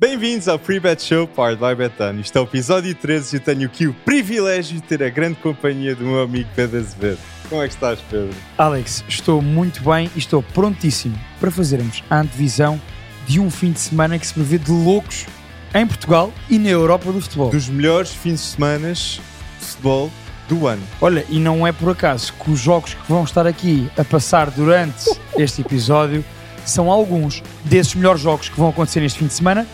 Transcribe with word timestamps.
Bem-vindos 0.00 0.48
ao 0.48 0.58
Pre-Bet 0.58 1.02
Show 1.02 1.28
Powered 1.28 1.60
by 1.60 1.74
Betano. 1.74 2.22
Isto 2.22 2.38
é 2.38 2.40
o 2.40 2.44
episódio 2.44 2.94
13 2.94 3.36
e 3.36 3.38
eu 3.38 3.44
tenho 3.44 3.66
aqui 3.66 3.86
o 3.86 3.92
privilégio 3.92 4.76
de 4.76 4.82
ter 4.82 5.02
a 5.02 5.10
grande 5.10 5.34
companhia 5.34 5.94
do 5.94 6.06
meu 6.06 6.22
amigo 6.22 6.48
Pedro 6.56 6.78
Azevedo. 6.78 7.18
Como 7.50 7.62
é 7.62 7.68
que 7.68 7.74
estás, 7.74 7.98
Pedro? 8.08 8.34
Alex, 8.56 9.04
estou 9.06 9.42
muito 9.42 9.82
bem 9.84 10.10
e 10.16 10.18
estou 10.18 10.42
prontíssimo 10.42 11.20
para 11.38 11.50
fazermos 11.50 12.02
a 12.08 12.18
antevisão 12.18 12.80
de 13.26 13.38
um 13.38 13.50
fim 13.50 13.72
de 13.72 13.80
semana 13.80 14.18
que 14.18 14.26
se 14.26 14.32
prevê 14.32 14.56
de 14.56 14.70
loucos 14.70 15.26
em 15.74 15.86
Portugal 15.86 16.32
e 16.48 16.58
na 16.58 16.70
Europa 16.70 17.12
do 17.12 17.20
futebol. 17.20 17.50
Dos 17.50 17.68
melhores 17.68 18.10
fins 18.10 18.40
de 18.40 18.46
semana 18.46 18.94
de 18.94 19.20
futebol 19.58 20.10
do 20.48 20.66
ano. 20.66 20.82
Olha, 20.98 21.26
e 21.28 21.38
não 21.38 21.66
é 21.66 21.72
por 21.72 21.90
acaso 21.90 22.32
que 22.42 22.50
os 22.50 22.58
jogos 22.58 22.94
que 22.94 23.06
vão 23.06 23.22
estar 23.22 23.46
aqui 23.46 23.90
a 23.98 24.04
passar 24.04 24.50
durante 24.50 25.10
este 25.36 25.60
episódio 25.60 26.24
são 26.64 26.90
alguns 26.90 27.42
desses 27.64 27.94
melhores 27.94 28.22
jogos 28.22 28.48
que 28.48 28.56
vão 28.56 28.70
acontecer 28.70 29.00
neste 29.00 29.18
fim 29.18 29.26
de 29.26 29.34
semana 29.34 29.66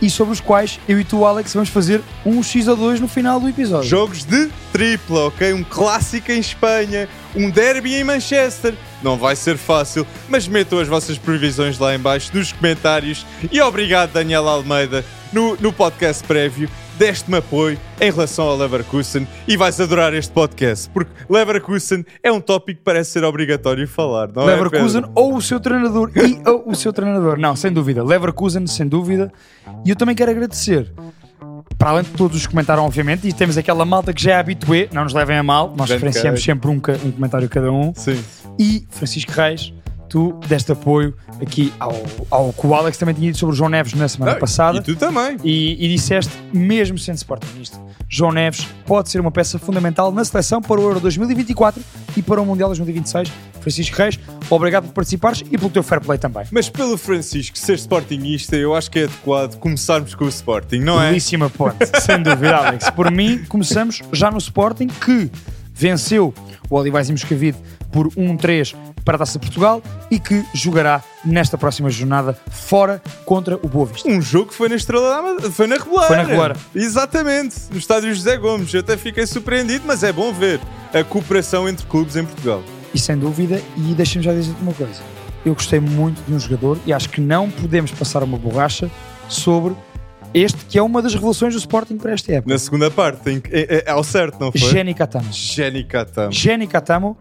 e 0.00 0.10
sobre 0.10 0.32
os 0.32 0.40
quais 0.40 0.78
eu 0.88 1.00
e 1.00 1.04
tu, 1.04 1.24
Alex, 1.24 1.54
vamos 1.54 1.68
fazer 1.68 2.02
um 2.24 2.42
X 2.42 2.68
a 2.68 2.74
2 2.74 3.00
no 3.00 3.08
final 3.08 3.40
do 3.40 3.48
episódio. 3.48 3.88
Jogos 3.88 4.24
de 4.24 4.48
tripla, 4.72 5.26
ok? 5.26 5.52
Um 5.52 5.64
clássico 5.64 6.30
em 6.30 6.38
Espanha, 6.38 7.08
um 7.34 7.50
derby 7.50 7.94
em 7.94 8.04
Manchester. 8.04 8.74
Não 9.02 9.16
vai 9.16 9.36
ser 9.36 9.56
fácil, 9.56 10.06
mas 10.28 10.48
metam 10.48 10.78
as 10.78 10.88
vossas 10.88 11.18
previsões 11.18 11.78
lá 11.78 11.94
em 11.94 11.98
baixo 11.98 12.30
nos 12.34 12.52
comentários. 12.52 13.26
E 13.50 13.60
obrigado, 13.60 14.12
Daniel 14.12 14.48
Almeida, 14.48 15.04
no, 15.32 15.56
no 15.56 15.72
podcast 15.72 16.22
prévio 16.24 16.68
deste-me 16.98 17.38
apoio 17.38 17.78
em 18.00 18.10
relação 18.10 18.46
ao 18.46 18.56
Leverkusen 18.56 19.26
e 19.46 19.56
vais 19.56 19.80
adorar 19.80 20.14
este 20.14 20.32
podcast, 20.32 20.88
porque 20.90 21.10
Leverkusen 21.28 22.04
é 22.22 22.32
um 22.32 22.40
tópico 22.40 22.78
que 22.78 22.84
parece 22.84 23.12
ser 23.12 23.24
obrigatório 23.24 23.86
falar, 23.86 24.28
não 24.34 24.44
Leverkusen 24.44 25.04
é, 25.04 25.08
ou 25.14 25.36
o 25.36 25.42
seu 25.42 25.60
treinador 25.60 26.10
e 26.16 26.48
ou 26.48 26.64
o 26.66 26.74
seu 26.74 26.92
treinador. 26.92 27.38
Não, 27.38 27.54
sem 27.54 27.72
dúvida. 27.72 28.02
Leverkusen, 28.02 28.66
sem 28.66 28.86
dúvida. 28.86 29.32
E 29.84 29.90
eu 29.90 29.96
também 29.96 30.14
quero 30.14 30.30
agradecer. 30.30 30.92
Para 31.78 31.90
além 31.90 32.04
de 32.04 32.10
todos 32.10 32.36
os 32.36 32.46
que 32.46 32.52
comentaram, 32.52 32.84
obviamente, 32.84 33.28
e 33.28 33.32
temos 33.32 33.58
aquela 33.58 33.84
malta 33.84 34.12
que 34.12 34.22
já 34.22 34.32
é 34.32 34.36
habitué, 34.36 34.88
não 34.92 35.04
nos 35.04 35.12
levem 35.12 35.36
a 35.36 35.42
mal, 35.42 35.68
nós 35.76 35.88
Grande 35.88 36.04
referenciamos 36.04 36.44
cara. 36.44 36.54
sempre 36.54 36.70
um, 36.70 37.08
um 37.08 37.12
comentário 37.12 37.48
cada 37.48 37.70
um. 37.70 37.92
Sim. 37.94 38.22
E 38.58 38.86
Francisco 38.90 39.32
Reis, 39.32 39.72
tu 40.08 40.38
deste 40.46 40.72
apoio 40.72 41.14
aqui 41.40 41.72
ao, 41.78 41.94
ao 42.30 42.52
que 42.52 42.66
o 42.66 42.74
Alex 42.74 42.96
também 42.98 43.14
tinha 43.14 43.28
dito 43.28 43.38
sobre 43.38 43.54
o 43.54 43.56
João 43.56 43.70
Neves 43.70 43.94
na 43.94 44.08
semana 44.08 44.34
passada. 44.36 44.78
E 44.78 44.82
tu 44.82 44.96
também. 44.96 45.36
E, 45.44 45.84
e 45.84 45.88
disseste, 45.88 46.32
mesmo 46.52 46.98
sendo 46.98 47.16
sportingista, 47.16 47.78
João 48.08 48.32
Neves 48.32 48.66
pode 48.86 49.10
ser 49.10 49.20
uma 49.20 49.30
peça 49.30 49.58
fundamental 49.58 50.12
na 50.12 50.24
seleção 50.24 50.62
para 50.62 50.80
o 50.80 50.84
Euro 50.84 51.00
2024 51.00 51.82
e 52.16 52.22
para 52.22 52.40
o 52.40 52.46
Mundial 52.46 52.68
2026. 52.68 53.30
Francisco 53.60 53.96
Reis, 53.96 54.18
obrigado 54.48 54.84
por 54.84 54.92
participares 54.92 55.40
e 55.40 55.58
pelo 55.58 55.70
teu 55.70 55.82
fair 55.82 56.00
play 56.00 56.18
também. 56.18 56.44
Mas 56.52 56.68
pelo 56.68 56.96
Francisco 56.96 57.58
ser 57.58 57.74
sportingista, 57.74 58.54
eu 58.54 58.76
acho 58.76 58.88
que 58.88 59.00
é 59.00 59.04
adequado 59.04 59.56
começarmos 59.58 60.14
com 60.14 60.24
o 60.24 60.28
Sporting, 60.28 60.78
não 60.78 61.02
é? 61.02 61.08
Belíssima 61.08 61.50
ponte, 61.50 61.84
sem 62.00 62.22
dúvida, 62.22 62.56
Alex. 62.56 62.90
Por 62.90 63.10
mim, 63.10 63.44
começamos 63.48 64.02
já 64.12 64.30
no 64.30 64.38
Sporting, 64.38 64.86
que 64.86 65.28
venceu 65.76 66.32
o 66.70 66.74
Olivais 66.74 67.08
e 67.08 67.12
Moscavide 67.12 67.58
por 67.92 68.08
1-3 68.08 68.74
para 69.04 69.14
a 69.14 69.18
Taça 69.18 69.38
de 69.38 69.46
Portugal 69.46 69.82
e 70.10 70.18
que 70.18 70.44
jogará 70.52 71.02
nesta 71.24 71.56
próxima 71.56 71.88
jornada 71.90 72.36
fora 72.50 73.00
contra 73.24 73.56
o 73.56 73.68
Boa 73.68 73.86
Vista. 73.86 74.08
Um 74.08 74.20
jogo 74.20 74.48
que 74.48 74.54
foi 74.54 74.68
na 74.68 74.74
Estrela 74.74 75.36
da 75.40 75.50
foi 75.50 75.66
na 75.66 75.76
Regular. 75.76 76.06
Foi 76.08 76.16
na 76.16 76.22
Regular. 76.24 76.56
Exatamente, 76.74 77.54
no 77.70 77.78
estádio 77.78 78.12
José 78.12 78.36
Gomes. 78.36 78.72
Eu 78.74 78.80
até 78.80 78.96
fiquei 78.96 79.26
surpreendido, 79.26 79.84
mas 79.86 80.02
é 80.02 80.12
bom 80.12 80.32
ver 80.32 80.60
a 80.92 81.04
cooperação 81.04 81.68
entre 81.68 81.86
clubes 81.86 82.16
em 82.16 82.24
Portugal. 82.24 82.62
E 82.92 82.98
sem 82.98 83.16
dúvida, 83.16 83.62
e 83.76 83.94
deixa-me 83.94 84.24
já 84.24 84.32
dizer-te 84.32 84.60
uma 84.60 84.72
coisa. 84.72 85.00
Eu 85.44 85.54
gostei 85.54 85.78
muito 85.78 86.20
de 86.26 86.34
um 86.34 86.40
jogador 86.40 86.78
e 86.84 86.92
acho 86.92 87.08
que 87.08 87.20
não 87.20 87.48
podemos 87.48 87.92
passar 87.92 88.22
uma 88.24 88.36
borracha 88.36 88.90
sobre 89.28 89.76
este 90.34 90.64
que 90.66 90.78
é 90.78 90.82
uma 90.82 91.00
das 91.02 91.14
revelações 91.14 91.54
do 91.54 91.58
Sporting 91.58 91.96
para 91.96 92.12
esta 92.12 92.32
época. 92.32 92.52
Na 92.52 92.58
segunda 92.58 92.90
parte, 92.90 93.30
em, 93.30 93.42
é, 93.50 93.84
é, 93.86 93.90
ao 93.90 94.04
certo, 94.04 94.38
não 94.40 94.52
foi? 94.52 94.60
Jenny 94.60 94.94
Catamo. 94.94 95.32
Jenny 95.32 95.84
Katam. 95.84 96.32
Jenny 96.32 96.66
Catamo. 96.66 97.16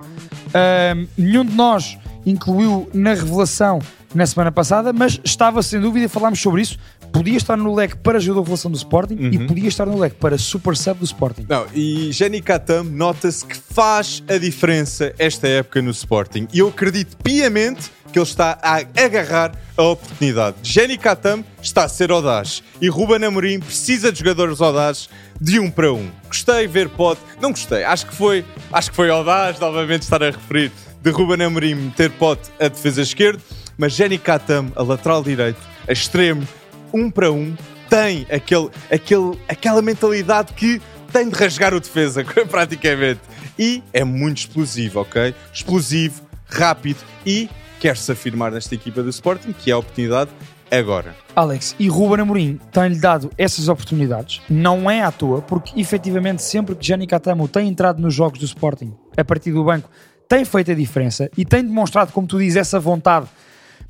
Ahm, 0.53 1.07
nenhum 1.18 1.46
de 1.46 1.53
nós 1.53 1.97
incluiu 2.25 2.90
na 2.94 3.13
revelação 3.13 3.79
na 4.13 4.25
semana 4.25 4.52
passada, 4.52 4.94
mas 4.94 5.19
estava 5.24 5.62
sem 5.62 5.79
dúvida, 5.79 6.06
e 6.06 6.09
falámos 6.09 6.40
sobre 6.40 6.62
isso. 6.62 6.79
Podia 7.16 7.38
estar 7.38 7.56
no 7.56 7.74
leque 7.74 7.96
para 7.96 8.20
jogador 8.20 8.42
de 8.42 8.44
revelação 8.48 8.70
do 8.70 8.76
Sporting 8.76 9.16
e 9.31 9.40
podia 9.48 9.70
estar 9.70 9.86
no 9.86 9.98
leque 9.98 10.18
para 10.18 10.38
super 10.38 10.76
sub 10.76 11.00
do 11.00 11.06
Sporting. 11.06 11.46
Não, 11.48 11.66
e 11.74 12.12
Jenny 12.12 12.42
Katam 12.42 12.84
nota-se 12.84 13.46
que 13.46 13.56
faz 13.56 14.22
a 14.28 14.38
diferença 14.38 15.14
esta 15.18 15.48
época 15.48 15.81
no 15.81 15.92
Sporting. 15.92 16.46
E 16.52 16.59
eu 16.59 16.68
acredito 16.68 17.16
piamente 17.24 17.90
que 18.12 18.20
ele 18.20 18.26
está 18.26 18.59
a 18.62 18.80
agarrar 19.02 19.53
a 19.78 19.84
oportunidade. 19.84 20.58
Jenny 20.62 20.98
Katam 20.98 21.42
está 21.62 21.86
a 21.86 21.88
ser 21.88 22.12
audaz. 22.12 22.62
E 22.81 22.90
Ruben 22.90 23.24
Amorim 23.24 23.62
precisa 23.62 24.12
de 24.12 24.20
jogadores 24.20 24.59
audazes 24.59 25.08
de 25.40 25.58
um 25.58 25.72
para 25.72 25.94
um. 25.94 26.12
Gostei 26.28 26.68
de 26.68 26.74
ver 26.74 26.90
Pote. 26.90 27.22
Não 27.42 27.52
gostei. 27.52 27.86
Acho 27.86 28.08
que 28.08 28.14
foi, 28.14 28.44
acho 28.74 28.90
que 28.90 28.96
foi 28.96 29.09
audaz, 29.09 29.58
novamente 29.58 30.02
estar 30.02 30.22
a 30.22 30.32
referir, 30.32 30.70
de 31.02 31.12
Ruben 31.12 31.46
Amorim 31.46 31.76
meter 31.76 32.12
Pote 32.12 32.50
a 32.59 32.68
defesa 32.68 33.02
esquerda. 33.02 33.42
Mas 33.78 33.94
Jenny 33.94 34.18
Katam, 34.18 34.70
a 34.76 34.84
lateral 34.84 35.24
direito, 35.24 35.59
a 35.88 35.94
extremo, 35.94 36.46
um 36.94 37.09
para 37.09 37.31
um, 37.31 37.56
tem 37.90 38.25
aquele, 38.31 38.69
aquele, 38.91 39.40
aquela 39.47 39.81
mentalidade 39.81 40.53
que 40.53 40.81
tem 41.12 41.29
de 41.29 41.35
rasgar 41.35 41.73
o 41.73 41.79
defesa, 41.79 42.23
praticamente. 42.50 43.22
E 43.57 43.81
é 43.94 44.03
muito 44.03 44.40
explosivo, 44.40 45.00
ok? 45.00 45.34
Explosivo, 45.53 46.22
rápido 46.46 47.00
e 47.25 47.50
quer-se 47.79 48.12
afirmar 48.12 48.51
nesta 48.51 48.75
equipa 48.75 49.01
do 49.01 49.09
Sporting 49.09 49.53
que 49.53 49.72
é 49.72 49.73
a 49.73 49.78
oportunidade 49.78 50.31
agora. 50.72 51.16
Alex, 51.35 51.75
e 51.79 51.88
Ruben 51.88 52.22
Amorim 52.22 52.59
tem-lhe 52.72 53.00
dado 53.00 53.31
essas 53.38 53.67
oportunidades, 53.67 54.41
não 54.50 54.90
é 54.90 55.03
à 55.03 55.12
toa, 55.12 55.41
porque 55.41 55.79
efetivamente 55.79 56.41
sempre 56.41 56.75
que 56.75 56.85
Gianni 56.85 57.07
Catamo 57.07 57.47
tem 57.47 57.67
entrado 57.67 58.02
nos 58.02 58.13
jogos 58.13 58.40
do 58.40 58.46
Sporting, 58.46 58.94
a 59.16 59.23
partir 59.23 59.52
do 59.52 59.63
banco, 59.63 59.90
tem 60.28 60.44
feito 60.44 60.72
a 60.72 60.75
diferença 60.75 61.29
e 61.38 61.46
tem 61.46 61.63
demonstrado, 61.63 62.12
como 62.12 62.28
tu 62.28 62.40
dizes, 62.40 62.57
essa 62.57 62.79
vontade. 62.79 63.28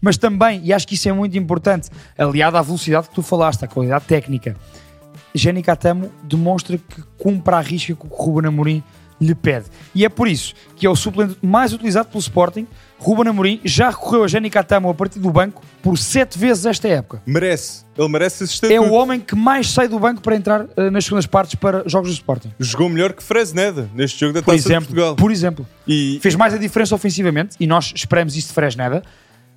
Mas 0.05 0.17
também, 0.17 0.61
e 0.63 0.71
acho 0.71 0.87
que 0.87 0.93
isso 0.93 1.09
é 1.09 1.11
muito 1.11 1.35
importante, 1.35 1.89
aliado 2.15 2.55
à 2.57 2.61
velocidade 2.61 3.09
que 3.09 3.15
tu 3.15 3.23
falaste, 3.23 3.65
à 3.65 3.67
qualidade 3.67 4.05
técnica, 4.05 4.55
Gianni 5.33 5.63
Catamo 5.63 6.11
demonstra 6.21 6.77
que 6.77 7.01
cumpre 7.17 7.55
a 7.55 7.59
risca 7.59 7.95
que 7.95 8.05
o 8.05 8.15
Ruben 8.15 8.49
Amorim 8.49 8.83
lhe 9.19 9.33
pede. 9.33 9.65
E 9.95 10.05
é 10.05 10.09
por 10.09 10.27
isso 10.27 10.53
que 10.75 10.85
é 10.85 10.89
o 10.89 10.95
suplente 10.95 11.37
mais 11.41 11.73
utilizado 11.73 12.09
pelo 12.09 12.19
Sporting. 12.19 12.67
Ruben 12.99 13.29
Amorim 13.29 13.59
já 13.63 13.89
recorreu 13.89 14.25
a 14.25 14.27
Gianni 14.27 14.51
Catamo 14.51 14.89
a 14.89 14.93
partir 14.93 15.17
do 15.17 15.31
banco 15.31 15.63
por 15.81 15.97
sete 15.97 16.37
vezes 16.37 16.67
esta 16.67 16.87
época. 16.87 17.23
Merece. 17.25 17.83
Ele 17.97 18.07
merece 18.07 18.43
esse 18.43 18.71
É 18.71 18.79
o 18.79 18.91
homem 18.91 19.19
que 19.19 19.35
mais 19.35 19.71
sai 19.71 19.87
do 19.87 19.97
banco 19.97 20.21
para 20.21 20.35
entrar 20.35 20.67
eh, 20.77 20.91
nas 20.91 21.05
segundas 21.05 21.25
partes 21.25 21.55
para 21.55 21.81
jogos 21.87 22.09
do 22.11 22.13
Sporting. 22.13 22.51
Jogou 22.59 22.89
melhor 22.89 23.11
que 23.13 23.23
Fresneda 23.23 23.89
neste 23.95 24.19
jogo 24.19 24.33
da 24.33 24.43
Por 24.43 24.51
Taça 24.53 24.67
de 24.67 24.69
exemplo, 24.69 24.85
Portugal. 24.87 25.15
por 25.15 25.31
exemplo, 25.31 25.65
E 25.87 26.19
fez 26.21 26.35
mais 26.35 26.53
a 26.53 26.57
diferença 26.57 26.93
ofensivamente 26.93 27.55
e 27.59 27.65
nós 27.65 27.91
esperamos 27.95 28.35
isso 28.35 28.49
de 28.49 28.53
Fresneda. 28.53 29.01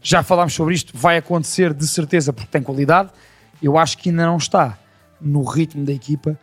Já 0.08 0.22
falámos 0.22 0.54
sobre 0.54 0.74
isto, 0.74 0.92
vai 0.96 1.18
acontecer 1.18 1.74
de 1.74 1.86
certeza 1.86 2.32
porque 2.32 2.48
tem 2.50 2.62
qualidade. 2.62 3.10
Eu 3.62 3.76
acho 3.76 3.98
que 3.98 4.08
ainda 4.08 4.24
não 4.24 4.38
está 4.38 4.78
no 5.20 5.42
ritmo 5.44 5.84
da 5.84 5.92
equipa, 5.92 6.38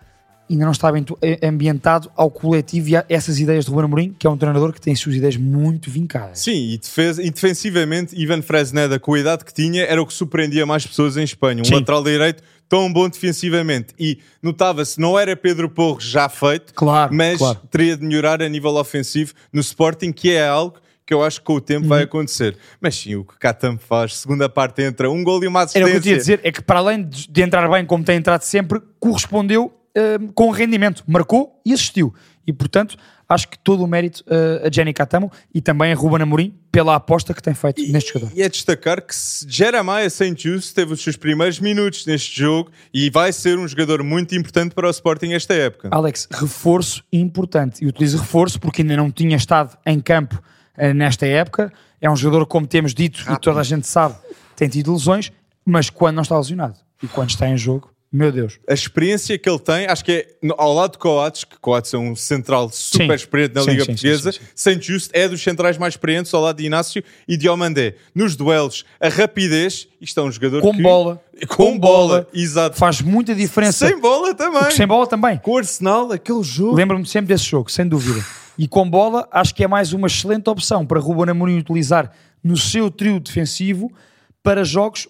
ainda 0.48 0.66
não 0.66 0.72
está 0.72 0.90
eh, 1.24 1.40
ambientado 1.48 2.12
ao 2.16 2.30
coletivo 2.30 2.90
e 2.90 2.96
a 2.96 3.04
essas 3.10 3.40
ideias 3.40 3.66
de 3.66 3.72
Ruben 3.72 3.86
Amorim, 3.86 4.16
que 4.20 4.28
é 4.28 4.30
um 4.30 4.38
treinador 4.38 4.72
que 4.72 4.80
tem 4.80 4.94
as 4.94 5.00
suas 5.00 5.16
ideias 5.16 5.36
muito 5.36 5.90
vincadas. 5.90 6.42
Sim, 6.42 6.74
e, 6.74 6.78
defesa- 6.78 7.24
e 7.24 7.32
defensivamente, 7.32 8.16
Ivan 8.16 8.44
Fresneda, 8.44 9.00
com 9.00 9.16
a 9.16 9.20
idade 9.20 9.44
que 9.44 9.52
tinha, 9.52 9.84
era 9.84 10.00
o 10.00 10.06
que 10.06 10.14
surpreendia 10.14 10.64
mais 10.68 10.86
pessoas 10.86 11.18
em 11.18 11.24
Espanha. 11.24 11.62
Um 11.64 11.66
Sim. 11.66 11.74
lateral 11.74 12.04
direito 12.04 12.44
tão 12.70 12.94
bom 12.94 13.10
defensivamente. 13.10 13.96
E 13.98 14.20
notava-se, 14.44 15.00
não 15.00 15.18
era 15.18 15.36
Pedro 15.36 15.70
Porro 15.72 16.00
já 16.00 16.30
feito, 16.30 16.72
Claro, 16.76 17.12
mas 17.16 17.40
claro. 17.40 17.60
teria 17.72 17.98
de 17.98 18.06
melhorar 18.06 18.44
a 18.44 18.48
nível 18.50 18.76
ofensivo 18.76 19.34
no 19.52 19.62
Sporting, 19.62 20.12
que 20.12 20.32
é 20.32 20.48
algo 20.48 20.78
que 21.06 21.14
eu 21.14 21.24
acho 21.24 21.40
que 21.40 21.46
com 21.46 21.54
o 21.56 21.62
tempo 21.62 21.84
Uhum. 21.84 21.90
vai 21.90 22.04
acontecer. 22.04 22.58
Mas 22.82 22.96
sim, 22.96 23.16
o 23.16 23.24
que 23.24 23.38
Katam 23.38 23.78
faz, 23.78 24.18
segunda 24.18 24.50
parte 24.50 24.82
entra 24.82 25.10
um 25.10 25.24
gol 25.24 25.44
e 25.44 25.48
uma 25.48 25.60
Era 25.60 25.66
assistência. 25.66 25.88
o 25.88 25.92
que 25.92 25.98
eu 25.98 26.02
tinha 26.02 26.16
a 26.16 26.18
dizer, 26.18 26.40
é 26.44 26.52
que 26.52 26.62
para 26.62 26.80
além 26.80 27.04
de 27.08 27.42
entrar 27.44 27.70
bem 27.70 27.86
como 27.86 28.04
tem 28.04 28.18
entrado 28.18 28.42
sempre, 28.42 28.82
correspondeu 29.00 29.72
eh, 29.96 30.18
com 30.34 30.50
rendimento, 30.50 31.04
marcou 31.08 31.62
e 31.66 31.74
assistiu. 31.74 32.14
E 32.48 32.52
portanto, 32.54 32.96
acho 33.30 33.48
que 33.48 33.58
todo 33.58 33.84
o 33.84 33.88
mérito 33.88 34.24
eh, 34.28 34.68
a 34.68 34.72
Jenny 34.72 34.94
Catamo 34.94 35.32
e 35.54 35.62
também 35.62 35.92
a 35.92 35.96
Ruben 35.96 36.22
Amorim 36.24 36.54
pela 36.72 36.96
aposta 36.96 37.34
que 37.34 37.42
tem 37.42 37.54
feito 37.54 37.82
neste 37.92 38.12
jogador. 38.14 38.32
E 38.38 38.42
é 38.42 38.50
destacar 38.50 39.02
que 39.02 39.14
Jeremiah 39.48 40.10
St. 40.10 40.36
Just 40.38 40.74
teve 40.76 40.94
os 40.94 41.02
seus 41.02 41.16
primeiros 41.16 41.60
minutos 41.60 42.06
neste 42.06 42.38
jogo 42.40 42.70
e 42.94 43.10
vai 43.10 43.32
ser 43.32 43.58
um 43.58 43.68
jogador 43.68 44.04
muito 44.04 44.36
importante 44.36 44.76
para 44.76 44.86
o 44.88 44.90
Sporting 44.92 45.32
esta 45.34 45.54
época. 45.54 45.90
Alex, 45.92 46.28
reforço 46.32 47.04
importante. 47.14 47.84
E 47.84 47.88
utilizo 47.88 48.18
reforço 48.18 48.60
porque 48.60 48.82
ainda 48.82 48.98
não 48.98 49.10
tinha 49.10 49.38
estado 49.38 49.78
em 49.86 50.00
campo 50.00 50.40
nesta 50.94 51.26
época. 51.26 51.72
É 52.02 52.10
um 52.10 52.16
jogador, 52.16 52.46
como 52.46 52.68
temos 52.68 52.94
dito 52.94 53.24
e 53.32 53.40
toda 53.40 53.60
a 53.60 53.64
gente 53.64 53.88
sabe, 53.88 54.16
tem 54.56 54.68
tido 54.68 54.94
lesões, 54.94 55.32
mas 55.66 55.90
quando 55.90 56.16
não 56.16 56.24
está 56.24 56.38
lesionado 56.38 56.78
e 57.02 57.08
quando 57.08 57.30
está 57.30 57.48
em 57.48 57.58
jogo, 57.58 57.90
Meu 58.16 58.32
Deus. 58.32 58.60
A 58.70 58.74
experiência 58.74 59.38
que 59.38 59.50
ele 59.50 59.60
tem, 59.60 59.88
acho 59.88 60.06
que 60.06 60.12
é 60.12 60.28
ao 60.58 60.74
lado 60.74 60.94
de 60.94 60.98
Coates, 61.00 61.44
que 61.44 61.58
Coates 61.60 61.94
é 61.94 61.98
um 61.98 62.16
central 62.16 62.70
super 62.72 63.08
Sim. 63.08 63.14
experiente 63.14 63.56
na 63.56 63.62
Sim, 63.62 63.72
Liga 63.72 63.84
sim, 63.84 63.92
Portuguesa, 63.92 64.32
Saint 64.56 64.82
Just 64.82 65.10
é 65.14 65.28
dos 65.28 65.44
centrais 65.44 65.78
mais 65.78 65.96
experientes 65.96 66.34
ao 66.34 66.42
lado 66.42 66.56
de 66.56 66.66
Inácio 66.66 67.04
e 67.28 67.36
de 67.36 67.50
Omandé. 67.50 67.96
Nos 68.14 68.38
duelos, 68.38 68.86
a 69.02 69.10
rapidez, 69.10 69.90
isto 70.00 70.18
é 70.18 70.24
um 70.24 70.32
jogador 70.32 70.62
Com 70.62 70.74
que... 70.74 70.82
bola. 70.82 71.22
Com, 71.50 71.78
bola, 71.78 72.26
exato. 72.34 72.78
Faz 72.78 73.02
muita 73.02 73.36
diferença. 73.36 73.86
Sem 73.86 74.00
bola 74.00 74.34
também. 74.34 74.72
Sem 74.72 74.88
bola 74.88 75.06
também. 75.06 75.38
Com 75.40 75.52
o 75.52 75.58
Arsenal, 75.58 76.10
aquele 76.14 76.44
jogo. 76.44 76.76
Lembro-me 76.76 77.06
sempre 77.06 77.34
desse 77.34 77.44
jogo, 77.44 77.70
sem 77.70 77.86
dúvida. 77.86 78.24
E 78.58 78.68
com 78.68 78.90
bola, 78.90 79.28
acho 79.32 79.54
que 79.54 79.64
é 79.64 79.68
mais 79.68 79.94
uma 79.94 80.08
excelente 80.08 80.50
opção 80.50 80.86
para 80.86 81.00
Ruben 81.00 81.32
Amorim 81.32 81.58
utilizar 81.58 82.12
no 82.44 82.56
seu 82.56 82.90
trio 82.90 83.20
defensivo 83.20 83.92
para 84.42 84.64
jogos 84.64 85.08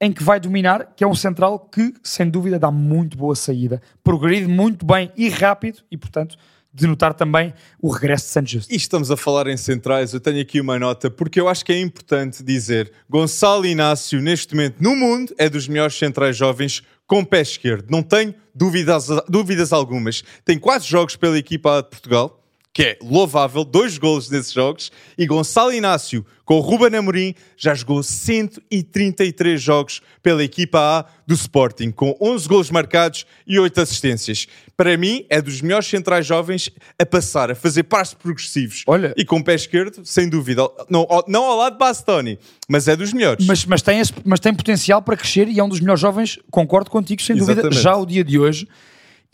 em 0.00 0.12
que 0.12 0.22
vai 0.22 0.38
dominar, 0.38 0.92
que 0.94 1.02
é 1.02 1.06
um 1.06 1.14
central 1.14 1.58
que, 1.58 1.94
sem 2.02 2.28
dúvida, 2.28 2.58
dá 2.58 2.70
muito 2.70 3.16
boa 3.16 3.34
saída, 3.34 3.80
progride 4.04 4.46
muito 4.46 4.84
bem 4.84 5.10
e 5.16 5.28
rápido 5.28 5.78
e, 5.90 5.96
portanto, 5.96 6.36
denotar 6.72 7.14
também 7.14 7.54
o 7.80 7.88
regresso 7.88 8.26
de 8.26 8.30
Santos. 8.32 8.66
E 8.68 8.76
estamos 8.76 9.10
a 9.10 9.16
falar 9.16 9.46
em 9.46 9.56
centrais, 9.56 10.12
eu 10.12 10.20
tenho 10.20 10.40
aqui 10.42 10.60
uma 10.60 10.78
nota, 10.78 11.10
porque 11.10 11.40
eu 11.40 11.48
acho 11.48 11.64
que 11.64 11.72
é 11.72 11.80
importante 11.80 12.42
dizer: 12.42 12.92
Gonçalo 13.08 13.64
Inácio, 13.64 14.20
neste 14.20 14.54
momento, 14.54 14.76
no 14.78 14.94
mundo, 14.94 15.34
é 15.38 15.48
dos 15.48 15.66
melhores 15.66 15.96
centrais 15.96 16.36
jovens 16.36 16.82
com 17.06 17.24
pé 17.24 17.40
esquerdo. 17.40 17.90
Não 17.90 18.02
tenho 18.02 18.34
dúvidas, 18.54 19.08
dúvidas 19.28 19.72
algumas. 19.72 20.22
Tem 20.44 20.58
quatro 20.58 20.86
jogos 20.86 21.16
pela 21.16 21.38
equipa 21.38 21.82
de 21.82 21.88
Portugal, 21.88 22.45
que 22.76 22.82
é 22.82 22.98
louvável, 23.02 23.64
dois 23.64 23.96
golos 23.96 24.28
nesses 24.28 24.52
jogos, 24.52 24.92
e 25.16 25.24
Gonçalo 25.26 25.72
Inácio, 25.72 26.26
com 26.44 26.56
o 26.58 26.60
Ruben 26.60 26.94
Amorim, 26.98 27.34
já 27.56 27.74
jogou 27.74 28.02
133 28.02 29.60
jogos 29.62 30.02
pela 30.22 30.44
equipa 30.44 30.78
A 30.78 31.04
do 31.26 31.32
Sporting, 31.34 31.90
com 31.90 32.14
11 32.20 32.46
golos 32.46 32.70
marcados 32.70 33.24
e 33.46 33.58
8 33.58 33.80
assistências. 33.80 34.46
Para 34.76 34.94
mim, 34.98 35.24
é 35.30 35.40
dos 35.40 35.62
melhores 35.62 35.86
centrais 35.86 36.26
jovens 36.26 36.70
a 37.00 37.06
passar, 37.06 37.50
a 37.50 37.54
fazer 37.54 37.84
passos 37.84 38.12
progressivos. 38.12 38.82
Olha- 38.86 39.14
E 39.16 39.24
com 39.24 39.38
o 39.38 39.42
pé 39.44 39.54
esquerdo, 39.54 40.04
sem 40.04 40.28
dúvida. 40.28 40.68
Não, 40.90 41.06
ao- 41.08 41.24
não 41.26 41.44
ao 41.44 41.56
lado 41.56 41.72
de 41.72 41.78
Bastoni, 41.78 42.38
mas 42.68 42.86
é 42.88 42.94
dos 42.94 43.10
melhores. 43.14 43.46
Mas, 43.46 43.64
mas, 43.64 43.80
tem 43.80 44.00
esse- 44.00 44.12
mas 44.22 44.38
tem 44.38 44.52
potencial 44.52 45.00
para 45.00 45.16
crescer 45.16 45.48
e 45.48 45.58
é 45.58 45.64
um 45.64 45.68
dos 45.70 45.80
melhores 45.80 46.02
jovens, 46.02 46.38
concordo 46.50 46.90
contigo, 46.90 47.22
sem 47.22 47.36
dúvida, 47.36 47.52
Exatamente. 47.62 47.82
já 47.82 47.96
o 47.96 48.04
dia 48.04 48.22
de 48.22 48.38
hoje. 48.38 48.68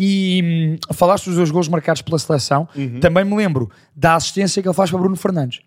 E 0.04 0.78
hum, 0.90 0.94
falaste 0.94 1.26
dos 1.26 1.36
dois 1.36 1.50
gols 1.52 1.68
marcados 1.68 2.02
pela 2.02 2.18
seleção, 2.18 2.68
Uhum. 2.74 2.98
também 2.98 3.24
me 3.24 3.36
lembro 3.36 3.70
da 3.94 4.16
assistência 4.16 4.60
que 4.60 4.66
ele 4.68 4.74
faz 4.74 4.90
para 4.90 4.98
Bruno 4.98 5.14
Fernandes. 5.16 5.60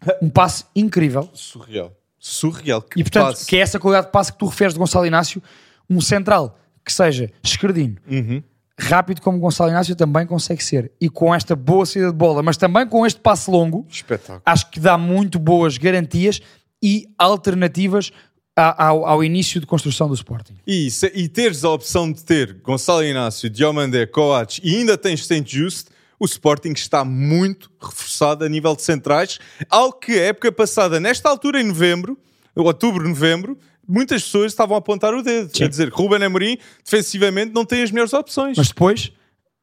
Um 0.22 0.30
passe 0.30 0.64
incrível. 0.74 1.28
Surreal. 1.34 1.92
Surreal. 2.18 2.80
Que 2.80 3.00
E 3.00 3.02
portanto, 3.02 3.26
passe. 3.28 3.46
que 3.46 3.56
é 3.56 3.60
essa 3.60 3.78
qualidade 3.78 4.06
de 4.06 4.12
passe 4.12 4.32
que 4.32 4.38
tu 4.38 4.46
referes 4.46 4.72
de 4.72 4.78
Gonçalo 4.78 5.04
Inácio, 5.06 5.42
um 5.90 6.00
central 6.00 6.58
que 6.84 6.92
seja 6.92 7.30
esquerdino, 7.42 7.96
Uhum. 8.10 8.42
rápido 8.78 9.20
como 9.20 9.38
Gonçalo 9.38 9.70
Inácio 9.70 9.94
também 9.94 10.26
consegue 10.26 10.62
ser. 10.64 10.90
E 11.00 11.08
com 11.10 11.34
esta 11.34 11.54
boa 11.54 11.84
saída 11.84 12.10
de 12.10 12.16
bola, 12.16 12.42
mas 12.42 12.56
também 12.56 12.86
com 12.86 13.04
este 13.06 13.20
passe 13.20 13.50
longo, 13.50 13.86
Espetáculo. 13.90 14.40
acho 14.46 14.70
que 14.70 14.80
dá 14.80 14.96
muito 14.96 15.38
boas 15.38 15.76
garantias 15.78 16.40
e 16.82 17.08
alternativas 17.18 18.10
ao, 18.56 19.04
ao 19.06 19.22
início 19.22 19.60
de 19.60 19.66
construção 19.66 20.08
do 20.08 20.14
Sporting. 20.14 20.54
E, 20.66 20.90
se- 20.90 21.12
e 21.14 21.28
teres 21.28 21.62
a 21.64 21.70
opção 21.70 22.10
de 22.10 22.24
ter 22.24 22.54
Gonçalo 22.62 23.04
Inácio, 23.04 23.50
Diomandé, 23.50 24.06
Coates 24.06 24.60
e 24.64 24.76
ainda 24.76 24.96
tens 24.96 25.26
Saint 25.26 25.46
Just, 25.46 25.88
o 26.18 26.24
Sporting 26.24 26.72
está 26.72 27.04
muito 27.04 27.70
reforçado 27.78 28.44
a 28.44 28.48
nível 28.48 28.74
de 28.74 28.80
centrais, 28.82 29.38
algo 29.68 29.98
que 29.98 30.12
a 30.12 30.22
época 30.24 30.50
passada, 30.50 30.98
nesta 30.98 31.28
altura 31.28 31.60
em 31.60 31.64
novembro, 31.64 32.18
outubro, 32.54 33.06
novembro, 33.06 33.58
muitas 33.86 34.22
pessoas 34.24 34.50
estavam 34.52 34.74
a 34.74 34.78
apontar 34.78 35.12
o 35.12 35.22
dedo, 35.22 35.50
a 35.62 35.68
dizer 35.68 35.90
que 35.90 35.96
Ruben 35.96 36.24
Amorim 36.24 36.56
defensivamente 36.82 37.52
não 37.52 37.66
tem 37.66 37.82
as 37.82 37.90
melhores 37.90 38.14
opções. 38.14 38.56
Mas 38.56 38.68
depois 38.68 39.12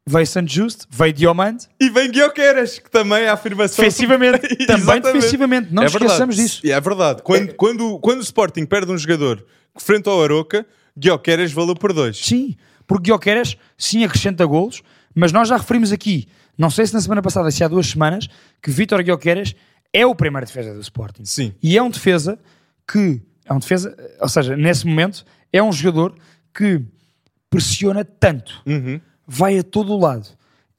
veio 0.05 0.27
Santos 0.27 0.53
Justo, 0.53 0.85
veio 0.89 1.13
Diomande, 1.13 1.67
E 1.79 1.89
vem 1.89 2.11
Guioqueras, 2.11 2.79
que 2.79 2.89
também 2.89 3.23
é 3.23 3.29
a 3.29 3.33
afirmação. 3.33 3.83
defensivamente, 3.83 4.55
também 4.67 5.01
defensivamente, 5.01 5.73
não 5.73 5.83
É 5.83 5.85
esqueçamos 5.85 6.35
disso. 6.35 6.61
É 6.65 6.79
verdade. 6.79 7.21
Quando, 7.23 7.53
quando, 7.55 7.99
quando 7.99 8.19
o 8.19 8.23
Sporting 8.23 8.65
perde 8.65 8.91
um 8.91 8.97
jogador 8.97 9.45
frente 9.77 10.07
ao 10.09 10.21
Aroca, 10.21 10.65
Guioqueras 10.97 11.51
valeu 11.51 11.75
por 11.75 11.93
dois. 11.93 12.17
Sim, 12.17 12.55
porque 12.85 13.09
Guioqueras 13.09 13.55
sim 13.77 14.03
acrescenta 14.03 14.45
golos, 14.45 14.81
mas 15.15 15.31
nós 15.31 15.47
já 15.47 15.57
referimos 15.57 15.91
aqui, 15.91 16.27
não 16.57 16.69
sei 16.69 16.85
se 16.85 16.93
na 16.93 17.01
semana 17.01 17.21
passada, 17.21 17.49
se 17.49 17.63
há 17.63 17.67
duas 17.67 17.87
semanas, 17.87 18.27
que 18.61 18.69
Vítor 18.69 19.01
Guioqueras 19.03 19.55
é 19.93 20.05
o 20.05 20.13
primeiro 20.13 20.45
defesa 20.45 20.73
do 20.73 20.81
Sporting. 20.81 21.23
Sim. 21.25 21.53
E 21.63 21.77
é 21.77 21.81
um 21.81 21.89
defesa 21.89 22.37
que, 22.91 23.21
é 23.45 23.53
um 23.53 23.59
defesa, 23.59 23.95
ou 24.19 24.27
seja, 24.27 24.55
nesse 24.57 24.85
momento, 24.85 25.23
é 25.51 25.63
um 25.63 25.71
jogador 25.71 26.13
que 26.53 26.81
pressiona 27.49 28.03
tanto, 28.03 28.61
Uhum. 28.65 28.99
Vai 29.27 29.57
a 29.57 29.63
todo 29.63 29.93
o 29.93 29.99
lado, 29.99 30.27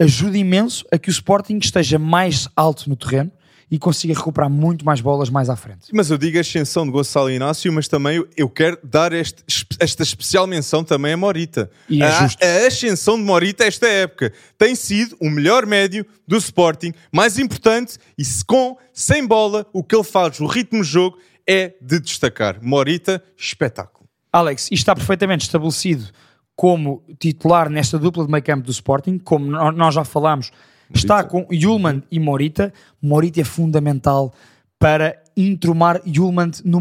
ajuda 0.00 0.36
imenso 0.38 0.84
a 0.92 0.98
que 0.98 1.08
o 1.08 1.12
Sporting 1.12 1.58
esteja 1.58 1.98
mais 1.98 2.48
alto 2.56 2.88
no 2.88 2.96
terreno 2.96 3.30
e 3.70 3.78
consiga 3.78 4.14
recuperar 4.14 4.48
muito 4.50 4.84
mais 4.84 5.00
bolas 5.00 5.30
mais 5.30 5.48
à 5.48 5.56
frente. 5.56 5.86
Mas 5.92 6.10
eu 6.10 6.18
digo 6.18 6.36
a 6.36 6.42
ascensão 6.42 6.84
de 6.84 6.92
Gonçalo 6.92 7.30
Inácio, 7.30 7.72
mas 7.72 7.88
também 7.88 8.22
eu- 8.36 8.48
quero 8.48 8.78
dar 8.84 9.12
este- 9.12 9.42
esta 9.80 10.02
especial 10.02 10.46
menção 10.46 10.84
também 10.84 11.14
a 11.14 11.16
Morita. 11.16 11.70
É 11.90 12.02
a, 12.04 12.20
a 12.64 12.66
ascensão 12.66 13.16
de 13.16 13.24
Morita 13.24 13.64
esta 13.64 13.88
época 13.88 14.32
tem 14.58 14.74
sido 14.76 15.16
o 15.18 15.30
melhor 15.30 15.64
médio 15.66 16.04
do 16.28 16.36
Sporting, 16.36 16.92
mais 17.10 17.38
importante 17.38 17.96
e 18.18 18.24
se 18.24 18.44
com, 18.44 18.76
sem 18.92 19.26
bola, 19.26 19.66
o 19.72 19.82
que 19.82 19.96
ele 19.96 20.04
faz, 20.04 20.38
o 20.40 20.46
ritmo 20.46 20.82
de 20.82 20.88
jogo 20.88 21.16
é 21.46 21.74
de 21.80 21.98
destacar. 21.98 22.58
Morita, 22.62 23.22
espetáculo. 23.36 24.06
Alex, 24.32 24.64
isto 24.64 24.74
está 24.74 24.94
perfeitamente 24.94 25.46
estabelecido 25.46 26.10
como 26.56 27.02
titular 27.18 27.68
nesta 27.68 27.98
dupla 27.98 28.24
de 28.24 28.30
meio 28.30 28.42
campo 28.44 28.64
do 28.64 28.70
Sporting, 28.70 29.18
como 29.18 29.46
nós 29.72 29.94
já 29.94 30.04
falámos, 30.04 30.50
está 30.94 31.24
com 31.24 31.46
Yulman 31.52 32.02
e 32.10 32.20
Morita. 32.20 32.72
Morita 33.02 33.40
é 33.40 33.44
fundamental 33.44 34.32
para 34.78 35.16
entromar 35.36 36.00
Yulman 36.06 36.50
no 36.64 36.80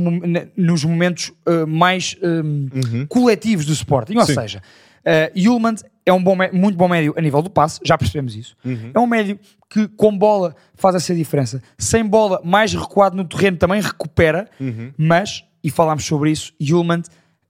nos 0.56 0.84
momentos 0.84 1.31
eh, 1.46 1.66
mais 1.66 2.16
eh, 2.22 3.06
coletivos 3.10 3.66
do 3.66 3.74
Sporting. 3.74 4.14
Ou 4.16 4.20
Uhum. 4.22 4.25
Sim. 4.28 4.34
seja, 4.36 4.62
uh, 5.06 5.40
Yulman 5.40 5.76
é 6.06 6.12
um 6.14 6.22
bom, 6.22 6.36
muito 6.52 6.76
bom 6.78 6.88
médio 6.88 7.14
a 7.18 7.22
nível 7.22 7.42
do 7.42 7.50
passe, 7.50 7.80
já 7.84 7.98
percebemos 7.98 8.36
isso. 8.36 8.56
Uhum. 8.64 8.92
É 8.94 9.00
um 9.00 9.08
médio 9.08 9.40
que 9.69 9.88
com 9.88 10.16
bola 10.16 10.56
faz 10.76 10.96
essa 10.96 11.16
diferença. 11.16 11.64
Sem 11.78 12.06
bola, 12.06 12.42
mais 12.44 12.74
recuado 12.74 13.16
no 13.16 13.24
terreno, 13.24 13.58
também 13.58 13.81
recupera, 13.81 14.48
Uhum. 14.60 14.92
mas, 14.98 15.44
e 15.64 15.72
falámos 15.72 16.06
sobre 16.06 16.30
isso, 16.30 16.52
Yulman 16.62 17.02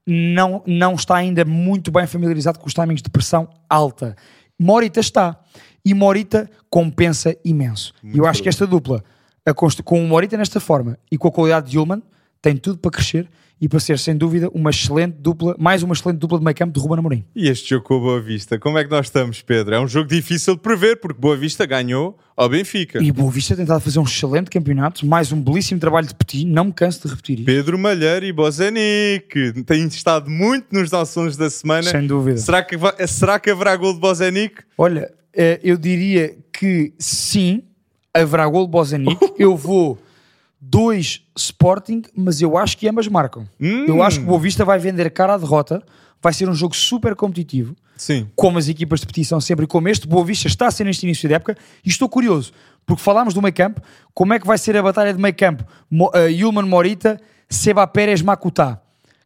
não, 0.06 0.62
não 0.66 0.96
está 0.96 1.16
ainda 1.16 1.46
muito 1.46 1.92
bem 1.92 2.06
familiarizado 2.06 2.60
com 2.60 2.68
os 2.68 2.74
timings 2.74 3.02
de 3.02 3.10
pressão 3.10 3.48
alta. 3.70 4.16
Morita 4.60 5.00
está. 5.00 5.40
E 5.86 5.94
Morita 5.94 6.50
compensa 6.70 7.36
imenso. 7.44 7.94
E 8.04 8.18
eu 8.18 8.26
acho 8.26 8.42
que 8.42 8.48
esta 8.48 8.66
dupla, 8.66 9.04
a 9.46 9.54
com 9.54 10.04
o 10.04 10.08
Morita 10.08 10.38
nesta 10.38 10.60
forma 10.60 10.98
e 11.12 11.18
com 11.18 11.28
a 11.28 11.32
qualidade 11.32 11.72
de 11.72 11.78
Yulman, 11.78 12.02
tem 12.44 12.58
tudo 12.58 12.78
para 12.78 12.92
crescer 12.92 13.26
e 13.62 13.70
para 13.70 13.80
ser, 13.80 13.98
sem 13.98 14.18
dúvida, 14.18 14.50
uma 14.54 14.70
excelente 14.70 15.16
dupla, 15.18 15.56
mais 15.58 15.82
uma 15.82 15.94
excelente 15.94 16.18
dupla 16.18 16.38
de 16.38 16.44
meio 16.44 16.54
campo 16.54 16.74
de 16.74 16.80
Ruben 16.82 17.00
Amorim. 17.00 17.26
E 17.34 17.48
este 17.48 17.70
jogo 17.70 17.86
com 17.86 17.96
o 17.96 18.02
Boa 18.02 18.20
Vista, 18.20 18.60
como 18.60 18.78
é 18.78 18.84
que 18.84 18.92
nós 18.92 19.06
estamos, 19.06 19.42
Pedro? 19.42 19.74
É 19.74 19.80
um 19.80 19.88
jogo 19.88 20.10
difícil 20.10 20.56
de 20.56 20.60
prever, 20.60 20.98
porque 20.98 21.18
Boa 21.18 21.38
Vista 21.38 21.66
ganhou 21.66 22.20
ao 22.36 22.50
Benfica. 22.50 23.02
E 23.02 23.10
Boa 23.14 23.32
Vista 23.32 23.56
tem 23.56 23.64
tentado 23.64 23.80
fazer 23.80 24.00
um 24.00 24.04
excelente 24.04 24.50
campeonato, 24.50 25.06
mais 25.06 25.32
um 25.32 25.42
belíssimo 25.42 25.80
trabalho 25.80 26.06
de 26.06 26.14
Petit, 26.14 26.44
não 26.44 26.66
me 26.66 26.74
canso 26.74 27.04
de 27.04 27.08
repetir 27.08 27.40
isto. 27.40 27.46
Pedro 27.46 27.80
Malheiro 27.80 28.26
e 28.26 28.34
Bozenic 28.34 29.64
têm 29.66 29.88
estado 29.88 30.30
muito 30.30 30.66
nos 30.70 30.92
nossos 30.92 31.38
da 31.38 31.50
semana. 31.50 31.84
Sem 31.84 32.06
dúvida. 32.06 32.40
Será 32.40 32.62
que, 32.62 32.76
será 33.08 33.40
que 33.40 33.50
haverá 33.50 33.78
gol 33.78 33.94
de 33.94 34.02
Bozenic? 34.02 34.56
Olha, 34.78 35.10
eh, 35.34 35.62
eu 35.64 35.78
diria 35.78 36.36
que 36.52 36.92
sim, 37.00 37.64
haverá 38.14 38.46
gol 38.46 38.66
de 38.66 38.72
Bozanic. 38.72 39.18
eu 39.40 39.56
vou 39.56 39.98
dois 40.70 41.22
Sporting, 41.36 42.04
mas 42.16 42.42
eu 42.42 42.58
acho 42.58 42.78
que 42.78 42.88
ambas 42.88 43.08
marcam. 43.08 43.48
Hum. 43.60 43.86
Eu 43.88 44.02
acho 44.04 44.20
que 44.20 44.24
o 44.26 44.28
Boa 44.28 44.40
Vista 44.40 44.64
vai 44.64 44.80
vender 44.80 45.10
cara 45.12 45.34
à 45.34 45.38
derrota. 45.38 45.84
Vai 46.22 46.32
ser 46.34 46.48
um 46.48 46.54
jogo 46.56 46.74
super 46.74 47.16
competitivo, 47.16 47.76
Sim. 47.98 48.30
como 48.34 48.58
as 48.58 48.70
equipas 48.70 49.02
de 49.02 49.06
petição 49.06 49.42
sempre, 49.42 49.68
como 49.68 49.90
este 49.90 50.08
Boa 50.08 50.24
Vista 50.24 50.48
está 50.48 50.68
a 50.68 50.72
ser 50.72 50.86
neste 50.86 51.04
início 51.06 51.28
de 51.28 51.36
época. 51.36 51.58
E 51.86 51.90
estou 51.90 52.08
curioso, 52.08 52.54
porque 52.86 53.04
falámos 53.04 53.34
do 53.34 53.42
meio 53.42 53.54
campo, 53.54 53.82
como 54.14 54.34
é 54.34 54.40
que 54.40 54.48
vai 54.48 54.58
ser 54.58 54.78
a 54.78 54.82
batalha 54.82 55.14
de 55.14 55.20
meio 55.22 55.36
campo? 55.36 55.66
Mo, 55.92 56.10
uh, 56.16 56.30
Yulman 56.30 56.64
Morita, 56.66 57.20
Seba 57.50 57.86
Pérez 57.86 58.22
Makutá. 58.22 58.80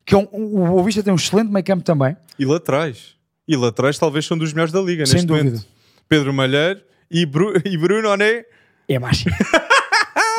Que 0.03 0.15
é 0.15 0.17
um, 0.17 0.27
o 0.31 0.67
Boa 0.69 0.83
Vista 0.83 1.03
tem 1.03 1.13
um 1.13 1.17
excelente 1.17 1.51
meio 1.51 1.63
campo 1.63 1.83
também. 1.83 2.17
E 2.39 2.45
laterais. 2.45 3.15
E 3.47 3.55
laterais 3.55 3.99
talvez 3.99 4.25
são 4.25 4.35
dos 4.37 4.51
melhores 4.51 4.73
da 4.73 4.81
liga 4.81 5.05
Sem 5.05 5.15
neste 5.15 5.27
dúvida. 5.27 5.45
momento. 5.51 5.65
Pedro 6.09 6.33
Malheiro 6.33 6.81
e, 7.11 7.25
Bru- 7.27 7.53
e 7.63 7.77
Bruno 7.77 8.09
Oné. 8.09 8.43
É 8.89 8.97
mais. 8.97 9.23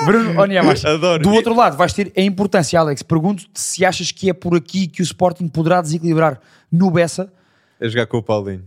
Bruno 0.05 0.41
Onyemashi. 0.41 0.87
Adoro. 0.87 1.23
Do 1.23 1.31
outro 1.33 1.55
lado, 1.55 1.77
vais 1.77 1.93
ter 1.93 2.13
a 2.17 2.21
importância, 2.23 2.79
Alex. 2.79 3.03
Pergunto-te 3.03 3.51
se 3.61 3.85
achas 3.85 4.13
que 4.13 4.31
é 4.31 4.33
por 4.33 4.55
aqui 4.57 4.87
que 4.87 5.03
o 5.03 5.05
Sporting 5.05 5.49
poderá 5.49 5.81
desequilibrar 5.83 6.41
no 6.71 6.91
Bessa. 6.91 7.33
A 7.81 7.87
jogar 7.89 8.07
com 8.07 8.19
o 8.19 8.23
Paulinho. 8.23 8.65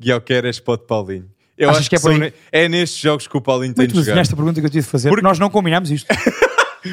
Guilherme 0.00 0.52
pode 0.64 0.86
Paulinho. 0.86 1.26
Eu 1.56 1.68
Achas 1.68 1.80
acho 1.82 1.90
que 1.90 1.96
é 1.96 1.98
por 1.98 2.04
são 2.04 2.12
aí? 2.12 2.18
ne- 2.18 2.32
é 2.50 2.68
nestes 2.68 2.98
jogos 3.00 3.26
que 3.28 3.36
o 3.36 3.40
Paulinho 3.40 3.74
tem 3.74 3.82
Muito 3.84 3.92
de 3.98 4.00
jogar. 4.02 4.16
nesta 4.16 4.34
pergunta 4.34 4.58
que 4.60 4.66
eu 4.66 4.70
tive 4.70 4.82
de 4.84 4.90
fazer. 4.90 5.10
Porque- 5.10 5.22
Nós 5.22 5.38
não 5.38 5.50
combinámos 5.50 5.90
isto. 5.90 6.06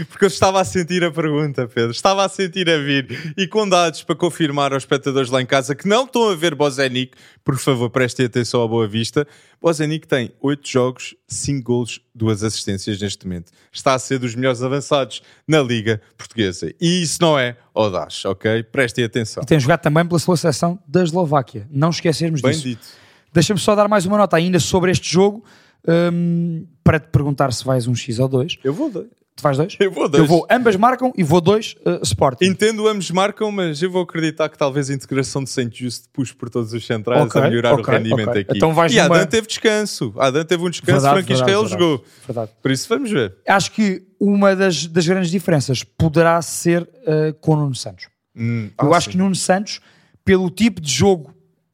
Porque 0.09 0.25
eu 0.25 0.27
estava 0.27 0.59
a 0.59 0.65
sentir 0.65 1.03
a 1.03 1.11
pergunta, 1.11 1.67
Pedro. 1.67 1.91
Estava 1.91 2.25
a 2.25 2.29
sentir 2.29 2.69
a 2.69 2.77
vir. 2.77 3.33
E 3.37 3.47
com 3.47 3.67
dados 3.67 4.03
para 4.03 4.15
confirmar 4.15 4.73
aos 4.73 4.83
espectadores 4.83 5.29
lá 5.29 5.41
em 5.41 5.45
casa 5.45 5.75
que 5.75 5.87
não 5.87 6.05
estão 6.05 6.29
a 6.29 6.35
ver 6.35 6.55
Bozenic, 6.55 7.15
por 7.43 7.57
favor, 7.57 7.89
prestem 7.89 8.25
atenção 8.25 8.61
à 8.63 8.67
boa 8.67 8.87
vista. 8.87 9.27
Bozenic 9.61 10.07
tem 10.07 10.31
8 10.41 10.69
jogos, 10.69 11.15
5 11.27 11.63
golos, 11.63 12.01
2 12.13 12.43
assistências 12.43 12.99
neste 12.99 13.25
momento. 13.25 13.51
Está 13.71 13.93
a 13.93 13.99
ser 13.99 14.19
dos 14.19 14.35
melhores 14.35 14.61
avançados 14.61 15.21
na 15.47 15.61
Liga 15.61 16.01
Portuguesa. 16.17 16.71
E 16.79 17.01
isso 17.01 17.17
não 17.21 17.37
é 17.39 17.57
audax, 17.73 18.25
ok? 18.25 18.63
Prestem 18.63 19.05
atenção. 19.05 19.43
E 19.43 19.45
tem 19.45 19.59
jogado 19.59 19.81
também 19.81 20.05
pela 20.05 20.19
sua 20.19 20.37
seleção 20.37 20.79
da 20.87 21.03
Eslováquia. 21.03 21.67
Não 21.71 21.89
esquecermos 21.89 22.41
Bem 22.41 22.51
disso. 22.51 22.63
dito. 22.63 22.87
Deixa-me 23.33 23.59
só 23.59 23.75
dar 23.75 23.87
mais 23.87 24.05
uma 24.05 24.17
nota 24.17 24.35
ainda 24.35 24.59
sobre 24.59 24.91
este 24.91 25.11
jogo 25.11 25.43
hum, 25.87 26.65
para 26.83 26.99
te 26.99 27.07
perguntar 27.09 27.51
se 27.53 27.63
vais 27.63 27.87
um 27.87 27.95
X 27.95 28.19
ou 28.19 28.27
2. 28.27 28.59
Eu 28.63 28.73
vou 28.73 28.89
dois. 28.89 29.16
Tu 29.37 29.43
vais 29.43 29.55
dois? 29.55 29.77
Eu 29.79 29.91
vou 29.91 30.09
dois. 30.09 30.23
Eu 30.23 30.27
vou, 30.27 30.47
ambas 30.49 30.75
marcam 30.75 31.13
e 31.15 31.23
vou 31.23 31.39
dois 31.39 31.75
uh, 31.85 32.01
Sporting. 32.01 32.43
Entendo, 32.43 32.87
ambos 32.87 33.11
marcam, 33.11 33.51
mas 33.51 33.79
eu 33.83 33.91
vou 33.91 34.01
acreditar 34.01 34.49
que 34.49 34.57
talvez 34.57 34.89
a 34.89 34.93
integração 34.95 35.43
de 35.43 35.51
Saint 35.51 35.71
Just 35.71 36.05
puxe 36.11 36.33
por 36.33 36.49
todos 36.49 36.73
os 36.73 36.83
centrais 36.83 37.21
Ok, 37.21 37.39
a 37.39 37.43
melhorar 37.47 37.73
ok, 37.73 37.83
o 37.85 37.97
rendimento 37.97 38.29
ok. 38.29 38.41
aqui. 38.41 38.57
Então 38.57 38.73
vais 38.73 38.91
e 38.91 38.95
numa- 38.95 39.15
Adam 39.15 39.27
teve 39.27 39.45
descanso. 39.45 40.11
Adam 40.17 40.43
teve 40.43 40.63
um 40.65 40.69
descanso, 40.71 40.91
Verdade, 41.01 41.23
Frank 41.23 41.45
verdade, 41.45 41.69
jogou. 41.69 42.03
Verdade. 42.25 42.51
Por 42.63 42.71
isso 42.71 42.89
vamos 42.89 43.11
ver. 43.11 43.35
Acho 43.47 43.71
que 43.73 44.03
uma 44.19 44.55
das, 44.55 44.87
das 44.87 45.05
grandes 45.07 45.29
diferenças 45.29 45.83
poderá 45.83 46.41
ser 46.41 46.81
uh, 46.81 47.31
com 47.39 47.53
o 47.53 47.55
Nuno 47.57 47.75
Santos. 47.75 48.07
Hum, 48.35 48.71
Eu 48.81 48.91
ah, 48.91 48.97
acho 48.97 49.05
sim. 49.05 49.11
que 49.11 49.17
Nuno 49.19 49.35
Santos, 49.35 49.79
pelo 50.25 50.49
tipo 50.49 50.81
de 50.81 50.91
jogo 50.91 51.31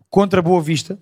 contra 0.10 0.42
Boa 0.42 0.62
Vista, 0.62 1.00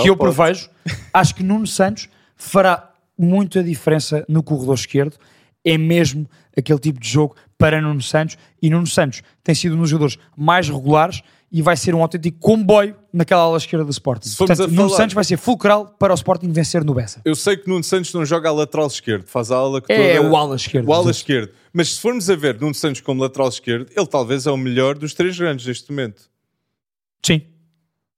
que 0.00 0.08
eu 0.08 0.16
prevejo, 0.16 0.70
acho 1.12 1.34
que 1.34 1.42
Nuno 1.42 1.66
Santos 1.66 2.08
fará 2.36 2.92
muito 3.18 3.58
a 3.58 3.62
diferença 3.62 4.24
no 4.28 4.44
corredor 4.44 4.76
esquerdo. 4.76 5.16
É 5.64 5.78
mesmo 5.78 6.28
aquele 6.56 6.78
tipo 6.78 7.00
de 7.00 7.08
jogo 7.08 7.34
para 7.56 7.80
Nuno 7.80 8.02
Santos. 8.02 8.36
E 8.60 8.68
Nuno 8.68 8.86
Santos 8.86 9.22
tem 9.42 9.54
sido 9.54 9.74
um 9.76 9.80
dos 9.80 9.90
jogadores 9.90 10.18
mais 10.36 10.68
regulares 10.68 11.22
e 11.50 11.62
vai 11.62 11.76
ser 11.76 11.94
um 11.94 12.02
autêntico 12.02 12.36
comboio 12.40 12.96
naquela 13.12 13.42
ala 13.42 13.56
esquerda 13.56 13.84
do 13.84 13.90
Sporting. 13.92 14.28
Portanto, 14.36 14.64
a 14.64 14.66
Nuno 14.66 14.88
falar- 14.88 14.96
Santos 14.96 15.14
vai 15.14 15.22
ser 15.24 15.36
fulcral 15.36 15.86
para 15.98 16.12
o 16.12 16.14
Sporting 16.16 16.50
vencer 16.50 16.84
no 16.84 16.92
Bessa. 16.94 17.20
Eu 17.24 17.34
sei 17.36 17.56
que 17.56 17.68
Nuno 17.68 17.84
Santos 17.84 18.12
não 18.12 18.24
joga 18.26 18.48
a 18.48 18.52
lateral 18.52 18.86
esquerdo, 18.88 19.24
faz 19.26 19.50
a 19.52 19.56
ala 19.56 19.80
que 19.80 19.92
É 19.92 20.16
toda- 20.16 20.30
o 20.30 20.36
ala 20.36 20.56
esquerdo. 20.56 20.88
O 20.88 20.92
ala 20.92 21.10
esquerdo. 21.10 21.52
Mas 21.72 21.94
se 21.94 22.00
formos 22.00 22.28
a 22.28 22.34
ver 22.36 22.60
Nuno 22.60 22.74
Santos 22.74 23.00
como 23.00 23.22
lateral 23.22 23.48
esquerdo, 23.48 23.86
ele 23.96 24.06
talvez 24.06 24.46
é 24.46 24.50
o 24.50 24.56
melhor 24.56 24.98
dos 24.98 25.14
três 25.14 25.38
grandes 25.38 25.64
neste 25.66 25.90
momento. 25.90 26.22
Sim. 27.24 27.42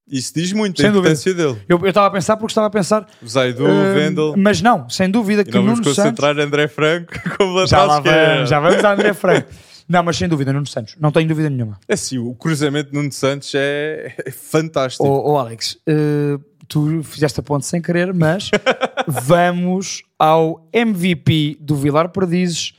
Isso 0.08 0.32
diz 0.34 0.52
muito 0.52 0.80
Sem 0.80 0.90
da 0.92 0.98
importância 0.98 1.34
dele. 1.34 1.60
Eu 1.68 1.84
estava 1.86 2.06
a 2.06 2.10
pensar 2.10 2.36
porque 2.36 2.52
estava 2.52 2.68
a 2.68 2.70
pensar. 2.70 3.06
Zaidu, 3.26 3.64
Vendel. 3.92 4.34
Mas 4.36 4.60
não, 4.62 4.88
sem 4.88 5.10
dúvida 5.10 5.42
E 5.42 5.44
que 5.44 5.50
não 5.50 5.62
Nuno 5.62 5.75
vamos 5.82 5.86
Santos. 5.96 5.96
concentrar 6.20 6.38
André 6.38 6.68
Franco 6.68 7.12
como 7.36 7.66
Já 7.66 7.84
lateral 7.84 7.98
esquerdo. 7.98 8.34
vamos, 8.34 8.50
já 8.50 8.60
vamos 8.60 8.84
a 8.84 8.92
André 8.92 9.14
Franco. 9.14 9.48
Não, 9.88 10.02
mas 10.02 10.16
sem 10.16 10.28
dúvida, 10.28 10.52
Nuno 10.52 10.66
Santos. 10.66 10.96
Não 11.00 11.10
tenho 11.12 11.28
dúvida 11.28 11.50
nenhuma. 11.50 11.78
É 11.88 11.94
assim, 11.94 12.18
o 12.18 12.34
cruzamento 12.34 12.90
de 12.90 12.96
Nuno 12.96 13.10
Santos 13.12 13.52
é, 13.54 14.14
é 14.25 14.30
fantástico. 14.30 15.04
Ô 15.04 15.38
Alex, 15.38 15.76
eh, 15.86 16.38
tu 16.68 17.02
fizeste 17.02 17.38
a 17.40 17.42
ponte 17.42 17.66
sem 17.66 17.80
querer, 17.82 18.12
mas 18.14 18.50
vamos 19.06 20.02
ao 20.18 20.68
MVP 20.72 21.56
do 21.60 21.75
Vilar 21.76 22.08
Perdizes, 22.10 22.75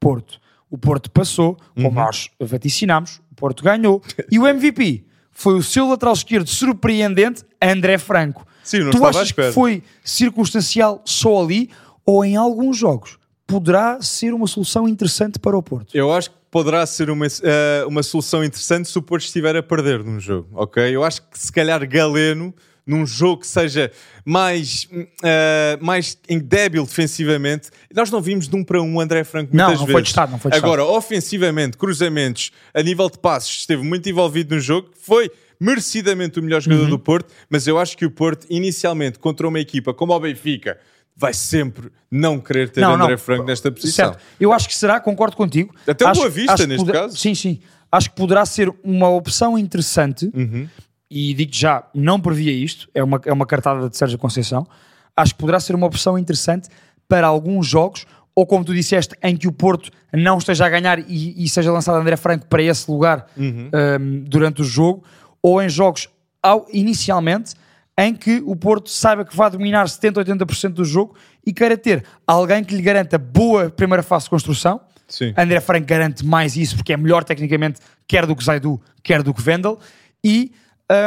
Porto. 0.00 0.40
O 0.70 0.78
Porto 0.78 1.10
passou, 1.10 1.56
como 1.74 1.88
Uhum. 1.88 1.94
nós 1.94 2.30
vaticinámos, 2.40 3.20
o 3.30 3.34
Porto 3.34 3.62
ganhou. 3.62 4.02
E 4.30 4.38
o 4.38 4.46
MVP 4.46 5.04
foi 5.32 5.54
o 5.54 5.62
seu 5.62 5.88
lateral 5.88 6.14
esquerdo 6.14 6.48
surpreendente, 6.48 7.42
André 7.60 7.98
Franco. 7.98 8.46
Sim, 8.62 8.80
não 8.80 8.90
tu 8.90 9.04
achas 9.04 9.32
que 9.32 9.50
foi 9.52 9.82
circunstancial 10.04 11.02
só 11.04 11.42
ali 11.42 11.70
ou 12.06 12.24
em 12.24 12.36
alguns 12.36 12.76
jogos 12.76 13.18
poderá 13.46 14.00
ser 14.00 14.32
uma 14.32 14.46
solução 14.46 14.88
interessante 14.88 15.38
para 15.38 15.56
o 15.56 15.62
Porto? 15.62 15.94
Eu 15.94 16.12
acho 16.12 16.30
que 16.30 16.36
poderá 16.50 16.86
ser 16.86 17.10
uma, 17.10 17.26
eh, 17.26 17.84
uma 17.86 18.02
solução 18.02 18.42
interessante 18.42 18.88
se 18.88 18.98
o 18.98 19.02
Porto 19.02 19.24
estiver 19.24 19.56
a 19.56 19.62
perder 19.62 20.02
num 20.02 20.18
jogo, 20.18 20.48
ok? 20.54 20.94
Eu 20.94 21.04
acho 21.04 21.22
que 21.22 21.38
se 21.38 21.52
calhar 21.52 21.86
Galeno, 21.86 22.54
num 22.86 23.06
jogo 23.06 23.42
que 23.42 23.46
seja 23.46 23.90
mais, 24.24 24.88
eh, 25.22 25.78
mais 25.80 26.18
débil 26.44 26.84
defensivamente, 26.84 27.70
nós 27.94 28.10
não 28.10 28.20
vimos 28.20 28.48
de 28.48 28.56
um 28.56 28.64
para 28.64 28.80
um 28.82 29.00
André 29.00 29.22
Franco 29.24 29.54
Não, 29.56 29.64
muitas 29.66 29.80
não 29.80 29.86
vezes. 29.86 29.92
foi 29.92 30.02
testado, 30.02 30.32
não 30.32 30.38
foi 30.38 30.50
testado. 30.50 30.72
Agora, 30.72 30.84
ofensivamente, 30.84 31.76
cruzamentos, 31.76 32.50
a 32.74 32.82
nível 32.82 33.08
de 33.08 33.18
passos, 33.18 33.50
esteve 33.58 33.82
muito 33.82 34.08
envolvido 34.08 34.54
no 34.54 34.60
jogo, 34.60 34.90
foi 35.00 35.30
merecidamente 35.60 36.40
o 36.40 36.42
melhor 36.42 36.56
Uhum. 36.56 36.62
jogador 36.62 36.86
do 36.90 36.98
Porto, 36.98 37.32
mas 37.48 37.66
eu 37.68 37.78
acho 37.78 37.96
que 37.96 38.04
o 38.04 38.10
Porto, 38.10 38.46
inicialmente, 38.50 39.18
contra 39.18 39.46
uma 39.46 39.60
equipa 39.60 39.94
como 39.94 40.12
o 40.12 40.18
Benfica, 40.20 40.76
vai 41.16 41.32
sempre 41.32 41.88
não 42.10 42.40
querer 42.40 42.70
ter 42.70 42.80
Não, 42.80 42.94
André 42.94 43.10
não. 43.12 43.18
Franco 43.18 43.44
nesta 43.44 43.70
posição. 43.70 44.06
Certo. 44.12 44.22
Eu 44.40 44.52
acho 44.52 44.66
que 44.68 44.74
será, 44.74 44.98
concordo 44.98 45.36
contigo. 45.36 45.72
Até 45.86 46.04
acho, 46.04 46.20
Boa 46.20 46.30
Vista, 46.30 46.66
neste 46.66 46.84
poder- 46.84 46.92
caso. 47.00 47.16
Sim, 47.16 47.34
sim. 47.34 47.60
Acho 47.92 48.10
que 48.10 48.16
poderá 48.16 48.44
ser 48.46 48.72
uma 48.82 49.08
opção 49.10 49.56
interessante. 49.58 50.30
Uhum. 50.34 50.66
E 51.14 51.34
digo 51.34 51.52
já, 51.54 51.84
não 51.94 52.18
previa 52.18 52.50
isto. 52.52 52.88
É 52.94 53.04
uma, 53.04 53.20
é 53.26 53.32
uma 53.32 53.44
cartada 53.44 53.88
de 53.90 53.96
Sérgio 53.96 54.18
Conceição. 54.18 54.66
Acho 55.14 55.34
que 55.34 55.40
poderá 55.40 55.60
ser 55.60 55.74
uma 55.74 55.86
opção 55.86 56.18
interessante 56.18 56.70
para 57.06 57.26
alguns 57.26 57.66
jogos, 57.66 58.06
ou 58.34 58.46
como 58.46 58.64
tu 58.64 58.72
disseste, 58.72 59.14
em 59.22 59.36
que 59.36 59.46
o 59.46 59.52
Porto 59.52 59.90
não 60.10 60.38
esteja 60.38 60.64
a 60.64 60.68
ganhar 60.70 60.98
e, 61.00 61.44
e 61.44 61.48
seja 61.50 61.70
lançado 61.70 61.98
André 61.98 62.16
Franco 62.16 62.46
para 62.46 62.62
esse 62.62 62.90
lugar 62.90 63.26
Uhum. 63.36 63.70
um, 64.00 64.24
durante 64.24 64.62
o 64.62 64.64
jogo, 64.64 65.04
ou 65.42 65.60
em 65.60 65.68
jogos 65.68 66.08
ao, 66.42 66.66
inicialmente 66.72 67.54
em 67.98 68.14
que 68.14 68.42
o 68.46 68.56
Porto 68.56 68.88
saiba 68.88 69.22
que 69.24 69.36
vai 69.36 69.50
dominar 69.50 69.86
70, 69.86 70.24
80% 70.24 70.70
do 70.70 70.84
jogo 70.84 71.14
e 71.44 71.52
queira 71.52 71.76
ter 71.76 72.04
alguém 72.26 72.64
que 72.64 72.74
lhe 72.74 72.80
garanta 72.82 73.18
boa 73.18 73.68
primeira 73.68 74.02
fase 74.02 74.24
de 74.24 74.30
construção. 74.30 74.80
Sim. 75.06 75.34
André 75.36 75.60
Franco 75.60 75.86
garante 75.86 76.24
mais 76.24 76.56
isso 76.56 76.74
porque 76.76 76.94
é 76.94 76.96
melhor 76.96 77.22
tecnicamente, 77.22 77.80
quer 78.08 78.24
do 78.24 78.34
que 78.34 78.42
Zaidu, 78.42 78.80
quer 79.02 79.22
do 79.22 79.34
que 79.34 79.42
Vendel. 79.42 79.78
E, 80.24 80.52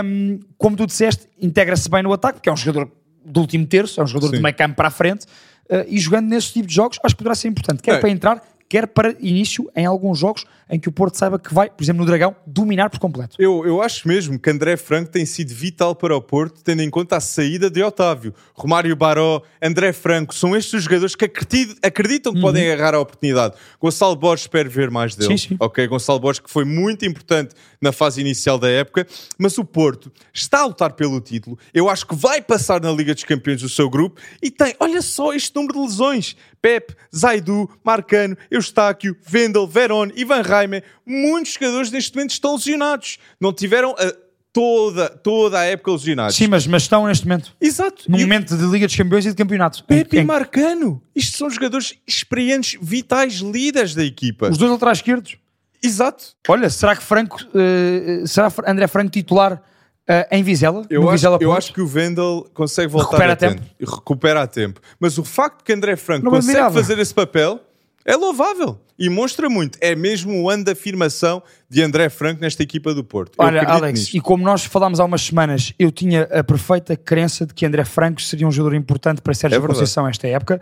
hum, 0.04 0.40
como 0.58 0.76
tu 0.76 0.86
disseste, 0.86 1.28
integra-se 1.42 1.90
bem 1.90 2.04
no 2.04 2.12
ataque, 2.14 2.36
porque 2.40 2.50
é 2.50 2.54
um 2.54 2.58
jogador 2.58 2.92
do 3.26 3.40
último 3.42 3.66
terço, 3.66 4.00
é 4.00 4.04
um 4.04 4.08
jogador 4.08 4.28
Sim. 4.30 4.38
de 4.38 4.42
meio 4.44 4.56
campo 4.56 4.76
para 4.76 4.88
a 4.88 4.92
frente. 4.92 5.26
uh, 5.70 5.84
e 5.88 5.98
jogando 6.00 6.28
nesse 6.28 6.54
tipo 6.54 6.68
de 6.68 6.76
jogos, 6.76 7.00
acho 7.04 7.16
que 7.16 7.18
poderá 7.20 7.34
ser 7.34 7.48
importante, 7.48 7.82
quer 7.82 7.96
É. 7.96 8.00
para 8.00 8.10
entrar, 8.10 8.42
quer 8.76 8.88
para 8.88 9.16
início 9.22 9.72
em 9.74 9.86
alguns 9.86 10.20
jogos 10.20 10.46
em 10.70 10.78
que 10.78 10.90
o 10.90 10.92
Porto 10.92 11.16
saiba 11.16 11.40
que 11.40 11.54
vai, 11.54 11.70
por 11.70 11.82
exemplo, 11.82 12.02
no 12.02 12.06
Dragão, 12.06 12.36
dominar 12.46 12.90
por 12.90 13.00
completo. 13.00 13.38
Eu, 13.40 13.66
eu 13.66 13.82
acho 13.82 14.06
mesmo 14.06 14.38
que 14.38 14.50
André 14.50 14.76
Franco 14.76 15.12
tem 15.12 15.26
sido 15.26 15.54
vital 15.54 15.96
para 15.96 16.14
o 16.16 16.22
Porto, 16.22 16.62
tendo 16.62 16.82
em 16.82 16.90
conta 16.90 17.16
a 17.16 17.20
saída 17.22 17.70
de 17.70 17.82
Otávio. 17.82 18.34
Romário 18.54 18.94
Baró, 18.96 19.42
André 19.62 19.94
Franco, 19.94 20.34
são 20.34 20.56
estes 20.56 20.74
os 20.74 20.84
jogadores 20.84 21.16
que 21.16 21.24
acreditam, 21.26 22.34
que 22.34 22.42
podem 22.42 22.70
agarrar 22.70 22.96
a 22.96 23.00
oportunidade. 23.00 23.56
Gonçalo 23.80 24.16
Borges, 24.16 24.44
espero 24.44 24.70
ver 24.70 24.92
mais 24.92 25.16
dele. 25.16 25.32
Uhum. 25.32 25.38
Sim, 25.38 25.50
sim. 25.50 25.58
Ok, 25.60 25.88
Gonçalo 25.88 26.20
Borges, 26.20 26.40
que 26.40 26.50
foi 26.50 26.66
muito 26.66 27.06
importante 27.06 27.56
na 27.80 27.92
fase 27.92 28.20
inicial 28.20 28.58
da 28.58 28.70
época, 28.70 29.06
mas 29.38 29.58
o 29.58 29.64
Porto 29.64 30.12
está 30.34 30.62
a 30.62 30.66
lutar 30.66 30.94
pelo 30.94 31.22
título. 31.22 31.58
Eu 31.74 31.88
acho 31.88 32.06
que 32.08 32.16
vai 32.16 32.42
passar 32.42 32.82
na 32.82 32.92
Liga 32.92 33.14
dos 33.14 33.24
Campeões 33.24 33.62
o 33.62 33.70
seu 33.70 33.90
grupo 33.90 34.20
e 34.42 34.50
tem, 34.50 34.76
olha 34.80 35.02
só 35.02 35.34
este 35.34 35.56
número 35.56 35.74
de 35.76 35.80
lesões: 35.82 36.36
Pep, 36.62 36.96
Zaidu, 37.16 37.70
Marcano, 37.84 38.36
Eustáquio, 38.66 39.16
Vendel, 39.26 39.68
Verón, 39.68 40.10
Ivan 40.16 40.42
Raime. 40.42 40.84
Muitos 41.06 41.54
jogadores 41.54 41.92
neste 41.92 42.16
momento 42.16 42.32
estão 42.32 42.56
lesionados. 42.56 43.18
Não 43.40 43.54
tiveram 43.54 43.92
a- 43.98 44.14
toda, 44.52 45.10
toda 45.10 45.60
a 45.60 45.64
época 45.66 45.92
lesionados. 45.92 46.36
Sim, 46.36 46.48
mas, 46.48 46.66
mas 46.66 46.84
estão 46.84 47.06
neste 47.08 47.28
momento. 47.28 47.54
Exato. 47.60 48.04
Num 48.10 48.18
E 48.18 48.22
momento 48.22 48.56
de 48.58 48.64
Liga 48.66 48.88
dos 48.88 48.96
Campeões 48.96 49.26
e 49.26 49.30
de 49.30 49.36
campeonato. 49.36 49.84
Pepe 49.84 50.16
Em- 50.16 50.20
e 50.20 50.24
em- 50.24 50.26
Marcano. 50.26 51.02
Isto 51.16 51.38
são 51.38 51.50
jogadores 51.50 51.96
experientes, 52.08 52.80
vitais, 52.82 53.36
líderes 53.36 53.94
da 53.94 54.04
equipa. 54.04 54.50
Os 54.50 54.58
dois 54.58 54.72
laterais 54.72 55.00
esquerdos. 55.00 55.38
Exato. 55.84 56.26
Olha, 56.48 56.70
será 56.70 56.96
que 56.96 57.04
Franco, 57.04 57.38
eh, 57.54 58.24
será 58.26 58.52
André 58.66 58.88
Franco 58.88 59.12
titular 59.12 59.62
eh, 60.08 60.28
em 60.32 60.42
Vizela? 60.42 60.86
Eu, 60.90 61.02
no 61.02 61.08
acho, 61.10 61.18
Vizela 61.18 61.38
eu 61.42 61.52
acho 61.54 61.74
que 61.74 61.82
o 61.82 61.86
Vendel 61.88 62.48
consegue 62.54 62.88
voltar 62.92 63.10
Recupera 63.10 63.34
a 63.34 63.36
tempo. 63.36 63.56
tempo. 63.62 63.76
E 63.80 63.86
Recupera 63.86 64.42
a 64.42 64.48
tempo. 64.48 64.80
Mas 65.00 65.18
o 65.18 65.24
facto 65.26 65.58
de 65.60 65.64
que 65.66 65.74
André 65.74 65.96
Franco 65.98 66.24
Não 66.26 66.32
consegue 66.32 66.74
fazer 66.74 66.98
esse 66.98 67.14
papel 67.14 67.60
é 68.06 68.16
louvável. 68.16 68.80
E 68.98 69.10
mostra 69.10 69.50
muito. 69.50 69.78
É 69.82 69.94
mesmo 69.96 70.42
o 70.42 70.50
ano 70.50 70.64
de 70.64 70.72
afirmação 70.72 71.44
de 71.70 71.82
André 71.82 72.08
Franco 72.08 72.40
nesta 72.40 72.64
equipa 72.64 72.94
do 72.94 73.04
Porto. 73.04 73.34
Olha, 73.38 73.62
Alex, 73.64 74.00
nisto. 74.02 74.16
e 74.18 74.22
como 74.22 74.44
nós 74.44 74.64
falámos 74.64 75.00
há 75.02 75.06
umas 75.06 75.22
semanas, 75.22 75.74
eu 75.78 75.92
tinha 75.92 76.24
a 76.32 76.44
perfeita 76.44 76.96
crença 76.96 77.46
de 77.46 77.54
que 77.54 77.66
André 77.66 77.84
Franco 77.84 78.22
seria 78.22 78.48
um 78.48 78.52
jogador 78.52 78.76
importante 78.76 79.22
para 79.22 79.34
Sérgio 79.34 79.56
É 79.58 79.60
verdade. 79.60 79.80
Conceição 79.80 80.08
esta 80.08 80.28
época. 80.28 80.62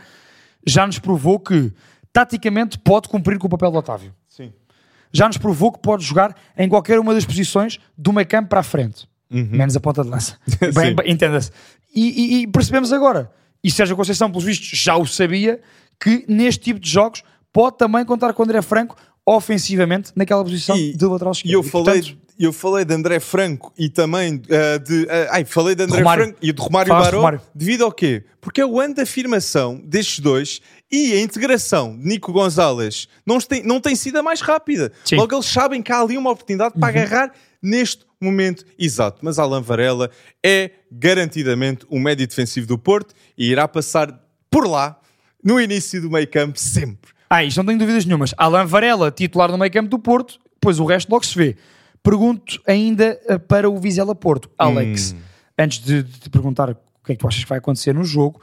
Já 0.66 0.88
nos 0.88 0.98
provou 0.98 1.40
que, 1.40 1.72
taticamente, 2.12 2.80
pode 2.80 3.08
cumprir 3.10 3.38
com 3.38 3.48
o 3.48 3.50
papel 3.50 3.70
do 3.72 3.78
Otávio. 3.78 4.14
Sim. 4.28 4.52
Já 5.12 5.28
nos 5.28 5.38
provou 5.38 5.72
que 5.72 5.80
pode 5.80 6.04
jogar 6.04 6.36
em 6.58 6.68
qualquer 6.68 6.98
uma 7.00 7.14
das 7.14 7.26
posições 7.26 7.80
do 7.98 8.12
meio 8.14 8.28
campo 8.28 8.50
para 8.50 8.62
a 8.62 8.64
frente. 8.64 9.08
Menos 9.30 9.76
a 9.76 9.80
ponta 9.80 10.04
de 10.04 10.10
lança. 10.10 10.38
Uhum. 10.62 10.96
Bem, 10.96 11.12
entenda-se. 11.12 11.52
E, 11.94 12.02
e- 12.40 12.42
e 12.44 12.48
percebemos 12.48 12.92
agora, 12.94 13.32
e 13.64 13.70
Sérgio 13.70 13.96
Conceição, 13.96 14.30
pelos 14.32 14.44
vistos, 14.44 14.68
já 14.80 14.96
o 14.96 15.06
sabia, 15.06 15.60
que 16.00 16.26
neste 16.28 16.64
tipo 16.64 16.80
de 16.80 16.90
jogos 16.90 17.24
pode 17.54 17.78
também 17.78 18.04
contar 18.04 18.34
com 18.34 18.44
André 18.44 18.62
Franco 18.62 18.98
ofensivamente 19.26 20.12
naquela 20.16 20.44
posição 20.44 20.76
E- 20.76 20.94
de 20.98 21.06
lateral 21.06 21.32
esquerdo. 21.32 21.52
E 21.52 21.54
eu 21.54 21.62
E, 21.62 21.64
falei, 21.70 22.02
portanto, 22.02 22.18
eu 22.40 22.52
falei 22.52 22.84
de 22.84 22.94
André 22.94 23.20
Franco 23.20 23.72
e 23.78 23.88
também 23.88 24.36
uh, 24.36 24.80
de. 24.84 25.04
Uh, 25.04 25.10
ai, 25.30 25.46
falei 25.46 25.76
de 25.76 25.84
André 25.84 26.00
Romário. 26.00 26.24
Franco 26.26 26.40
e 26.42 26.52
de 26.52 26.62
Romário 26.62 26.90
Falaste 26.90 27.06
Baró. 27.06 27.18
Romário. 27.20 27.42
Devido 27.56 27.84
ao 27.86 27.92
quê? 27.92 28.24
Porque 28.42 28.60
é 28.60 28.66
o 28.66 28.80
ano 28.82 28.96
de 28.96 29.02
afirmação 29.02 29.80
destes 29.86 30.20
dois 30.20 30.60
e 30.92 31.14
a 31.14 31.22
integração 31.22 31.98
de 31.98 32.06
Nico 32.06 32.34
Gonzalez 32.34 33.08
não 33.26 33.40
tem, 33.40 33.64
não 33.64 33.80
tem 33.80 33.96
sido 33.96 34.18
a 34.18 34.24
mais 34.24 34.42
rápida. 34.42 34.92
Sim. 35.06 35.16
Uhum. 35.16 35.22
Logo, 35.22 35.36
eles 35.36 35.46
sabem 35.46 35.82
que 35.82 35.92
há 35.92 36.02
ali 36.02 36.18
uma 36.18 36.32
oportunidade 36.32 36.74
para 36.78 36.90
agarrar 36.90 37.32
neste 37.62 38.04
momento 38.20 38.66
exato. 38.78 39.20
Mas 39.22 39.40
Alan 39.40 39.62
Varela 39.62 40.10
é 40.44 40.72
garantidamente 40.92 41.86
o 41.90 42.00
médio 42.00 42.28
defensivo 42.28 42.66
do 42.68 42.78
Porto 42.78 43.14
e 43.38 43.50
irá 43.52 43.68
passar 43.68 44.20
por 44.50 44.68
lá 44.68 45.00
no 45.44 45.60
início 45.62 46.02
do 46.02 46.10
meio 46.10 46.28
campo 46.28 46.60
sempre. 46.60 47.14
Ah, 47.34 47.44
isto 47.44 47.58
não 47.58 47.66
tenho 47.66 47.80
dúvidas 47.80 48.06
nenhumas. 48.06 48.32
Alan 48.38 48.64
Varela, 48.64 49.10
titular 49.10 49.50
no 49.50 49.58
meio 49.58 49.72
campo 49.72 49.90
do 49.90 49.98
Porto, 49.98 50.40
pois 50.62 50.80
o 50.80 50.86
resto 50.86 51.10
logo 51.10 51.26
se 51.26 51.36
vê. 51.36 51.58
Pergunto 52.04 52.62
ainda 52.68 53.20
eh, 53.28 53.40
para 53.40 53.68
o 53.68 53.76
Vizela 53.80 54.14
Porto. 54.14 54.52
Alex, 54.56 55.16
antes 55.58 55.80
de, 55.80 56.04
de 56.04 56.20
te 56.20 56.30
perguntar 56.30 56.70
o 56.70 56.76
que 57.04 57.14
é 57.14 57.16
que 57.16 57.18
tu 57.18 57.28
achas 57.28 57.44
que 57.44 57.50
vai 57.50 57.58
acontecer 57.58 57.92
no 57.92 58.04
jogo, 58.04 58.40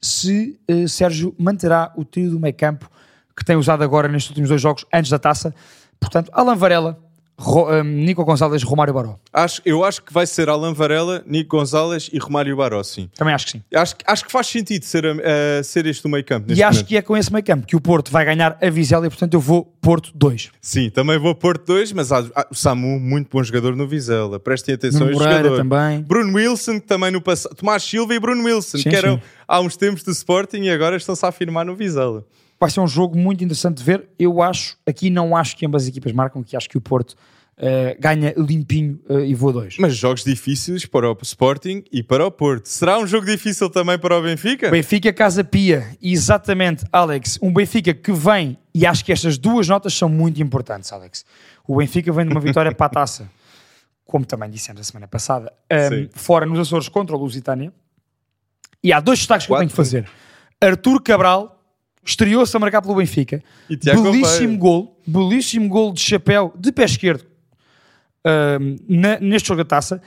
se 0.00 0.58
eh, 0.66 0.88
Sérgio 0.88 1.32
manterá 1.38 1.92
o 1.96 2.04
trio 2.04 2.30
do 2.30 2.40
meio 2.40 2.52
campo 2.52 2.90
que 3.36 3.44
tem 3.44 3.54
usado 3.54 3.84
agora 3.84 4.08
nestes 4.08 4.30
últimos 4.30 4.48
dois 4.48 4.60
jogos, 4.60 4.84
antes 4.92 5.08
da 5.08 5.20
taça. 5.20 5.54
Portanto, 6.00 6.28
Alan 6.34 6.56
Varela, 6.56 6.98
Ro, 7.38 7.72
eh, 7.74 7.82
Nico 7.82 8.24
Gonzalez, 8.24 8.62
Romário 8.62 8.94
Baró. 8.94 9.16
Acho, 9.32 9.60
eu 9.64 9.82
acho 9.84 10.02
que 10.02 10.12
vai 10.12 10.26
ser 10.26 10.48
Alan 10.48 10.72
Varela, 10.74 11.24
Nico 11.26 11.56
Gonzalez 11.56 12.08
e 12.12 12.18
Romário 12.18 12.54
Baró, 12.56 12.82
sim. 12.84 13.08
Também 13.16 13.34
acho 13.34 13.46
que 13.46 13.52
sim. 13.52 13.62
Acho, 13.74 13.96
que- 13.96 14.04
acho 14.06 14.24
que 14.24 14.30
faz 14.30 14.46
sentido 14.46 14.84
ser, 14.84 15.04
a- 15.06 15.62
ser 15.64 15.86
este 15.86 16.06
o 16.06 16.08
meio 16.10 16.24
campo. 16.24 16.52
E 16.52 16.62
acho 16.62 16.76
momento. 16.78 16.86
que 16.88 16.96
é 16.96 17.02
com 17.02 17.16
esse 17.16 17.32
meio 17.32 17.44
campo 17.44 17.66
que 17.66 17.74
o 17.74 17.80
Porto 17.80 18.12
vai 18.12 18.24
ganhar 18.24 18.56
a 18.62 18.70
Vizela 18.70 19.06
e, 19.06 19.08
portanto, 19.10 19.34
eu 19.34 19.40
vou 19.40 19.64
Porto 19.80 20.12
2. 20.14 20.50
Sim, 20.60 20.88
também 20.90 21.18
vou 21.18 21.34
Porto 21.34 21.66
2, 21.66 21.90
mas 21.92 22.12
há, 22.12 22.20
há- 22.34 22.46
o 22.50 22.54
Samu, 22.54 23.00
muito 23.00 23.28
bom 23.32 23.42
jogador 23.42 23.74
no 23.74 23.88
Vizela. 23.88 24.38
Prestem 24.38 24.74
atenção 24.76 25.10
Moreira 25.10 25.38
jogador. 25.48 25.56
também. 25.56 26.00
Bruno 26.02 26.34
Wilson, 26.36 26.78
que 26.80 26.86
também 26.86 27.10
no 27.10 27.20
passado. 27.20 27.56
Tomás 27.56 27.82
Silva 27.82 28.14
e 28.14 28.20
Bruno 28.20 28.44
Wilson, 28.44 28.78
Sim, 28.78 28.90
que 28.90 28.94
eram 28.94 29.16
sim. 29.16 29.22
há 29.48 29.60
uns 29.60 29.76
tempos 29.76 30.04
do 30.04 30.12
Sporting 30.12 30.58
e 30.60 30.70
agora 30.70 30.96
estão-se 30.96 31.24
a 31.24 31.28
afirmar 31.30 31.64
no 31.64 31.74
Vizela. 31.74 32.24
Vai 32.62 32.70
ser 32.70 32.78
um 32.78 32.86
jogo 32.86 33.18
muito 33.18 33.42
interessante 33.42 33.78
de 33.78 33.82
ver. 33.82 34.08
Eu 34.16 34.40
acho, 34.40 34.76
aqui 34.86 35.10
não 35.10 35.36
acho 35.36 35.56
que 35.56 35.66
ambas 35.66 35.82
as 35.82 35.88
equipas 35.88 36.12
marcam, 36.12 36.44
que 36.44 36.56
acho 36.56 36.68
que 36.68 36.78
o 36.78 36.80
Porto 36.80 37.16
eh, 37.56 37.96
ganha 37.98 38.32
limpinho 38.36 39.00
eh, 39.08 39.26
e 39.26 39.34
voa 39.34 39.52
dois. 39.52 39.78
Mas 39.80 39.96
jogos 39.96 40.22
difíceis 40.22 40.86
para 40.86 41.10
o 41.10 41.18
Sporting 41.22 41.82
e 41.90 42.04
para 42.04 42.24
o 42.24 42.30
Porto. 42.30 42.66
Será 42.66 43.00
um 43.00 43.06
jogo 43.06 43.26
difícil 43.26 43.68
também 43.68 43.98
para 43.98 44.16
o 44.16 44.22
Benfica? 44.22 44.70
Benfica 44.70 45.12
Casa 45.12 45.42
Pia, 45.42 45.88
exatamente, 46.00 46.84
Alex. 46.92 47.36
Um 47.42 47.52
Benfica 47.52 47.92
que 47.92 48.12
vem, 48.12 48.56
e 48.72 48.86
acho 48.86 49.04
que 49.04 49.10
estas 49.10 49.36
duas 49.36 49.66
notas 49.66 49.92
são 49.92 50.08
muito 50.08 50.40
importantes, 50.40 50.92
Alex. 50.92 51.24
O 51.66 51.78
Benfica 51.78 52.12
vem 52.12 52.26
de 52.26 52.30
uma 52.30 52.40
vitória 52.40 52.72
para 52.72 52.86
a 52.86 52.90
taça, 52.90 53.28
como 54.06 54.24
também 54.24 54.48
dissemos 54.48 54.80
a 54.82 54.84
semana 54.84 55.08
passada, 55.08 55.52
um, 55.68 55.88
Sim. 55.88 56.08
fora 56.14 56.46
nos 56.46 56.60
Açores 56.60 56.88
contra 56.88 57.16
o 57.16 57.18
Lusitânia. 57.18 57.72
E 58.84 58.92
há 58.92 59.00
dois 59.00 59.18
destaques 59.18 59.48
que 59.48 59.52
eu 59.52 59.56
tenho 59.58 59.68
que 59.68 59.74
fazer. 59.74 60.08
Artur 60.60 61.02
Cabral 61.02 61.58
estreou-se 62.04 62.56
a 62.56 62.60
marcar 62.60 62.82
pelo 62.82 62.94
Benfica. 62.96 63.42
Belíssimo 63.68 64.58
gol, 64.58 65.00
belíssimo 65.06 65.68
gol 65.68 65.92
de 65.92 66.00
chapéu 66.00 66.52
de 66.58 66.72
pé 66.72 66.84
esquerdo 66.84 67.24
um, 68.26 68.76
na- 68.88 69.18
neste 69.20 69.48
jogo 69.48 69.62
da 69.62 69.68
taça. 69.68 70.00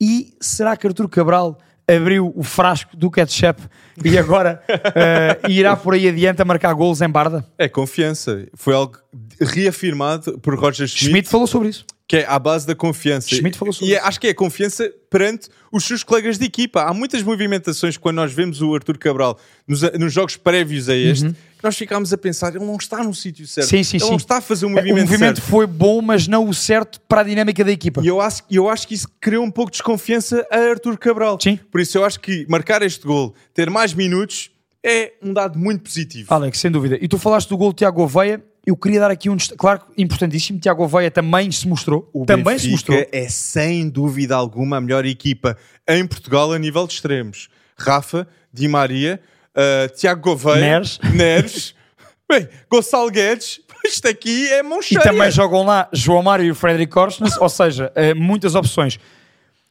E 0.00 0.34
será 0.40 0.76
que 0.76 0.86
Artur 0.86 1.08
Cabral 1.08 1.58
abriu 1.90 2.32
o 2.36 2.42
frasco 2.42 2.96
do 2.96 3.10
ketchup 3.10 3.62
e 4.04 4.16
agora 4.18 4.62
uh, 4.68 5.48
irá 5.50 5.74
por 5.74 5.94
aí 5.94 6.06
adiante 6.08 6.40
a 6.42 6.44
marcar 6.44 6.72
golos 6.74 7.00
em 7.00 7.08
Barda? 7.08 7.44
É 7.56 7.68
confiança. 7.68 8.46
Foi 8.54 8.74
algo 8.74 8.98
reafirmado 9.40 10.38
por 10.38 10.54
Roger 10.54 10.86
Schmidt, 10.86 11.04
Schmidt 11.10 11.28
falou 11.28 11.46
sobre 11.46 11.68
isso. 11.70 11.84
Que 12.08 12.16
é 12.16 12.26
à 12.26 12.38
base 12.38 12.66
da 12.66 12.74
confiança. 12.74 13.28
Schmidt 13.28 13.58
falou 13.58 13.70
sobre 13.70 13.92
e 13.92 13.96
isso. 13.96 14.06
acho 14.06 14.18
que 14.18 14.26
é 14.28 14.30
a 14.30 14.34
confiança 14.34 14.90
perante 15.10 15.50
os 15.70 15.84
seus 15.84 16.02
colegas 16.02 16.38
de 16.38 16.46
equipa. 16.46 16.82
Há 16.82 16.94
muitas 16.94 17.22
movimentações 17.22 17.98
quando 17.98 18.16
nós 18.16 18.32
vemos 18.32 18.62
o 18.62 18.74
Arthur 18.74 18.96
Cabral 18.96 19.38
nos, 19.66 19.82
nos 19.92 20.10
jogos 20.10 20.34
prévios 20.34 20.88
a 20.88 20.96
este, 20.96 21.28
que 21.28 21.62
nós 21.62 21.76
ficámos 21.76 22.10
a 22.10 22.16
pensar, 22.16 22.56
ele 22.56 22.64
não 22.64 22.76
está 22.76 23.04
no 23.04 23.14
sítio 23.14 23.46
certo. 23.46 23.66
Uhum. 23.66 23.70
Sim, 23.78 23.82
sim, 23.82 23.96
ele 23.98 24.04
sim. 24.04 24.10
não 24.10 24.16
está 24.16 24.38
a 24.38 24.40
fazer 24.40 24.64
o 24.64 24.68
O 24.68 24.72
movimento, 24.72 25.00
movimento 25.02 25.36
certo. 25.36 25.50
foi 25.50 25.66
bom, 25.66 26.00
mas 26.00 26.26
não 26.26 26.48
o 26.48 26.54
certo 26.54 26.98
para 27.02 27.20
a 27.20 27.24
dinâmica 27.24 27.62
da 27.62 27.70
equipa. 27.72 28.00
E 28.02 28.06
eu 28.06 28.22
acho, 28.22 28.42
eu 28.50 28.70
acho 28.70 28.88
que 28.88 28.94
isso 28.94 29.08
criou 29.20 29.44
um 29.44 29.50
pouco 29.50 29.70
de 29.70 29.76
desconfiança 29.76 30.46
a 30.50 30.56
Arthur 30.56 30.96
Cabral. 30.96 31.38
Sim. 31.42 31.60
Por 31.70 31.78
isso 31.78 31.98
eu 31.98 32.06
acho 32.06 32.18
que 32.20 32.46
marcar 32.48 32.80
este 32.80 33.06
gol, 33.06 33.34
ter 33.52 33.68
mais 33.68 33.92
minutos, 33.92 34.50
é 34.82 35.12
um 35.22 35.34
dado 35.34 35.58
muito 35.58 35.82
positivo. 35.82 36.32
Alex, 36.32 36.58
sem 36.58 36.70
dúvida. 36.70 36.96
E 37.02 37.06
tu 37.06 37.18
falaste 37.18 37.50
do 37.50 37.56
gol 37.58 37.70
de 37.70 37.76
Tiago 37.78 38.02
Oveia. 38.02 38.42
Eu 38.68 38.76
queria 38.76 39.00
dar 39.00 39.10
aqui 39.10 39.30
um 39.30 39.36
destaque, 39.36 39.58
claro, 39.58 39.80
importantíssimo. 39.96 40.60
Tiago 40.60 40.84
Oveia 40.84 41.10
também 41.10 41.50
se 41.50 41.66
mostrou. 41.66 42.10
O 42.12 42.26
também 42.26 42.44
Benfica 42.44 42.58
se 42.60 42.70
mostrou. 42.70 43.06
é 43.10 43.28
sem 43.30 43.88
dúvida 43.88 44.36
alguma 44.36 44.76
a 44.76 44.80
melhor 44.80 45.06
equipa 45.06 45.56
em 45.88 46.06
Portugal 46.06 46.52
a 46.52 46.58
nível 46.58 46.86
de 46.86 46.92
extremos. 46.92 47.48
Rafa, 47.78 48.28
Di 48.52 48.68
Maria, 48.68 49.20
uh, 49.56 49.88
Tiago 49.96 50.20
Gouveia, 50.20 50.60
Neres. 50.60 50.98
Neres. 51.14 51.74
Bem, 52.30 52.46
Gonçalo 52.70 53.10
Guedes, 53.10 53.58
isto 53.86 54.06
aqui 54.06 54.48
é 54.52 54.62
mão 54.62 54.80
E 54.80 54.82
cheia. 54.82 55.00
também 55.00 55.30
jogam 55.30 55.64
lá 55.64 55.88
João 55.94 56.22
Mário 56.22 56.44
e 56.44 56.50
o 56.50 56.54
Frederic 56.54 56.92
Korsnes, 56.92 57.38
ou 57.38 57.48
seja, 57.48 57.90
eh, 57.94 58.12
muitas 58.12 58.54
opções. 58.54 58.98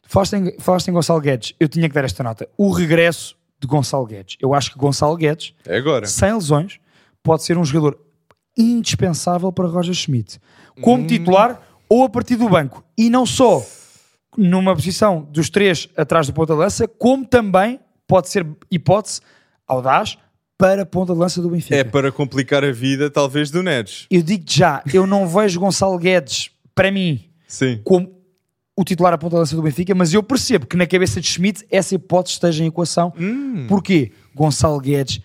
Falaste 0.08 0.34
em, 0.38 0.60
falaste 0.60 0.88
em 0.88 0.92
Gonçalo 0.94 1.22
Guedes, 1.22 1.54
eu 1.60 1.68
tinha 1.70 1.88
que 1.88 1.94
dar 1.94 2.04
esta 2.04 2.24
nota. 2.24 2.50
O 2.58 2.72
regresso 2.72 3.38
de 3.60 3.68
Gonçalo 3.68 4.08
Guedes. 4.08 4.38
Eu 4.42 4.56
acho 4.56 4.72
que 4.72 4.78
Gonçalo 4.80 5.16
Guedes, 5.16 5.54
É 5.68 5.78
agora. 5.78 6.08
sem 6.08 6.34
lesões, 6.34 6.80
pode 7.22 7.44
ser 7.44 7.60
um 7.60 7.64
jogador 7.64 8.00
indispensável 8.58 9.52
para 9.52 9.68
Roger 9.68 9.94
Schmidt. 9.94 10.40
Como 10.82 11.06
titular 11.08 11.62
ou 11.90 12.04
a 12.04 12.10
partir 12.10 12.36
do 12.36 12.50
banco. 12.50 12.84
E 12.98 13.10
não 13.10 13.26
só 13.26 13.66
numa 14.38 14.76
posição 14.76 15.28
dos 15.32 15.50
três 15.50 15.90
atrás 15.98 16.28
do 16.28 16.34
ponta 16.34 16.54
de 16.54 16.60
lança, 16.60 16.88
como 16.88 17.26
também 17.26 17.80
pode 18.08 18.30
ser 18.30 18.46
hipótese 18.70 19.22
audaz 19.68 20.18
para 20.58 20.84
a 20.84 20.86
ponta 20.86 21.14
de 21.14 21.20
lança 21.20 21.42
do 21.42 21.50
Benfica. 21.50 21.76
É 21.76 21.84
para 21.84 22.12
complicar 22.12 22.64
a 22.64 22.72
vida, 22.72 23.10
talvez, 23.10 23.52
do 23.52 23.62
Neres. 23.62 24.06
Eu 24.10 24.22
digo 24.22 24.44
já, 24.48 24.82
eu 24.94 25.06
não 25.06 25.28
vejo 25.28 25.60
Gonçalo 25.60 25.98
Guedes, 25.98 26.52
para 26.74 26.92
mim, 26.92 27.26
Sim. 27.48 27.80
como 27.84 28.12
o 28.76 28.84
titular 28.84 29.14
à 29.14 29.18
ponta 29.18 29.36
de 29.36 29.40
lança 29.40 29.56
do 29.56 29.62
Benfica, 29.62 29.94
mas 29.96 30.14
eu 30.14 30.22
percebo 30.22 30.66
que 30.66 30.78
na 30.78 30.86
cabeça 30.86 31.20
de 31.20 31.28
Schmidt 31.28 31.66
essa 31.72 31.96
hipótese 31.96 32.34
esteja 32.34 32.64
em 32.64 32.68
equação. 32.68 33.12
Hum. 33.20 33.66
Porquê? 33.68 34.12
Gonçalo 34.36 34.80
Guedes 34.80 35.20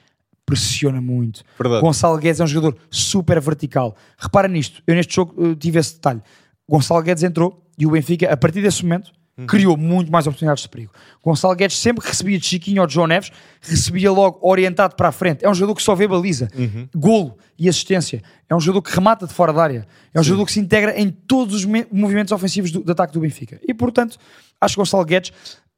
pressiona 0.52 1.00
muito. 1.00 1.42
Verdade. 1.58 1.80
Gonçalo 1.82 2.18
Guedes 2.18 2.40
é 2.40 2.44
um 2.44 2.46
jogador 2.46 2.76
super 2.90 3.40
vertical. 3.40 3.96
Repara 4.18 4.48
nisto, 4.48 4.82
eu 4.86 4.94
neste 4.94 5.14
jogo 5.14 5.34
eh, 5.52 5.54
tive 5.58 5.78
esse 5.78 5.94
detalhe. 5.94 6.20
Gonçalo 6.68 7.02
Guedes 7.02 7.22
entrou 7.22 7.64
e 7.78 7.86
o 7.86 7.90
Benfica, 7.90 8.32
a 8.32 8.36
partir 8.36 8.62
desse 8.62 8.82
momento, 8.82 9.10
Uhum. 9.34 9.46
criou 9.46 9.78
muito 9.78 10.12
mais 10.12 10.26
oportunidades 10.26 10.62
de 10.64 10.68
perigo. 10.68 10.92
Gonçalo 11.24 11.54
Guedes 11.56 11.78
sempre 11.78 12.02
que 12.02 12.08
recebia 12.10 12.38
de 12.38 12.44
Chiquinho 12.44 12.82
ou 12.82 12.86
de 12.86 12.92
João 12.92 13.06
Neves, 13.06 13.32
recebia 13.62 14.12
logo 14.12 14.38
orientado 14.46 14.94
para 14.94 15.08
a 15.08 15.12
frente. 15.12 15.42
É 15.42 15.48
um 15.48 15.54
jogador 15.54 15.74
que 15.76 15.82
só 15.82 15.94
vê 15.94 16.06
baliza, 16.06 16.48
Uhum. 16.54 16.86
golo 16.94 17.38
e 17.58 17.66
assistência. 17.66 18.22
É 18.46 18.54
um 18.54 18.60
jogador 18.60 18.82
que 18.82 18.94
remata 18.94 19.26
de 19.26 19.32
fora 19.32 19.50
da 19.50 19.62
área. 19.62 19.86
É 20.12 20.20
um 20.20 20.22
jogador 20.22 20.44
que 20.44 20.52
se 20.52 20.60
integra 20.60 21.00
em 21.00 21.08
todos 21.08 21.54
os 21.54 21.64
me- 21.64 21.86
movimentos 21.90 22.30
ofensivos 22.30 22.70
do, 22.70 22.84
de 22.84 22.92
ataque 22.92 23.14
do 23.14 23.20
Benfica. 23.20 23.58
E, 23.66 23.72
portanto, 23.72 24.18
acho 24.60 24.74
que 24.74 24.80
Gonçalo 24.82 25.02
Guedes, 25.06 25.32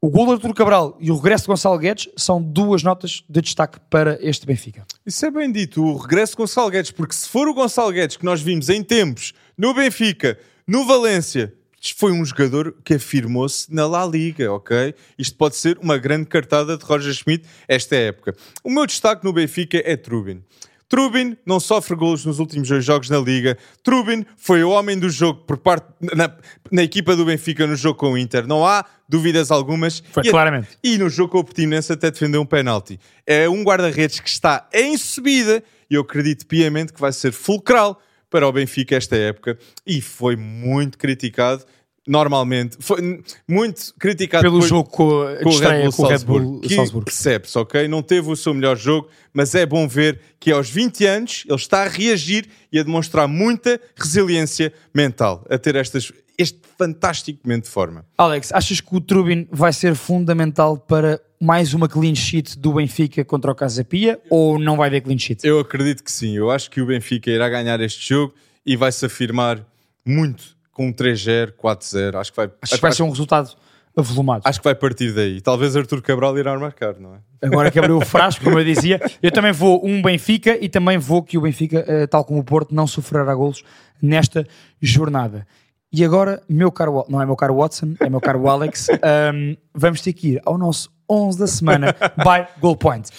o 0.05 0.11
gol 0.11 0.27
de 0.27 0.33
Arturo 0.33 0.53
Cabral 0.53 0.99
e 1.01 1.11
o 1.11 1.17
regresso 1.17 1.45
de 1.45 1.49
Gonçalo 1.49 1.79
Guedes 1.79 2.11
são 2.14 2.43
duas 2.43 2.83
notas 2.83 3.25
de 3.27 3.40
destaque 3.40 3.79
para 3.88 4.19
este 4.21 4.45
Benfica. 4.45 4.85
Isso 5.07 5.25
é 5.25 5.31
bem 5.31 5.51
dito, 5.51 5.83
o 5.83 5.97
regresso 5.97 6.33
de 6.33 6.37
Gonçalo 6.37 6.69
Guedes, 6.69 6.90
porque 6.90 7.14
se 7.14 7.27
for 7.27 7.49
o 7.49 7.55
Gonçalo 7.55 7.90
Guedes 7.90 8.19
que 8.19 8.25
nós 8.27 8.43
vimos 8.43 8.69
em 8.69 8.83
tempos 8.83 9.33
no 9.57 9.73
Benfica, 9.73 10.38
no 10.67 10.85
Valência, 10.85 11.55
foi 11.97 12.12
um 12.12 12.23
jogador 12.23 12.77
que 12.85 12.93
afirmou-se 12.93 13.73
na 13.75 13.87
La 13.87 14.05
Liga, 14.05 14.53
ok? 14.53 14.95
Isto 15.19 15.38
pode 15.38 15.57
ser 15.57 15.79
uma 15.79 15.97
grande 15.97 16.27
cartada 16.27 16.77
de 16.77 16.85
Roger 16.85 17.14
Schmidt 17.14 17.47
esta 17.67 17.97
época. 17.97 18.37
O 18.62 18.69
meu 18.69 18.85
destaque 18.87 19.25
no 19.25 19.33
Benfica 19.33 19.81
é 19.87 19.97
Trubin. 19.97 20.43
Trubin 20.88 21.37
não 21.44 21.59
sofre 21.59 21.97
golos 21.97 22.25
nos 22.25 22.38
últimos 22.38 22.68
dois 22.68 22.85
jogos 22.85 23.09
na 23.11 23.18
Liga. 23.18 23.57
Trubin 23.83 24.25
foi 24.37 24.62
o 24.62 24.70
homem 24.70 24.99
do 24.99 25.09
jogo 25.11 25.42
por 25.44 25.57
parte 25.59 25.87
na, 26.01 26.31
na 26.70 26.83
equipa 26.83 27.16
do 27.16 27.25
Benfica 27.25 27.66
no 27.66 27.75
jogo 27.77 27.99
com 27.99 28.12
o 28.12 28.18
Inter. 28.18 28.47
Não 28.47 28.66
há 28.66 28.85
dúvidas 29.09 29.51
algumas. 29.51 30.03
Foi 30.12 30.23
E 30.27 30.31
claramente. 30.31 30.68
e 30.83 30.99
no 30.99 31.09
jogo 31.09 31.31
com 31.33 31.38
o 31.38 31.44
Portimonense 31.44 31.92
até 31.92 32.11
defendeu 32.11 32.40
um 32.42 32.47
penalti. 32.47 32.99
É 33.27 33.49
um 33.49 33.62
guarda-redes 33.62 34.20
que 34.20 34.29
está 34.29 34.68
em 34.73 34.97
subida 34.97 35.62
e 35.90 35.94
eu 35.94 36.03
acredito 36.03 36.47
piamente 36.47 36.92
que 36.92 37.01
vai 37.01 37.12
ser 37.12 37.33
fulcral 37.33 38.01
para 38.31 38.47
o 38.49 38.53
Benfica 38.53 38.97
esta 38.97 39.16
época 39.16 39.59
e 39.87 40.01
foi 40.01 40.37
muito 40.37 40.99
criticado 40.99 41.64
normalmente, 42.07 42.77
foi 42.81 43.23
muito 43.49 43.95
criticado 43.99 44.43
Pelo 44.43 44.55
depois- 44.57 44.69
jogo 44.69 44.88
com, 44.90 45.07
com 45.43 45.49
o 45.49 45.59
Red 45.59 45.83
Bull 45.83 45.93
com 45.93 46.03
o 46.03 46.07
Red 46.09 46.19
Bull 46.19 46.61
que 46.61 47.05
percebe-se, 47.05 47.59
ok? 47.59 47.88
Não 47.88 48.03
teve 48.03 48.31
o 48.31 48.37
seu 48.37 48.53
melhor 48.53 48.77
jogo, 48.77 49.09
mas 49.33 49.55
é 49.55 49.64
bom 49.64 49.88
ver 49.88 50.21
que 50.38 50.51
aos 50.53 50.69
20 50.69 51.07
anos 51.07 51.45
ele 51.47 51.57
está 51.57 51.83
a 51.85 51.88
reagir 51.88 52.47
e 52.71 52.79
a 52.79 52.83
demonstrar 52.83 53.27
muita 53.27 53.81
resiliência 53.97 54.73
mental, 54.95 55.45
a 55.49 55.57
ter 55.57 55.77
estas, 55.77 56.12
este 56.37 56.61
fantástico 56.77 57.40
momento 57.45 57.64
de 57.64 57.71
forma. 57.71 58.05
Alex, 58.19 58.53
achas 58.53 58.81
que 58.81 58.95
o 58.95 59.01
Trubin 59.01 59.49
vai 59.51 59.73
ser 59.73 59.95
fundamental 59.95 60.77
para 60.77 61.21
mais 61.40 61.73
uma 61.75 61.88
clean 61.88 62.14
sheet 62.14 62.59
do 62.59 62.75
Benfica 62.75 63.25
contra 63.25 63.51
o 63.51 63.55
Casa 63.55 63.85
Pia 63.85 64.21
ou 64.31 64.59
não 64.59 64.77
vai 64.77 64.88
haver 64.88 65.01
clean 65.03 65.19
sheet? 65.19 65.47
Eu 65.47 65.59
acredito 65.59 66.03
que 66.03 66.11
sim. 66.12 66.37
Eu 66.37 66.51
acho 66.51 66.71
que 66.71 66.81
o 66.81 66.87
Benfica 66.87 67.31
irá 67.31 67.49
ganhar 67.49 67.81
este 67.81 68.09
jogo 68.09 68.35
e 68.64 68.77
vai 68.77 68.90
se 68.93 69.05
afirmar 69.07 69.64
muito 70.07 70.54
com 70.74 70.88
um 70.88 70.92
3-0, 70.92 71.52
4-0. 71.52 72.16
Acho 72.16 72.30
que 72.32 72.37
vai, 72.37 72.50
Acho 72.60 72.74
que 72.74 72.80
vai 72.82 72.92
ser 72.92 73.02
um 73.04 73.08
resultado 73.08 73.56
avolumado. 73.96 74.42
acho 74.44 74.58
que 74.58 74.64
vai 74.64 74.74
partir 74.74 75.12
daí. 75.12 75.40
Talvez 75.40 75.76
Arthur 75.76 76.02
Cabral 76.02 76.37
irá 76.37 76.58
marcar, 76.58 76.98
não 76.98 77.14
é? 77.14 77.46
Agora 77.46 77.70
que 77.70 77.78
abriu 77.78 77.96
o 77.96 78.04
frasco, 78.04 78.42
como 78.42 78.58
eu 78.58 78.64
dizia, 78.64 79.00
eu 79.22 79.30
também 79.30 79.52
vou 79.52 79.80
um 79.87 80.02
Benfica 80.02 80.58
e 80.60 80.68
também 80.68 80.98
vou 80.98 81.22
que 81.22 81.38
o 81.38 81.40
Benfica, 81.40 81.84
eh, 81.87 82.06
tal 82.08 82.24
como 82.24 82.40
o 82.40 82.44
Porto, 82.44 82.74
não 82.74 82.87
sofrerá 82.87 83.32
golos 83.34 83.62
nesta 84.02 84.46
jornada. 84.82 85.46
E 85.92 86.04
agora, 86.04 86.42
meu 86.48 86.72
caro, 86.72 87.04
não 87.08 87.22
é 87.22 87.26
meu 87.26 87.37
caro 87.37 87.54
Watson, 87.54 87.94
é 88.00 88.10
meu 88.10 88.20
caro 88.20 88.48
Alex, 88.48 88.88
ahm, 89.00 89.54
vamos 89.72 90.00
ter 90.00 90.12
que 90.12 90.32
ir 90.32 90.42
ao 90.44 90.58
nosso 90.58 90.90
11 91.08 91.38
da 91.38 91.46
semana 91.46 91.94
by 92.18 92.48
Goal 92.60 92.76
Point. 92.76 93.10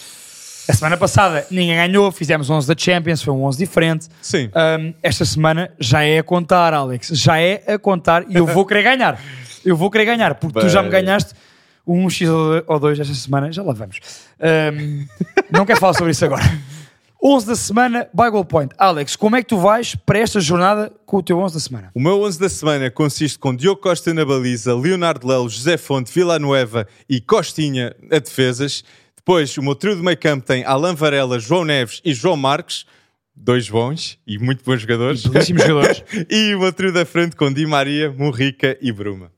A 0.68 0.72
semana 0.72 0.96
passada 0.96 1.46
ninguém 1.50 1.76
ganhou, 1.76 2.10
fizemos 2.10 2.50
11 2.50 2.66
da 2.66 2.74
Champions, 2.76 3.22
foi 3.22 3.32
um 3.32 3.44
11 3.44 3.58
diferente. 3.58 4.08
Sim. 4.20 4.50
Um, 4.54 4.94
esta 5.02 5.24
semana 5.24 5.70
já 5.78 6.02
é 6.02 6.18
a 6.18 6.22
contar, 6.24 6.74
Alex. 6.74 7.08
Já 7.12 7.38
é 7.38 7.62
a 7.66 7.78
contar 7.78 8.24
e 8.28 8.34
eu 8.36 8.46
vou 8.46 8.66
querer 8.66 8.82
ganhar. 8.82 9.20
Eu 9.64 9.76
vou 9.76 9.90
querer 9.90 10.04
ganhar, 10.04 10.34
porque 10.34 10.60
tu 10.60 10.68
já 10.68 10.82
me 10.82 10.90
Bem. 10.90 11.02
ganhaste 11.04 11.34
um 11.86 12.10
X 12.10 12.28
ou 12.66 12.80
dois 12.80 12.98
esta 12.98 13.14
semana. 13.14 13.52
Já 13.52 13.62
lá 13.62 13.72
vamos. 13.72 14.00
Um, 14.40 15.06
não 15.50 15.64
quero 15.64 15.78
falar 15.78 15.94
sobre 15.94 16.10
isso 16.10 16.24
agora. 16.24 16.42
11 17.22 17.46
da 17.46 17.56
semana, 17.56 18.08
Goal 18.14 18.44
Point. 18.44 18.74
Alex, 18.76 19.16
como 19.16 19.36
é 19.36 19.42
que 19.42 19.48
tu 19.48 19.58
vais 19.58 19.94
para 19.94 20.18
esta 20.18 20.38
jornada 20.40 20.92
com 21.06 21.16
o 21.16 21.22
teu 21.22 21.38
11 21.38 21.54
da 21.54 21.60
semana? 21.60 21.90
O 21.94 22.00
meu 22.00 22.22
11 22.22 22.38
da 22.38 22.48
semana 22.48 22.90
consiste 22.90 23.38
com 23.38 23.54
Diogo 23.54 23.80
Costa 23.80 24.12
na 24.12 24.24
baliza, 24.24 24.74
Leonardo 24.74 25.26
Lelo, 25.26 25.48
José 25.48 25.76
Fonte, 25.76 26.12
Villanueva 26.12 26.86
e 27.08 27.20
Costinha 27.20 27.94
a 28.12 28.18
defesas. 28.18 28.84
Depois, 29.26 29.58
o 29.58 29.62
meu 29.62 29.74
trio 29.74 29.96
de 29.96 30.02
meio 30.02 30.16
campo 30.16 30.46
tem 30.46 30.62
Alan 30.62 30.94
Varela, 30.94 31.40
João 31.40 31.64
Neves 31.64 32.00
e 32.04 32.14
João 32.14 32.36
Marques. 32.36 32.86
Dois 33.34 33.68
bons 33.68 34.20
e 34.24 34.38
muito 34.38 34.62
bons 34.64 34.80
jogadores. 34.82 35.26
Belíssimos 35.26 35.64
jogadores. 35.64 36.04
e 36.30 36.54
o 36.54 36.60
meu 36.60 36.72
trio 36.72 36.92
da 36.92 37.04
frente 37.04 37.34
com 37.34 37.52
Di 37.52 37.66
Maria, 37.66 38.08
Murrica 38.16 38.78
e 38.80 38.92
Bruma. 38.92 39.32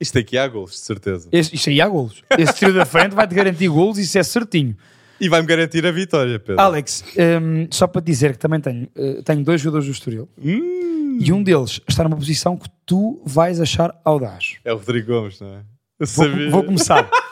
Isto 0.00 0.18
aqui 0.18 0.36
há 0.36 0.48
gols, 0.48 0.72
de 0.72 0.78
certeza. 0.78 1.28
Esse, 1.30 1.54
isto 1.54 1.70
aí 1.70 1.80
há 1.80 1.86
golos. 1.88 2.24
Esse 2.36 2.54
trio 2.54 2.74
da 2.74 2.84
frente 2.84 3.14
vai-te 3.14 3.32
garantir 3.32 3.68
golos 3.68 3.98
e 3.98 4.02
isso 4.02 4.18
é 4.18 4.22
certinho. 4.24 4.76
E 5.20 5.28
vai-me 5.28 5.46
garantir 5.46 5.86
a 5.86 5.92
vitória, 5.92 6.36
Pedro. 6.40 6.60
Alex, 6.60 7.04
um, 7.40 7.68
só 7.70 7.86
para 7.86 8.02
te 8.02 8.06
dizer 8.06 8.32
que 8.32 8.38
também 8.40 8.58
tenho, 8.60 8.88
uh, 8.96 9.22
tenho 9.22 9.44
dois 9.44 9.60
jogadores 9.60 9.86
do 9.86 9.92
Estoril 9.92 10.28
Hum, 10.36 11.18
e 11.20 11.32
um 11.32 11.40
deles 11.40 11.80
está 11.88 12.02
numa 12.02 12.16
posição 12.16 12.56
que 12.56 12.66
tu 12.84 13.22
vais 13.24 13.60
achar 13.60 13.94
audaz. 14.04 14.56
é 14.64 14.72
o 14.72 14.76
Rodrigo 14.76 15.06
Gomes, 15.12 15.38
não 15.40 15.54
é? 15.54 15.60
Eu 16.00 16.06
Vou, 16.08 16.26
sabia. 16.26 16.50
vou 16.50 16.64
começar. 16.64 17.08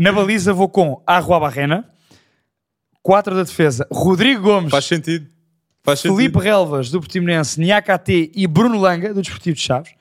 Na 0.00 0.10
baliza 0.10 0.54
vou 0.54 0.66
com 0.66 1.02
Arrua 1.06 1.38
Barrena, 1.38 1.84
4 3.02 3.34
da 3.34 3.42
defesa, 3.42 3.86
Rodrigo 3.92 4.40
Gomes, 4.40 4.70
Faz 4.70 4.86
sentido. 4.86 5.26
Faz 5.82 6.00
Felipe 6.00 6.22
sentido. 6.22 6.38
Relvas 6.38 6.90
do 6.90 7.00
Portimonense, 7.00 7.60
Niakate 7.60 8.32
e 8.34 8.46
Bruno 8.46 8.80
Langa 8.80 9.12
do 9.12 9.20
Desportivo 9.20 9.56
de 9.56 9.60
Chaves. 9.60 9.92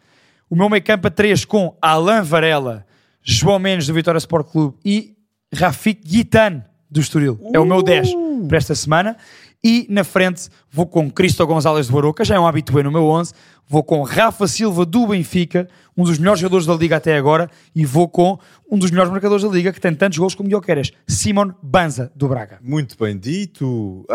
O 0.49 0.55
meu 0.55 0.69
meio 0.69 0.81
campo 0.81 1.07
a 1.07 1.11
3 1.11 1.43
com 1.43 1.77
Alain 1.81 2.21
Varela, 2.21 2.85
João 3.21 3.59
Mendes 3.59 3.87
do 3.87 3.93
Vitória 3.93 4.17
Sport 4.19 4.49
Clube 4.49 4.77
e 4.85 5.17
Rafik 5.53 6.01
Guitan 6.07 6.63
do 6.89 7.01
Estoril. 7.01 7.37
É 7.53 7.59
o 7.59 7.65
meu 7.65 7.83
10 7.83 8.09
para 8.47 8.57
esta 8.57 8.75
semana. 8.75 9.17
E 9.61 9.85
na 9.89 10.05
frente 10.05 10.47
vou 10.71 10.87
com 10.87 11.11
Cristo 11.11 11.45
Gonzalez 11.45 11.87
de 11.87 11.91
Baroca, 11.91 12.23
já 12.23 12.35
é 12.35 12.39
um 12.39 12.47
habitué 12.47 12.83
no 12.83 12.91
meu 12.91 13.03
11. 13.03 13.33
Vou 13.67 13.83
com 13.83 14.01
Rafa 14.01 14.47
Silva 14.47 14.85
do 14.85 15.07
Benfica, 15.07 15.67
um 16.01 16.03
dos 16.05 16.17
melhores 16.17 16.39
jogadores 16.39 16.65
da 16.65 16.73
Liga 16.75 16.95
até 16.97 17.15
agora. 17.17 17.49
E 17.75 17.85
vou 17.85 18.07
com 18.07 18.39
um 18.71 18.77
dos 18.77 18.89
melhores 18.91 19.11
marcadores 19.11 19.43
da 19.43 19.49
Liga, 19.49 19.71
que 19.73 19.81
tem 19.81 19.93
tantos 19.93 20.17
gols 20.17 20.33
como 20.35 20.47
Dioqueres, 20.49 20.91
Simon 21.07 21.51
Banza 21.61 22.11
do 22.15 22.27
Braga. 22.27 22.59
Muito 22.61 22.95
bem 22.97 23.17
dito. 23.17 24.05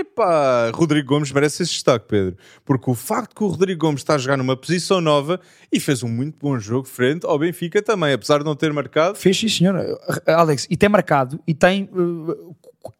Epá, 0.00 0.70
Rodrigo 0.74 1.08
Gomes 1.08 1.30
merece 1.32 1.62
esse 1.62 1.72
destaque, 1.72 2.06
Pedro. 2.08 2.36
Porque 2.64 2.90
o 2.90 2.94
facto 2.94 3.34
que 3.34 3.42
o 3.42 3.48
Rodrigo 3.48 3.80
Gomes 3.80 4.00
está 4.00 4.14
a 4.14 4.18
jogar 4.18 4.36
numa 4.36 4.56
posição 4.56 5.00
nova 5.00 5.40
e 5.72 5.78
fez 5.80 6.02
um 6.02 6.08
muito 6.08 6.36
bom 6.40 6.58
jogo 6.58 6.86
frente 6.86 7.26
ao 7.26 7.38
Benfica 7.38 7.82
também, 7.82 8.12
apesar 8.12 8.38
de 8.38 8.44
não 8.44 8.54
ter 8.56 8.72
marcado. 8.72 9.16
Fez 9.16 9.38
sim, 9.38 9.48
senhor. 9.48 9.76
Alex, 10.26 10.66
e 10.70 10.76
tem 10.76 10.88
marcado, 10.88 11.40
e 11.46 11.54
tem 11.54 11.88
uh, 11.92 12.54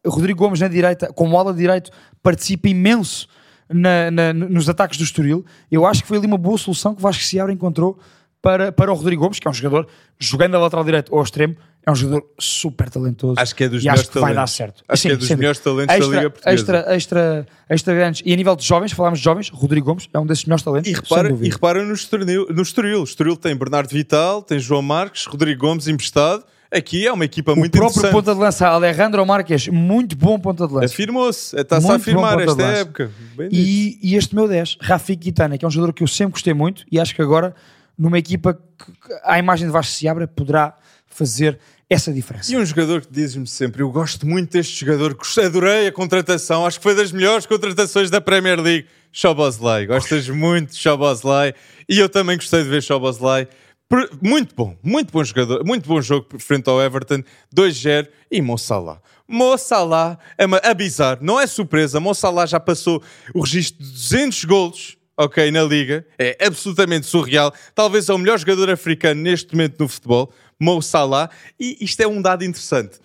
Rodrigo 0.07 0.39
Gomes 0.39 0.61
na 0.61 0.69
direita, 0.69 1.13
como 1.13 1.39
ala 1.39 1.53
direito, 1.55 1.91
participa 2.23 2.69
imenso 2.69 3.29
na- 3.71 4.11
na- 4.11 4.33
nos 4.33 4.69
ataques 4.69 4.99
do 4.99 5.05
Estoril. 5.05 5.45
Eu 5.71 5.87
acho 5.87 6.03
que 6.03 6.09
foi 6.09 6.19
ali 6.19 6.27
uma 6.27 6.39
boa 6.39 6.59
solução 6.59 6.95
que 6.95 7.01
o 7.01 7.03
Vasco 7.03 7.23
Seabra 7.23 7.53
encontrou 7.53 7.99
para, 8.41 8.71
para 8.73 8.93
o 8.93 8.95
Rodrigo 8.95 9.23
Gomes, 9.23 9.39
que 9.39 9.49
é 9.49 9.51
um 9.51 9.55
jogador, 9.55 9.87
jogando 10.19 10.57
a 10.57 10.61
lateral 10.61 10.85
direito 10.85 11.13
ou 11.13 11.19
ao 11.19 11.25
extremo, 11.25 11.57
é 11.85 11.91
um 11.91 11.95
jogador 11.95 12.25
super 12.39 12.91
talentoso. 12.91 13.35
Acho 13.39 13.55
que 13.55 13.65
é 13.65 13.69
dos 13.69 13.83
melhores 13.83 14.03
acho 14.03 14.11
que 14.11 14.19
vai 14.19 14.31
dar 14.31 14.35
talentos. 14.35 14.55
certo. 14.55 14.85
Acho 14.87 15.03
que 15.03 15.09
é 15.09 15.17
dos 15.17 15.31
melhores 15.31 15.59
talentos 15.59 15.87
da 15.87 15.95
extra, 15.95 16.17
Liga 16.17 16.31
Portuguesa. 16.31 16.55
Extra, 16.55 16.95
extra, 16.95 17.47
extra 17.69 17.95
grandes. 17.95 18.23
E 18.25 18.33
a 18.33 18.37
nível 18.37 18.55
de 18.55 18.65
jovens, 18.65 18.93
falámos 18.93 19.19
de 19.19 19.25
jovens, 19.25 19.49
Rodrigo 19.49 19.87
Gomes 19.87 20.09
é 20.13 20.19
um 20.19 20.27
desses 20.27 20.45
melhores 20.45 20.63
talentos. 20.63 20.91
E 20.91 20.95
repara, 20.95 21.31
e 21.31 21.49
repara 21.49 21.85
no, 21.85 21.95
Estoril, 21.95 22.47
no 22.51 22.63
Estoril. 22.63 23.01
O 23.01 23.05
Estoril 23.05 23.37
tem 23.37 23.57
Bernardo 23.57 23.89
Vital, 23.91 24.43
tem 24.43 24.59
João 24.59 24.83
Marques, 24.83 25.25
Rodrigo 25.27 25.61
Gomes 25.61 25.89
emprestado. 25.89 26.45
Aqui 26.71 27.07
é 27.07 27.13
uma 27.13 27.25
equipa 27.25 27.53
o 27.53 27.57
muito 27.57 27.73
próprio 27.73 27.93
interessante. 27.93 28.13
ponta 28.13 28.35
de 28.35 28.41
lança, 28.41 28.69
Alejandro 28.69 29.25
Marques, 29.25 29.69
muito 29.69 30.15
bom 30.15 30.39
ponta 30.39 30.67
de 30.67 30.75
lança. 30.75 30.93
Afirmou-se. 30.93 31.59
Está-se 31.59 31.87
a 31.87 31.89
Muito 31.89 32.03
afirmar 32.03 32.39
esta 32.41 32.63
época. 32.63 33.11
E, 33.51 33.99
e 34.03 34.15
este 34.15 34.35
meu 34.35 34.47
10, 34.47 34.77
Rafik 34.79 35.25
Guitana, 35.25 35.57
que 35.57 35.65
é 35.65 35.69
um 35.69 35.71
jogador 35.71 35.95
que 35.95 36.03
eu 36.03 36.07
sempre 36.07 36.33
gostei 36.33 36.53
muito 36.53 36.85
e 36.93 37.01
acho 37.01 37.15
que 37.15 37.23
agora, 37.23 37.55
numa 37.99 38.19
equipa 38.19 38.55
que, 38.55 38.93
à 39.25 39.39
imagem 39.39 39.67
de 39.67 39.73
Vasco 39.73 39.93
Seabra, 39.93 40.27
poderá 40.29 40.75
fazer 41.07 41.59
essa 41.91 42.13
diferença. 42.13 42.53
E 42.53 42.57
um 42.57 42.65
jogador 42.65 43.01
que 43.01 43.09
diz-me 43.11 43.47
sempre: 43.47 43.83
Eu 43.83 43.91
gosto 43.91 44.27
muito 44.27 44.53
deste 44.53 44.85
jogador, 44.85 45.17
adorei 45.43 45.87
a 45.89 45.93
contratação, 45.93 46.65
acho 46.67 46.79
que 46.79 46.83
foi 46.83 46.95
das 46.95 47.11
melhores 47.13 47.47
contratações 47.47 48.11
da 48.11 48.21
Premier 48.21 48.61
League. 48.61 48.87
Shoboslai, 49.11 49.87
gostas 49.87 50.29
muito 50.29 50.73
de 50.73 50.77
Shoboslai 50.77 51.55
e 51.89 51.99
eu 51.99 52.11
também 52.11 52.37
gostei 52.37 52.63
de 52.63 52.69
ver 52.69 52.83
Shoboslai. 52.83 53.49
Per- 53.89 54.11
Muito 54.21 54.55
bom, 54.55 54.77
muito 54.83 55.11
bom 55.11 55.25
jogador, 55.25 55.65
muito 55.65 55.89
bom 55.89 55.99
jogo 56.03 56.27
frente 56.39 56.69
ao 56.69 56.81
Everton, 56.81 57.23
2-0 57.57 58.07
e 58.31 58.43
Mo 58.43 58.59
Salah. 58.59 60.19
É 60.37 60.45
uma, 60.45 60.59
a 60.59 60.75
bizarro, 60.75 61.21
não 61.23 61.41
é 61.41 61.47
surpresa, 61.47 61.99
Mo 61.99 62.13
já 62.47 62.61
passou 62.61 63.03
o 63.35 63.41
registro 63.41 63.83
de 63.83 63.91
200 63.91 64.45
golos 64.45 64.98
ok, 65.19 65.51
na 65.51 65.63
liga, 65.65 66.07
é 66.19 66.39
absolutamente 66.47 67.07
surreal. 67.07 67.53
Talvez 67.75 68.09
é 68.09 68.15
o 68.15 68.19
melhor 68.19 68.39
jogador 68.39 68.71
africano 68.71 69.21
neste 69.21 69.53
momento 69.53 69.81
no 69.81 69.89
futebol, 69.89 70.33
Mo 70.61 70.81
Salah, 70.81 71.29
e 71.59 71.77
isto 71.81 72.01
é 72.01 72.07
um 72.07 72.23
dado 72.23 72.45
interessante. 72.45 72.99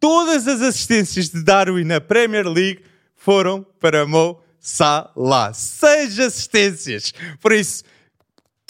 Todas 0.00 0.48
as 0.48 0.62
assistências 0.62 1.28
de 1.28 1.42
Darwin 1.44 1.84
na 1.84 2.00
Premier 2.00 2.46
League 2.48 2.80
foram 3.14 3.66
para 3.80 4.06
Mo 4.06 4.40
Salah. 4.58 5.52
Seis 5.52 6.18
assistências. 6.18 7.12
Por 7.40 7.52
isso, 7.52 7.84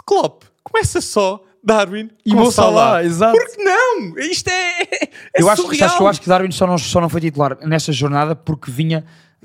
Klopp, 0.06 0.42
começa 0.64 1.00
só 1.00 1.42
Darwin 1.62 2.10
E 2.24 2.34
Mo 2.34 2.50
Salah, 2.50 3.04
exato. 3.04 3.36
Por 3.36 3.46
que 3.54 3.62
não? 3.62 4.18
Isto 4.18 4.48
é, 4.48 4.82
é 4.82 5.10
eu 5.42 5.48
acho, 5.50 5.62
surreal. 5.62 5.78
sabes 5.88 5.96
que 5.96 6.02
eu 6.02 6.06
acho 6.08 6.20
que 6.22 6.28
Darwin 6.28 6.50
só 6.50 6.66
não, 6.66 6.78
só 6.78 7.00
não 7.00 7.08
foi 7.08 7.20
titular 7.20 7.58
nesta 7.66 7.92
jornada 7.92 8.34
porque 8.34 8.70
vinha 8.70 9.04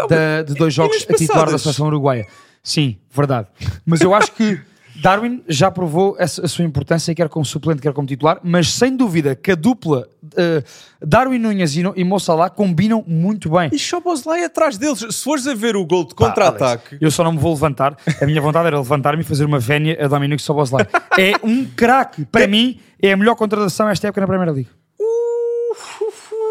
da- 0.09 0.41
de 0.43 0.53
dois 0.55 0.73
jogos 0.73 1.05
a 1.09 1.13
titular 1.13 1.51
da 1.51 1.57
seleção 1.57 1.87
uruguaia. 1.87 2.25
Sim, 2.63 2.97
verdade. 3.11 3.47
Mas 3.85 3.99
eu 4.01 4.13
acho 4.15 4.31
que 4.31 4.59
Darwin 5.01 5.43
já 5.49 5.69
provou 5.69 6.15
essa- 6.17 6.45
a 6.45 6.47
sua 6.47 6.63
importância, 6.63 7.13
quer 7.13 7.27
como 7.27 7.43
suplente, 7.43 7.81
quer 7.81 7.91
como 7.91 8.07
titular, 8.07 8.39
mas 8.41 8.71
sem 8.71 8.95
dúvida 8.95 9.35
que 9.35 9.51
a 9.51 9.55
dupla 9.55 10.07
eh, 10.37 10.63
Darwin 11.01 11.39
Nunes 11.39 11.75
e, 11.75 11.83
no- 11.83 11.93
e 11.95 12.03
Mo 12.05 12.19
Salah 12.19 12.49
combinam 12.49 13.03
muito 13.05 13.49
bem. 13.49 13.69
E 13.73 13.77
Shoboslai 13.77 14.45
atrás 14.45 14.77
deles. 14.77 14.99
Se 14.99 15.23
fores 15.23 15.45
a 15.45 15.53
ver 15.53 15.75
o 15.75 15.85
gol 15.85 16.07
de 16.07 16.15
contra-ataque, 16.15 16.97
Eu 17.01 17.11
só 17.11 17.23
não 17.23 17.33
me 17.33 17.37
vou 17.39 17.53
levantar. 17.53 17.97
A 18.21 18.25
minha 18.25 18.39
vontade 18.41 18.67
era 18.67 18.77
levantar-me 18.77 19.21
e 19.23 19.25
fazer 19.25 19.43
uma 19.43 19.59
vénia 19.59 19.97
a 19.99 20.07
Dominic 20.07 20.41
Soboslai. 20.41 20.87
É 21.19 21.33
um 21.43 21.65
craque. 21.65 22.23
Para 22.25 22.47
mim, 22.47 22.79
é 23.01 23.11
a 23.11 23.17
melhor 23.17 23.35
contratação 23.35 23.89
esta 23.89 24.07
época 24.07 24.21
na 24.21 24.27
Primeira 24.27 24.51
Liga. 24.53 24.69
Uh, 24.97 25.03
uh, 25.03 26.05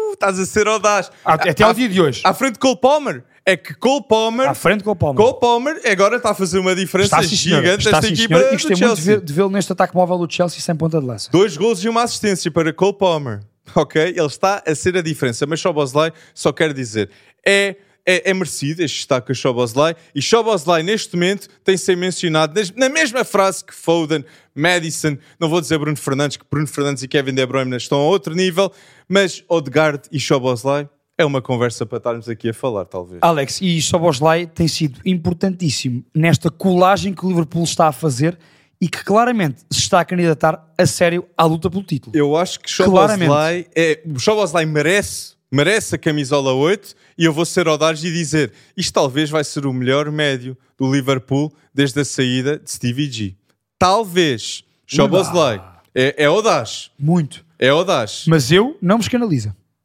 uh, 0.09 0.13
estás 0.13 0.37
a 0.37 0.45
ser 0.45 0.67
audaz. 0.67 1.09
Até 1.25 1.63
ao 1.63 1.73
dia 1.73 1.89
de 1.89 1.99
hoje. 1.99 2.21
À 2.23 2.33
frente 2.35 2.53
de 2.53 2.59
Cole 2.59 2.77
Palmer. 2.79 3.23
É 3.45 3.57
que 3.57 3.73
Cole 3.73 4.03
Palmer, 4.07 4.47
À 4.47 4.53
frente 4.53 4.83
com 4.83 4.91
o 4.91 4.95
Palma. 4.95 5.21
Cole 5.21 5.37
Palmer 5.39 5.81
agora 5.85 6.15
está 6.15 6.29
a 6.29 6.33
fazer 6.33 6.59
uma 6.59 6.73
diferença 6.73 7.19
Está 7.19 7.35
gigante 7.35 7.85
Está 7.85 7.97
esta 7.97 8.07
equipa. 8.07 8.37
E 8.37 8.51
gostei 8.51 8.75
muito 8.77 9.01
de 9.01 9.21
de 9.21 9.33
vê-lo 9.33 9.49
neste 9.49 9.71
ataque 9.71 9.93
móvel 9.93 10.17
do 10.17 10.33
Chelsea 10.33 10.61
sem 10.61 10.75
ponta 10.75 10.99
de 10.99 11.05
lança. 11.05 11.29
Dois 11.29 11.57
gols 11.57 11.83
e 11.83 11.89
uma 11.89 12.03
assistência 12.03 12.49
para 12.49 12.71
Cole 12.71 12.97
Palmer. 12.97 13.41
Ok? 13.75 14.01
Ele 14.01 14.25
está 14.25 14.61
a 14.65 14.75
ser 14.75 14.95
a 14.97 15.01
diferença. 15.01 15.45
Mas 15.45 15.59
Shoboslai 15.59 16.11
só 16.33 16.51
quer 16.51 16.73
dizer, 16.73 17.09
é, 17.45 17.77
é, 18.05 18.29
é 18.29 18.33
merecido 18.33 18.83
este 18.83 18.97
destaque 18.97 19.31
a 19.31 19.35
Shoboslai. 19.35 19.95
E 20.13 20.21
Shoboslai, 20.21 20.83
neste 20.83 21.15
momento, 21.15 21.47
tem 21.63 21.75
de 21.75 21.81
ser 21.81 21.95
mencionado 21.95 22.59
na 22.75 22.89
mesma 22.89 23.23
frase 23.23 23.63
que 23.63 23.73
Foden, 23.73 24.23
Madison, 24.53 25.17
não 25.39 25.49
vou 25.49 25.61
dizer 25.61 25.77
Bruno 25.77 25.97
Fernandes, 25.97 26.37
que 26.37 26.45
Bruno 26.49 26.67
Fernandes 26.67 27.03
e 27.03 27.07
Kevin 27.07 27.33
De 27.33 27.45
Bruyne 27.45 27.75
estão 27.77 27.99
a 27.99 28.03
outro 28.03 28.35
nível, 28.35 28.71
mas 29.07 29.43
Odegaard 29.47 30.01
e 30.11 30.19
Shoboslai 30.19 30.87
é 31.17 31.25
uma 31.25 31.41
conversa 31.41 31.85
para 31.85 31.97
estarmos 31.97 32.27
aqui 32.27 32.49
a 32.49 32.53
falar, 32.53 32.85
talvez. 32.85 33.19
Alex, 33.21 33.61
e 33.61 33.81
Soboslai 33.81 34.47
tem 34.47 34.67
sido 34.67 34.99
importantíssimo 35.05 36.03
nesta 36.13 36.49
colagem 36.49 37.13
que 37.13 37.25
o 37.25 37.29
Liverpool 37.29 37.63
está 37.63 37.87
a 37.87 37.91
fazer 37.91 38.37
e 38.81 38.87
que 38.87 39.03
claramente 39.03 39.61
se 39.71 39.79
está 39.79 40.01
a 40.01 40.05
candidatar 40.05 40.73
a 40.77 40.85
sério 40.85 41.25
à 41.37 41.45
luta 41.45 41.69
pelo 41.69 41.83
título. 41.83 42.15
Eu 42.15 42.35
acho 42.35 42.59
que. 42.59 42.69
Shoboslai, 42.69 43.67
é, 43.75 44.01
o 44.05 44.19
Shoboslai 44.19 44.65
merece, 44.65 45.35
merece 45.51 45.95
a 45.95 45.97
camisola 45.97 46.53
8 46.53 46.95
e 47.17 47.25
eu 47.25 47.31
vou 47.31 47.45
ser 47.45 47.67
audaz 47.67 48.03
e 48.03 48.11
dizer 48.11 48.51
isto 48.75 48.93
talvez 48.93 49.29
vai 49.29 49.43
ser 49.43 49.65
o 49.65 49.73
melhor 49.73 50.11
médio 50.11 50.57
do 50.77 50.91
Liverpool 50.91 51.53
desde 51.73 52.01
a 52.01 52.05
saída 52.05 52.57
de 52.57 52.69
Stevie 52.69 53.09
G. 53.09 53.35
talvez, 53.77 54.63
Choboslai, 54.85 55.63
é, 55.93 56.23
é 56.23 56.25
audaz. 56.25 56.91
Muito. 56.99 57.45
É 57.59 57.69
audaz. 57.69 58.25
Mas 58.27 58.51
eu 58.51 58.77
não 58.81 58.97
me 58.97 59.03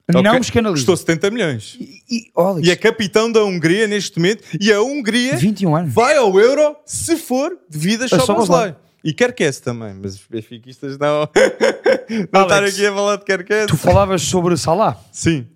escanaliza. 0.08 0.32
Não 0.32 0.40
escanaliza. 0.40 0.86
Custou 0.86 0.96
70 0.96 1.30
milhões. 1.30 1.76
E, 1.78 2.02
e, 2.10 2.30
Alex, 2.34 2.66
E 2.66 2.70
é 2.70 2.76
capitão 2.76 3.30
da 3.30 3.44
Hungria 3.44 3.86
neste 3.86 4.18
momento. 4.18 4.44
E 4.58 4.72
a 4.72 4.80
Hungria 4.82 5.36
21 5.36 5.76
anos. 5.76 5.92
vai 5.92 6.16
ao 6.16 6.38
Euro 6.40 6.76
se 6.86 7.16
for 7.16 7.56
devido 7.68 8.04
a 8.04 8.08
Szoboszlai. 8.08 8.74
E 9.04 9.12
Kerkes 9.12 9.60
também, 9.60 9.94
mas 9.94 10.14
os 10.14 10.26
benfiquistas 10.28 10.98
não. 10.98 11.28
não 12.32 12.42
estar 12.42 12.58
Alex, 12.58 12.74
aqui 12.74 12.86
a 12.86 12.92
falar 12.92 13.16
de 13.16 13.24
Kerkes. 13.24 13.66
Tu 13.66 13.76
falavas 13.76 14.22
sobre 14.22 14.56
Salah. 14.56 14.98
Sim. 15.12 15.46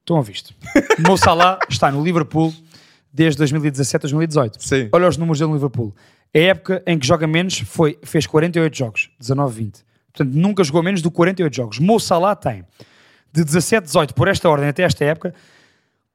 Estão 0.00 0.18
a 0.18 0.22
visto. 0.22 0.52
Mo 1.06 1.16
Salah 1.16 1.58
está 1.68 1.90
no 1.90 2.02
Liverpool 2.02 2.52
desde 3.12 3.38
2017 3.38 4.02
2018. 4.02 4.62
Sim. 4.62 4.88
Olha 4.92 5.08
os 5.08 5.16
números 5.16 5.38
dele 5.38 5.50
no 5.50 5.56
Liverpool. 5.56 5.94
A 6.34 6.38
época 6.38 6.82
em 6.86 6.98
que 6.98 7.06
joga 7.06 7.26
menos 7.26 7.58
foi, 7.60 7.98
fez 8.02 8.26
48 8.26 8.76
jogos, 8.76 9.10
19-20. 9.20 9.82
Portanto, 10.12 10.34
nunca 10.34 10.62
jogou 10.62 10.82
menos 10.82 11.00
do 11.02 11.10
que 11.10 11.16
48 11.16 11.56
jogos. 11.56 11.78
Mo 11.78 11.98
Salah 11.98 12.36
tem 12.36 12.64
de 13.32 13.44
17-18 13.44 14.12
por 14.12 14.28
esta 14.28 14.48
ordem 14.48 14.68
até 14.68 14.82
esta 14.82 15.04
época 15.04 15.34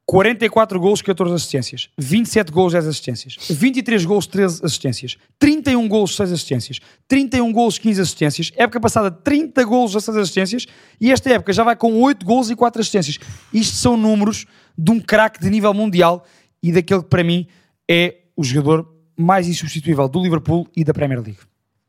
44 0.06 0.80
gols, 0.80 1.02
14 1.02 1.34
assistências, 1.34 1.90
27 1.98 2.52
gols, 2.52 2.74
10 2.74 2.88
assistências, 2.88 3.38
23 3.50 4.06
gols, 4.06 4.28
13 4.28 4.62
assistências, 4.64 5.18
31 5.40 5.88
gols, 5.88 6.16
6 6.16 6.32
assistências, 6.32 6.80
31 7.08 7.52
gols, 7.52 7.80
15 7.80 8.02
assistências, 8.02 8.52
época 8.56 8.80
passada 8.80 9.10
30 9.10 9.64
gols, 9.64 9.94
16 9.94 10.18
assistências 10.18 10.68
e 11.02 11.12
esta 11.12 11.32
época 11.32 11.52
já 11.52 11.64
vai 11.64 11.76
com 11.76 12.00
8 12.02 12.24
gols 12.24 12.52
e 12.52 12.56
4 12.56 12.82
assistências. 12.82 13.18
Isto 13.52 13.78
são 13.78 13.98
números 13.98 14.46
de 14.78 14.92
um 14.92 15.00
craque 15.00 15.40
de 15.40 15.50
nível 15.50 15.74
mundial 15.74 16.24
e 16.62 16.72
daquele 16.72 17.02
que 17.02 17.10
para 17.10 17.24
mim 17.24 17.48
é 17.90 18.18
o 18.38 18.44
jogador 18.44 18.88
mais 19.18 19.48
insubstituível 19.48 20.08
do 20.08 20.22
Liverpool 20.22 20.68
e 20.76 20.84
da 20.84 20.94
Premier 20.94 21.20
League. 21.20 21.40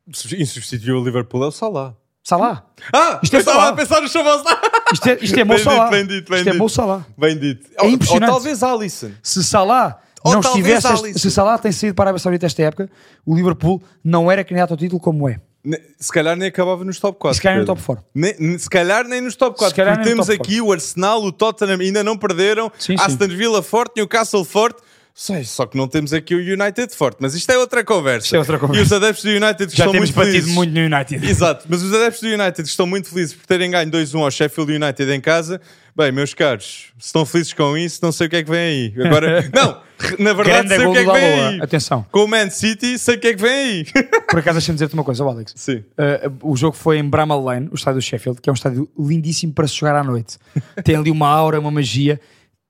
Insubstituiu 0.07 0.97
o 0.97 1.03
Liverpool 1.03 1.43
é 1.43 1.47
o 1.47 1.51
Salah. 1.51 1.95
Salah. 2.27 2.61
Ah, 2.91 3.21
Isto 3.23 3.37
é 3.37 3.41
Salah. 3.43 3.69
a 3.69 3.73
pensar 3.73 4.01
no 4.01 4.09
Choboslai. 4.09 4.57
Isto 4.91 5.07
é, 5.09 5.17
isto 5.21 5.39
é 5.39 5.43
Mo 5.45 5.57
Salah. 5.57 5.89
bem 5.89 6.05
dito, 6.05 6.29
bem 6.29 6.39
Isto 6.39 6.49
é 6.49 6.51
dito. 6.51 6.61
Mo 6.61 6.67
Salah. 6.69 7.05
Bem 7.17 7.37
dito. 7.39 7.69
É 7.77 7.83
Ou- 7.83 7.89
impressionante. 7.89 8.29
Ou 8.29 8.35
talvez 8.35 8.61
Alisson. 8.63 9.11
Se 9.23 9.41
Salah 9.45 9.97
Ou 10.25 10.33
não 10.33 10.41
estivesse, 10.41 10.87
Alisson. 10.87 11.19
se 11.19 11.31
Salah 11.31 11.57
tem 11.57 11.71
saído 11.71 11.95
para 11.95 12.03
a 12.03 12.05
Arábia 12.09 12.19
Saudita 12.19 12.45
esta 12.45 12.61
época, 12.63 12.89
o 13.25 13.33
Liverpool 13.33 13.81
não 14.03 14.29
era 14.29 14.43
candidato 14.43 14.71
ao 14.71 14.77
título 14.77 14.99
como 14.99 15.29
é. 15.29 15.39
Ne- 15.63 15.81
Se 15.97 16.11
calhar 16.11 16.35
nem 16.35 16.49
acabava 16.49 16.83
nos 16.83 16.99
top 16.99 17.17
4. 17.17 17.35
Se 17.37 17.41
calhar 17.41 17.59
no 17.59 17.65
Pedro. 17.65 17.75
top 17.75 17.85
4. 17.85 18.05
Ne- 18.13 18.59
se 18.59 18.69
calhar 18.69 19.07
nem 19.07 19.21
nos 19.21 19.37
top 19.37 19.57
4. 19.57 19.69
Se 19.69 19.75
calhar 19.75 19.93
Porque 19.95 20.09
no 20.09 20.15
temos 20.15 20.27
top 20.27 20.39
aqui 20.41 20.59
o 20.61 20.73
Arsenal, 20.73 21.23
o 21.23 21.31
Tottenham 21.31 21.79
ainda 21.79 22.03
não 22.03 22.17
perderam. 22.17 22.69
Sim. 22.77 22.95
Aston 22.99 23.27
Villa 23.29 23.63
forte, 23.63 23.93
Newcastle 23.95 24.43
forte. 24.43 24.81
Sei, 25.19 25.43
só 25.45 25.65
que 25.65 25.75
não 25.75 25.87
temos 25.87 26.13
aqui 26.13 26.35
o 26.35 26.37
United 26.37 26.93
forte. 26.95 27.17
Mas 27.19 27.33
isto 27.33 27.49
é 27.51 27.57
outra 27.57 27.83
conversa. 27.83 28.25
Isto 28.27 28.35
é 28.35 28.39
outra 28.39 28.59
conversa. 28.59 28.79
E 28.79 28.85
os 28.85 28.93
adeptos 28.93 29.23
do 29.23 29.31
United 29.31 29.65
que 29.71 29.75
Já 29.75 29.85
estão 29.85 29.91
temos 29.91 30.11
muito 30.11 30.25
felizes. 30.27 30.53
muito 30.53 30.71
no 30.71 30.79
United. 30.95 31.27
Exato, 31.27 31.65
mas 31.67 31.81
os 31.81 31.91
adeptos 31.91 32.21
do 32.21 32.27
United 32.27 32.61
estão 32.61 32.85
muito 32.85 33.09
felizes 33.09 33.33
por 33.33 33.47
terem 33.47 33.71
ganho 33.71 33.89
2-1 33.89 34.21
ao 34.21 34.29
Sheffield 34.29 34.73
United 34.73 35.11
em 35.11 35.19
casa. 35.19 35.59
Bem, 35.95 36.11
meus 36.11 36.35
caros, 36.35 36.89
se 36.99 37.07
estão 37.07 37.25
felizes 37.25 37.51
com 37.53 37.75
isso, 37.75 37.97
não 38.03 38.11
sei 38.11 38.27
o 38.27 38.29
que 38.29 38.35
é 38.35 38.43
que 38.43 38.51
vem 38.51 38.93
aí. 38.95 39.07
Agora, 39.07 39.49
não, 39.51 39.81
na 40.19 40.33
verdade 40.33 40.67
Grande 40.67 40.75
sei 40.75 40.85
o 40.85 40.91
que 40.91 40.97
é 40.99 41.03
que 41.05 41.11
vem 41.11 41.45
aí. 41.45 41.61
atenção. 41.61 42.05
Com 42.11 42.25
o 42.25 42.27
Man 42.27 42.51
City, 42.51 42.99
sei 42.99 43.15
o 43.15 43.19
que 43.19 43.27
é 43.29 43.33
que 43.33 43.41
vem 43.41 43.51
aí. 43.51 43.85
Por 44.29 44.37
acaso, 44.37 44.59
deixa-me 44.59 44.75
dizer-te 44.75 44.93
uma 44.93 45.03
coisa, 45.03 45.23
Alex. 45.23 45.51
Sim. 45.55 45.77
Uh, 45.97 46.51
o 46.51 46.55
jogo 46.55 46.77
foi 46.77 46.99
em 46.99 47.09
Bramall 47.09 47.43
Lane, 47.43 47.69
o 47.71 47.75
estádio 47.75 47.99
do 47.99 48.03
Sheffield, 48.03 48.39
que 48.39 48.47
é 48.47 48.51
um 48.51 48.53
estádio 48.53 48.87
lindíssimo 48.99 49.51
para 49.53 49.67
se 49.67 49.73
jogar 49.73 49.95
à 49.95 50.03
noite. 50.03 50.37
Tem 50.85 50.95
ali 50.95 51.09
uma 51.09 51.27
aura, 51.27 51.59
uma 51.59 51.71
magia, 51.71 52.21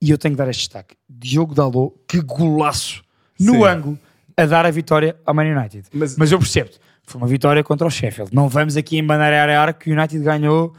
e 0.02 0.10
eu 0.12 0.18
tenho 0.18 0.34
que 0.34 0.38
dar 0.38 0.50
este 0.50 0.62
destaque. 0.62 0.96
Diogo 1.10 1.54
Dalot, 1.56 1.96
que 2.08 2.22
golaço 2.22 3.04
no 3.40 3.54
Sim. 3.54 3.64
ângulo 3.66 4.00
a 4.36 4.46
dar 4.46 4.66
a 4.66 4.72
vitória 4.72 5.16
ao 5.26 5.34
Man 5.34 5.46
United. 5.46 5.88
Mas- 5.94 6.16
Mas, 6.18 6.32
eu 6.32 6.40
percebo 6.40 6.70
foi 7.04 7.22
uma 7.22 7.28
vitória 7.28 7.64
contra 7.64 7.88
o 7.88 7.90
Sheffield. 7.90 8.36
Não 8.36 8.50
vamos 8.50 8.76
aqui 8.76 8.98
embandear 8.98 9.74
que 9.74 9.90
o 9.90 9.94
United 9.98 10.22
ganhou. 10.24 10.76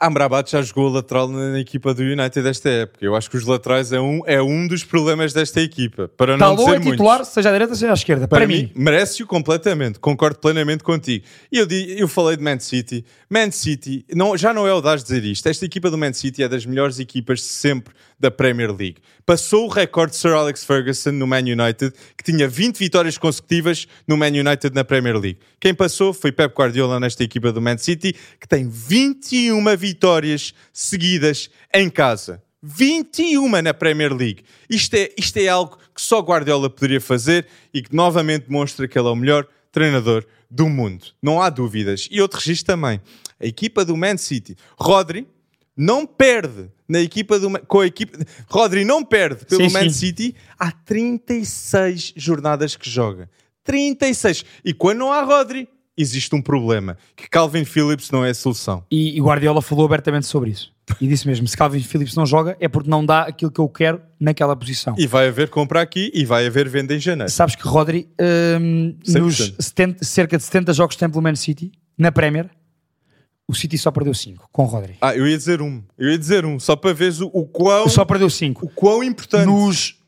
Amrabat 0.00 0.50
já 0.50 0.62
jogou 0.62 0.88
lateral 0.88 1.28
na, 1.28 1.60
equipa 1.60 1.94
do 1.94 2.02
United 2.02 2.42
desta 2.42 2.68
época. 2.68 3.04
Eu 3.04 3.14
acho 3.14 3.30
que 3.30 3.36
os 3.36 3.44
laterais 3.44 3.92
é 3.92 4.00
um, 4.00 4.20
é 4.26 4.42
um 4.42 4.66
dos 4.66 4.84
problemas 4.84 5.32
desta 5.32 5.60
equipa. 5.60 6.08
Para 6.16 6.36
não 6.36 6.56
Dalot 6.56 6.64
dizer 6.64 6.76
é 6.76 6.90
titular, 6.92 7.18
muitos. 7.18 7.34
seja 7.34 7.48
à 7.48 7.52
direita, 7.52 7.74
seja 7.74 7.92
à 7.92 7.94
esquerda. 7.94 8.26
Para, 8.26 8.38
Para, 8.40 8.48
mim, 8.48 8.62
mim, 8.62 8.72
merece-o 8.74 9.26
completamente. 9.26 10.00
Concordo 10.00 10.38
plenamente 10.38 10.82
contigo. 10.82 11.24
E 11.50 11.58
eu, 11.58 11.66
eu 11.70 12.08
falei 12.08 12.36
de 12.36 12.42
Man 12.42 12.58
City. 12.58 13.04
Man 13.30 13.50
City, 13.50 14.04
não, 14.12 14.36
já 14.36 14.52
não 14.52 14.66
é 14.66 14.70
audaz 14.70 15.02
dizer 15.02 15.24
isto. 15.24 15.48
Esta 15.48 15.64
equipa 15.64 15.90
do 15.90 15.98
Man 15.98 16.12
City 16.12 16.42
é 16.42 16.48
das 16.48 16.66
melhores 16.66 16.98
equipas 16.98 17.38
de 17.38 17.46
sempre 17.46 17.94
da 18.18 18.30
Premier 18.30 18.70
League. 18.70 18.96
Passou 19.24 19.66
o 19.66 19.68
recorde 19.68 20.12
de 20.12 20.18
Sir 20.18 20.32
Alex 20.32 20.64
Ferguson 20.64 21.12
no 21.12 21.26
Man 21.26 21.40
United, 21.40 21.92
que 22.16 22.24
tinha 22.24 22.48
20 22.48 22.76
vitórias 22.78 23.16
consecutivas 23.16 23.86
no 24.06 24.16
Man 24.16 24.28
United 24.28 24.74
na 24.74 24.84
Premier 24.84 25.16
League. 25.16 25.38
Quem 25.60 25.72
passou 25.72 26.12
foi 26.12 26.32
Pep 26.32 26.54
Guardiola 26.54 26.98
nesta 26.98 27.22
equipa 27.22 27.52
do 27.52 27.60
Man 27.60 27.78
City, 27.78 28.14
que 28.40 28.48
tem 28.48 28.68
21 28.68 29.76
vitórias 29.76 30.52
seguidas 30.72 31.48
em 31.72 31.88
casa. 31.88 32.42
21 32.62 33.62
na 33.62 33.74
Premier 33.74 34.12
League. 34.12 34.44
Isto 34.70 34.94
é, 34.94 35.10
isto 35.18 35.36
é 35.36 35.48
algo 35.48 35.78
que 35.94 36.00
só 36.00 36.20
Guardiola 36.20 36.70
poderia 36.70 37.00
fazer 37.00 37.46
e 37.74 37.82
que 37.82 37.94
novamente 37.94 38.46
demonstra 38.46 38.86
que 38.86 38.98
ele 38.98 39.08
é 39.08 39.10
o 39.10 39.16
melhor 39.16 39.46
treinador 39.72 40.24
do 40.50 40.68
mundo. 40.68 41.06
Não 41.20 41.40
há 41.40 41.50
dúvidas. 41.50 42.08
E 42.10 42.20
outro 42.20 42.38
registro 42.38 42.74
também. 42.74 43.00
A 43.40 43.46
equipa 43.46 43.84
do 43.84 43.96
Man 43.96 44.16
City. 44.16 44.56
Rodri 44.78 45.26
não 45.76 46.06
perde 46.06 46.70
na 46.92 47.00
equipa 47.00 47.38
do, 47.38 47.50
com 47.66 47.80
a 47.80 47.86
equipa. 47.86 48.18
Rodri 48.48 48.84
não 48.84 49.02
perde 49.02 49.44
pelo 49.46 49.68
Sim, 49.68 49.72
Man 49.72 49.84
sim. 49.84 49.90
City 49.90 50.34
há 50.58 50.70
36 50.70 52.12
jornadas 52.16 52.76
que 52.76 52.88
joga. 52.88 53.28
36. 53.64 54.44
E 54.64 54.74
quando 54.74 54.98
não 54.98 55.12
há 55.12 55.22
Rodri, 55.22 55.68
existe 55.96 56.34
um 56.34 56.42
problema. 56.42 56.96
Que 57.16 57.28
Calvin 57.28 57.64
Phillips 57.64 58.10
não 58.10 58.24
é 58.24 58.30
a 58.30 58.34
solução. 58.34 58.84
e, 58.90 59.16
e 59.16 59.20
Guardiola 59.20 59.62
falou 59.62 59.86
abertamente 59.86 60.26
sobre 60.26 60.50
isso. 60.50 60.70
E 61.00 61.06
disse 61.06 61.26
mesmo: 61.26 61.46
se 61.46 61.56
Calvin 61.56 61.80
Phillips 61.80 62.14
não 62.14 62.26
joga, 62.26 62.56
é 62.60 62.68
porque 62.68 62.90
não 62.90 63.06
dá 63.06 63.22
aquilo 63.22 63.50
que 63.50 63.60
eu 63.60 63.68
quero 63.68 64.00
naquela 64.20 64.54
posição. 64.54 64.94
E 64.98 65.06
vai 65.06 65.28
haver 65.28 65.48
compra 65.48 65.80
aqui 65.80 66.10
e 66.12 66.24
vai 66.24 66.46
haver 66.46 66.68
venda 66.68 66.94
em 66.94 67.00
janeiro. 67.00 67.30
Sabes 67.30 67.54
que 67.54 67.66
Rodri, 67.66 68.08
hum, 68.60 68.96
100%. 69.06 69.18
nos 69.20 69.54
70 69.58 70.04
cerca 70.04 70.36
de 70.36 70.42
70 70.42 70.72
jogos 70.74 70.96
que 70.96 71.00
tem 71.00 71.08
pelo 71.08 71.22
Man 71.22 71.36
City, 71.36 71.72
na 71.96 72.10
Premier, 72.12 72.50
o 73.52 73.54
City 73.54 73.76
só 73.76 73.90
perdeu 73.90 74.14
5 74.14 74.48
com 74.50 74.64
Rodri. 74.64 74.96
Ah, 74.98 75.14
eu 75.14 75.28
ia 75.28 75.36
dizer 75.36 75.60
um. 75.60 75.82
Eu 75.98 76.10
ia 76.10 76.18
dizer 76.18 76.46
um, 76.46 76.58
só 76.58 76.74
para 76.74 76.94
veres 76.94 77.20
o, 77.20 77.30
o 77.32 77.46
quão, 77.46 77.86
Só 77.86 78.02
perdeu 78.02 78.30
5. 78.30 78.64
o 78.64 78.68
quão 78.70 79.04
importante. 79.04 79.46
Nos 79.46 80.00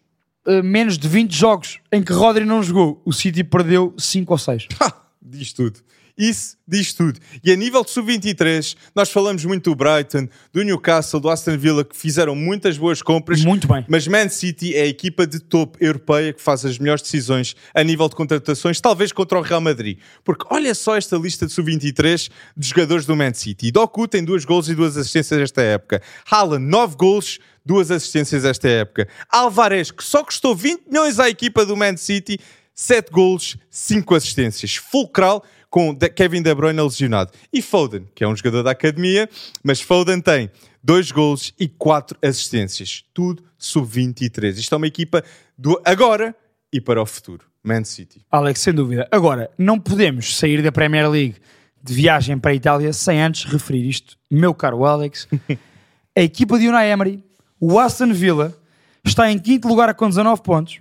uh, 0.47 0.63
menos 0.63 0.97
de 0.97 1.07
20 1.07 1.37
jogos 1.37 1.79
em 1.93 2.03
que 2.03 2.13
Rodri 2.13 2.47
não 2.47 2.63
jogou, 2.63 3.03
o 3.05 3.13
City 3.13 3.45
perdeu 3.45 3.95
5 3.99 4.33
ou 4.33 4.39
6. 4.39 4.69
Ha! 4.81 4.93
diz 5.21 5.53
tudo. 5.53 5.79
Isso 6.17 6.57
diz 6.67 6.93
tudo. 6.93 7.19
E 7.43 7.51
a 7.51 7.57
nível 7.57 7.83
de 7.83 7.91
sub-23, 7.91 8.77
nós 8.95 9.11
falamos 9.11 9.45
muito 9.45 9.71
do 9.71 9.75
Brighton, 9.75 10.29
do 10.53 10.63
Newcastle, 10.63 11.19
do 11.19 11.29
Aston 11.29 11.59
Villa, 11.59 11.85
que 11.85 11.97
fizeram 11.97 12.37
muitas 12.37 12.79
boas 12.79 13.03
compras. 13.03 13.45
Muito 13.45 13.67
bem. 13.67 13.85
Mas 13.89 14.07
Man 14.07 14.29
City 14.29 14.77
é 14.77 14.83
a 14.83 14.87
equipa 14.87 15.27
de 15.27 15.41
topo 15.41 15.77
europeia 15.81 16.33
que 16.33 16.41
faz 16.41 16.65
as 16.65 16.79
melhores 16.79 17.03
decisões 17.03 17.57
a 17.75 17.83
nível 17.83 18.09
de 18.09 18.15
contratações, 18.15 18.81
talvez 18.81 19.11
contra 19.11 19.39
o 19.39 19.43
Real 19.43 19.61
Madrid. 19.61 19.99
Porque 20.23 20.45
olha 20.51 20.73
só 20.75 20.97
esta 20.97 21.17
lista 21.17 21.47
de 21.47 21.53
sub-23 21.53 22.31
de 22.57 22.69
jogadores 22.69 23.07
do 23.07 23.17
Man 23.17 23.35
City. 23.35 23.73
Doku 23.73 24.07
tem 24.07 24.25
duas 24.25 24.45
gols 24.45 24.69
e 24.69 24.75
duas 24.75 24.97
assistências 24.97 25.41
esta 25.41 25.63
época. 25.63 26.01
Haaland, 26.31 26.65
nove 26.65 26.95
gols, 26.95 27.41
duas 27.67 27.91
assistências 27.91 28.45
esta 28.45 28.69
época. 28.69 29.09
Alvarez, 29.29 29.91
que 29.91 30.05
só 30.05 30.23
custou 30.23 30.55
20 30.55 30.87
milhões 30.87 31.19
à 31.19 31.29
equipa 31.29 31.67
do 31.67 31.77
Man 31.77 31.97
City, 31.97 32.39
7 32.75 33.11
gols, 33.11 33.57
5 33.71 34.15
assistências. 34.15 34.77
Fulcral 34.77 35.45
com 35.75 35.93
Kevin 35.97 36.41
De 36.41 36.55
Bruyne 36.55 36.81
lesionado. 36.81 37.33
E 37.53 37.61
Foden, 37.61 38.07
que 38.15 38.23
é 38.23 38.29
um 38.29 38.37
jogador 38.37 38.63
da 38.63 38.71
academia, 38.71 39.29
mas 39.61 39.81
Foden 39.81 40.21
tem 40.21 40.49
2 40.85 41.11
gols 41.11 41.53
e 41.59 41.67
4 41.67 42.17
assistências. 42.23 43.05
Tudo 43.13 43.43
sub-23. 43.59 44.57
Isto 44.57 44.77
é 44.77 44.79
uma 44.79 44.87
equipa 44.87 45.25
do 45.59 45.83
agora 45.85 46.33
e 46.73 46.81
para 46.81 47.03
o 47.03 47.05
futuro. 47.05 47.47
Man 47.61 47.83
City. 47.83 48.25
Alex, 48.31 48.61
sem 48.61 48.73
dúvida. 48.73 49.09
Agora, 49.11 49.51
não 49.59 49.81
podemos 49.81 50.37
sair 50.37 50.63
da 50.63 50.71
Premier 50.71 51.11
League 51.11 51.39
de 51.83 51.93
viagem 51.93 52.39
para 52.39 52.53
a 52.53 52.55
Itália 52.55 52.93
sem 52.93 53.21
antes 53.21 53.43
referir 53.43 53.89
isto, 53.89 54.17
meu 54.31 54.55
caro 54.55 54.85
Alex. 54.85 55.27
a 56.17 56.21
equipa 56.21 56.57
de 56.57 56.69
Unai 56.69 56.93
Emery, 56.93 57.21
o 57.59 57.81
Aston 57.81 58.13
Villa, 58.13 58.57
está 59.05 59.29
em 59.29 59.41
quinto 59.41 59.67
lugar 59.67 59.93
com 59.95 60.09
19 60.09 60.41
pontos, 60.41 60.81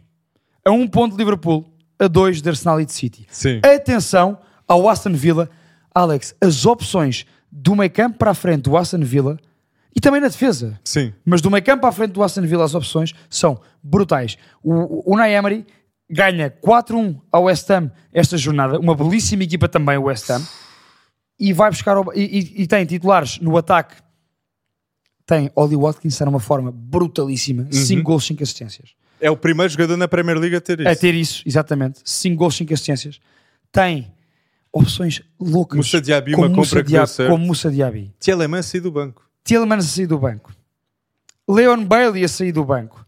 a 0.64 0.70
um 0.70 0.88
ponto 0.88 1.14
de 1.14 1.18
Liverpool, 1.18 1.66
a 1.98 2.08
dois 2.08 2.44
de 2.44 2.50
Arsenal 2.50 2.80
e 2.80 2.86
de 2.86 2.94
City. 2.94 3.26
Sim. 3.32 3.60
Atenção 3.64 4.38
ao 4.74 4.90
Aston 4.90 5.14
Villa. 5.14 5.50
Alex, 5.94 6.36
as 6.42 6.66
opções 6.66 7.26
do 7.52 7.76
meio 7.76 7.92
campo 7.92 8.18
para 8.18 8.32
a 8.32 8.34
frente 8.34 8.64
do 8.64 8.76
Aston 8.76 9.02
Villa 9.02 9.38
e 9.96 10.00
também 10.02 10.20
na 10.20 10.28
defesa. 10.28 10.80
Sim. 10.84 11.14
Mas 11.24 11.40
do 11.42 11.52
meio 11.52 11.64
campo 11.64 11.82
para 11.82 11.90
a 11.90 11.94
frente 11.94 12.12
do 12.14 12.24
Aston 12.24 12.42
Villa 12.42 12.64
as 12.66 12.74
opções 12.74 13.14
são 13.30 13.60
brutais. 13.84 14.38
O, 14.64 14.74
o 15.12 15.14
Unai 15.14 15.36
Emery 15.36 15.66
ganha 16.10 16.50
4-1 16.50 17.20
ao 17.32 17.44
West 17.44 17.70
Ham 17.70 17.92
esta 18.12 18.38
jornada, 18.38 18.80
uma 18.80 18.96
belíssima 18.96 19.44
equipa 19.44 19.68
também 19.68 19.98
o 19.98 20.04
West 20.04 20.30
Ham, 20.30 20.42
e 21.40 21.54
vai 21.54 21.70
buscar 21.70 21.96
e, 22.16 22.22
e- 22.22 22.62
e 22.64 22.68
tem 22.68 22.86
titulares 22.86 23.40
no 23.40 23.56
ataque. 23.58 23.96
Tem 25.26 25.50
Oli 25.56 25.76
Watkins 25.76 26.14
está 26.14 26.26
numa 26.26 26.40
forma 26.40 26.72
brutalíssima, 26.72 27.68
5 27.72 28.04
gols, 28.04 28.26
5 28.26 28.44
assistências. 28.44 28.90
É 29.22 29.32
o 29.32 29.38
primeiro 29.38 29.72
jogador 29.72 29.96
na 29.96 30.08
Premier 30.08 30.38
League 30.38 30.56
a 30.56 30.60
ter 30.62 30.80
isso. 30.82 30.90
A 30.90 30.96
ter 30.96 31.14
isso, 31.14 31.44
exatamente. 31.46 32.00
5 32.04 32.36
gols, 32.36 32.56
5 32.56 32.74
assistências. 32.74 33.20
Tem 33.72 34.12
opções 34.74 35.22
loucas. 35.40 35.78
Moussa 35.78 36.02
Diaby, 36.02 36.34
uma 36.34 36.50
Moussa 36.50 36.72
compra 36.72 36.84
que 36.84 36.92
deu 36.92 37.08
certo. 37.08 37.30
Como 37.30 37.46
Moussa 37.46 37.72
Diaby. 37.72 38.12
Tielemans 38.20 38.66
saiu 38.66 38.82
do 38.82 38.92
banco. 38.92 39.30
Tielemans 39.44 39.86
a 39.86 39.88
sair 39.88 40.08
do 40.08 40.18
banco. 40.18 40.52
Leon 41.48 41.86
Bailey 41.86 42.24
a 42.24 42.28
sair 42.28 42.52
do 42.52 42.66
banco. 42.66 43.06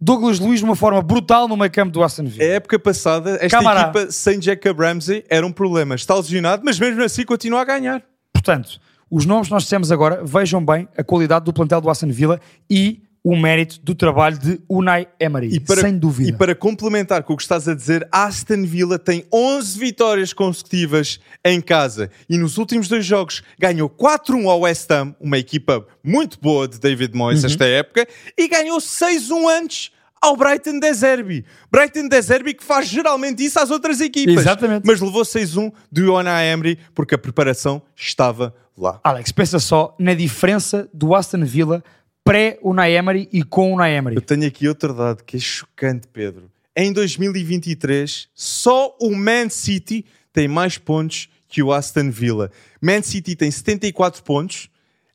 Douglas 0.00 0.38
Luiz 0.38 0.60
de 0.60 0.64
uma 0.64 0.76
forma 0.76 1.02
brutal 1.02 1.46
no 1.46 1.56
meio 1.56 1.70
campo 1.70 1.92
do 1.92 2.02
Aston 2.02 2.24
Villa. 2.24 2.44
A 2.44 2.54
época 2.54 2.78
passada, 2.78 3.32
esta 3.40 3.58
Camará. 3.58 3.82
equipa 3.82 4.10
sem 4.10 4.40
Jacob 4.40 4.78
Ramsey 4.78 5.24
era 5.28 5.46
um 5.46 5.52
problema. 5.52 5.94
Está 5.94 6.14
lesionado, 6.14 6.62
mas 6.64 6.78
mesmo 6.78 7.02
assim 7.02 7.24
continua 7.24 7.60
a 7.60 7.64
ganhar. 7.64 8.02
Portanto, 8.32 8.80
os 9.10 9.26
nomes 9.26 9.48
que 9.48 9.52
nós 9.54 9.64
dissemos 9.64 9.92
agora, 9.92 10.24
vejam 10.24 10.64
bem 10.64 10.88
a 10.96 11.04
qualidade 11.04 11.44
do 11.44 11.52
plantel 11.52 11.80
do 11.80 11.90
Aston 11.90 12.08
Villa 12.08 12.40
e 12.68 13.02
o 13.22 13.36
mérito 13.36 13.78
do 13.82 13.94
trabalho 13.94 14.38
de 14.38 14.58
Unai 14.68 15.06
Emery, 15.20 15.48
E 15.54 15.60
para, 15.60 15.82
sem 15.82 15.98
dúvida. 15.98 16.30
E 16.30 16.32
para 16.32 16.54
complementar 16.54 17.22
com 17.22 17.34
o 17.34 17.36
que 17.36 17.42
estás 17.42 17.68
a 17.68 17.74
dizer, 17.74 18.08
Aston 18.10 18.64
Villa 18.64 18.98
tem 18.98 19.24
11 19.32 19.78
vitórias 19.78 20.32
consecutivas 20.32 21.20
em 21.44 21.60
casa 21.60 22.10
e 22.28 22.38
nos 22.38 22.56
últimos 22.56 22.88
dois 22.88 23.04
jogos 23.04 23.42
ganhou 23.58 23.90
4-1 23.90 24.48
ao 24.48 24.60
West 24.60 24.90
Ham, 24.90 25.14
uma 25.20 25.36
equipa 25.36 25.86
muito 26.02 26.38
boa 26.40 26.66
de 26.66 26.78
David 26.80 27.14
Moyes 27.14 27.42
Uhum. 27.44 27.50
esta 27.50 27.64
época, 27.66 28.06
e 28.38 28.48
ganhou 28.48 28.78
6-1 28.78 29.48
antes 29.48 29.90
ao 30.22 30.36
Brighton 30.36 30.78
de 30.78 30.92
Zerbi. 30.94 31.44
Brighton 31.70 32.08
de 32.08 32.20
Zerbi 32.22 32.54
que 32.54 32.64
faz 32.64 32.86
geralmente 32.88 33.44
isso 33.44 33.58
às 33.58 33.70
outras 33.70 34.00
equipas. 34.00 34.36
Exatamente. 34.36 34.86
Mas 34.86 35.00
levou 35.00 35.22
6-1 35.24 35.70
do 35.92 36.14
Unai 36.14 36.48
Emery 36.50 36.78
porque 36.94 37.14
a 37.14 37.18
preparação 37.18 37.82
estava 37.96 38.54
lá. 38.76 38.98
Alex, 39.04 39.30
pensa 39.32 39.58
só 39.58 39.94
na 39.98 40.14
diferença 40.14 40.88
do 40.92 41.14
Aston 41.14 41.44
Villa 41.44 41.82
pré-Unai 42.24 42.92
Emery 42.96 43.28
e 43.32 43.42
com 43.42 43.72
Unai 43.72 43.94
Emery. 43.96 44.16
Eu 44.16 44.22
tenho 44.22 44.46
aqui 44.46 44.68
outro 44.68 44.94
dado 44.94 45.24
que 45.24 45.36
é 45.36 45.40
chocante, 45.40 46.06
Pedro. 46.08 46.50
Em 46.76 46.92
2023, 46.92 48.28
só 48.34 48.96
o 49.00 49.14
Man 49.14 49.48
City 49.48 50.04
tem 50.32 50.46
mais 50.48 50.78
pontos 50.78 51.28
que 51.48 51.62
o 51.62 51.72
Aston 51.72 52.10
Villa. 52.10 52.50
Man 52.80 53.02
City 53.02 53.34
tem 53.34 53.50
74 53.50 54.22
pontos, 54.22 54.68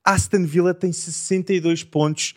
Aston 0.04 0.44
Villa 0.46 0.74
tem 0.74 0.92
62 0.92 1.84
pontos 1.84 2.36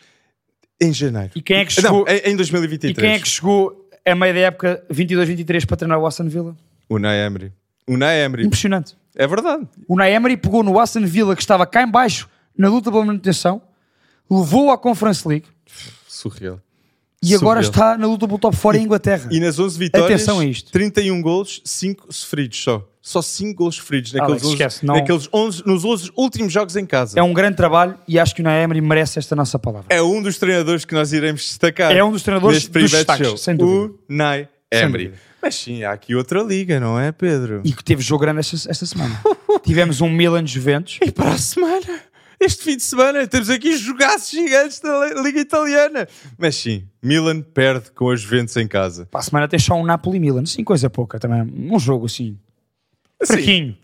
em 0.80 0.92
janeiro. 0.92 1.32
E 1.34 1.42
quem 1.42 1.58
é 1.58 1.64
que 1.64 1.74
Não, 1.82 1.90
chegou, 1.90 2.06
em, 2.08 2.32
em 2.32 2.36
2023. 2.36 2.96
e 2.96 3.00
quem 3.00 3.10
é 3.10 3.18
que 3.18 3.28
chegou 3.28 3.88
a 4.06 4.14
meio 4.14 4.32
da 4.32 4.40
época 4.40 4.84
22-23 4.90 5.66
para 5.66 5.76
treinar 5.76 5.98
o 5.98 6.06
Aston 6.06 6.28
Villa? 6.28 6.56
Unai 6.88 7.18
Emery. 7.26 7.52
Unai 7.86 8.20
Emery. 8.22 8.46
Impressionante. 8.46 8.96
É 9.16 9.26
verdade. 9.26 9.66
O 9.88 9.94
Unai 9.94 10.14
Emery 10.14 10.36
pegou 10.36 10.62
no 10.62 10.78
Aston 10.78 11.04
Villa 11.04 11.34
que 11.34 11.42
estava 11.42 11.66
cá 11.66 11.82
em 11.82 11.90
baixo 11.90 12.28
na 12.56 12.68
luta 12.68 12.90
pela 12.90 13.04
manutenção, 13.04 13.60
levou 14.30 14.70
à 14.70 14.78
Conference 14.78 15.26
League 15.26 15.46
Surreal. 16.06 16.60
e 17.22 17.34
agora 17.34 17.62
Surreal. 17.62 17.90
está 17.92 17.98
na 17.98 18.06
luta 18.06 18.26
pelo 18.26 18.38
top 18.38 18.56
4 18.56 18.80
em 18.80 18.84
Inglaterra. 18.84 19.28
E 19.30 19.40
nas 19.40 19.58
11 19.58 19.78
vitórias, 19.78 20.10
Atenção 20.22 20.40
a 20.40 20.44
isto. 20.44 20.70
31 20.72 21.20
golos, 21.22 21.60
5 21.64 22.12
sofridos 22.12 22.62
só. 22.62 22.88
Só 23.00 23.22
5 23.22 23.54
golos 23.56 23.76
sofridos 23.76 24.12
naqueles, 24.12 24.42
Alex, 24.42 24.44
11, 24.44 24.54
esquece, 24.54 24.84
não- 24.86 24.94
naqueles 24.96 25.28
11, 25.32 25.62
nos 25.66 25.84
11 25.84 26.10
últimos 26.16 26.52
jogos 26.52 26.76
em 26.76 26.84
casa. 26.84 27.18
É 27.18 27.22
um 27.22 27.32
grande 27.32 27.56
trabalho 27.56 27.96
e 28.06 28.18
acho 28.18 28.34
que 28.34 28.42
o 28.42 28.44
Unai 28.44 28.62
Emery 28.62 28.80
merece 28.82 29.18
esta 29.18 29.34
nossa 29.34 29.58
palavra. 29.58 29.86
É 29.88 30.02
um 30.02 30.20
dos 30.22 30.36
treinadores 30.38 30.84
que 30.84 30.92
nós 30.94 31.12
iremos 31.12 31.40
destacar. 31.42 31.90
É 31.90 32.04
um 32.04 32.12
dos 32.12 32.22
treinadores 32.22 32.66
dos 32.68 32.90
destaques, 32.90 33.26
Show. 33.26 33.36
sem 33.38 33.56
dúvida. 33.56 33.94
Unai 34.10 34.48
Sem 34.72 34.82
Emery. 34.82 35.14
Mas 35.40 35.54
sim, 35.54 35.84
há 35.84 35.92
aqui 35.92 36.14
outra 36.16 36.42
liga, 36.42 36.78
não 36.80 36.98
é, 36.98 37.10
Pedro? 37.12 37.62
E 37.64 37.72
que 37.72 37.82
teve 37.82 38.02
jogo 38.02 38.20
grande 38.22 38.40
esta, 38.40 38.56
esta 38.70 38.84
semana. 38.84 39.18
Tivemos 39.64 40.00
um 40.02 40.10
Milan 40.10 40.44
Juventus. 40.46 40.98
E 41.00 41.10
para 41.12 41.30
a 41.30 41.38
semana, 41.38 42.00
este 42.40 42.62
fim 42.64 42.76
de 42.76 42.82
semana, 42.82 43.26
temos 43.26 43.50
aqui 43.50 43.76
jogaços 43.76 44.30
gigantes 44.30 44.80
da 44.80 45.06
li- 45.06 45.22
Liga 45.22 45.40
Italiana. 45.40 46.06
Mas 46.38 46.54
sim, 46.56 46.86
Milan 47.02 47.40
perde 47.42 47.90
com 47.90 48.06
os 48.06 48.20
Juventus 48.20 48.56
em 48.56 48.68
casa. 48.68 49.06
Para 49.06 49.20
a 49.20 49.22
semana 49.22 49.48
tem 49.48 49.58
só 49.58 49.74
um 49.74 49.84
Napoli 49.84 50.20
Milan. 50.20 50.46
Sim, 50.46 50.62
coisa 50.64 50.88
pouca 50.88 51.18
também. 51.18 51.42
Um 51.42 51.78
jogo 51.78 52.06
assim. 52.06 52.38
Fraquinho. 53.26 53.76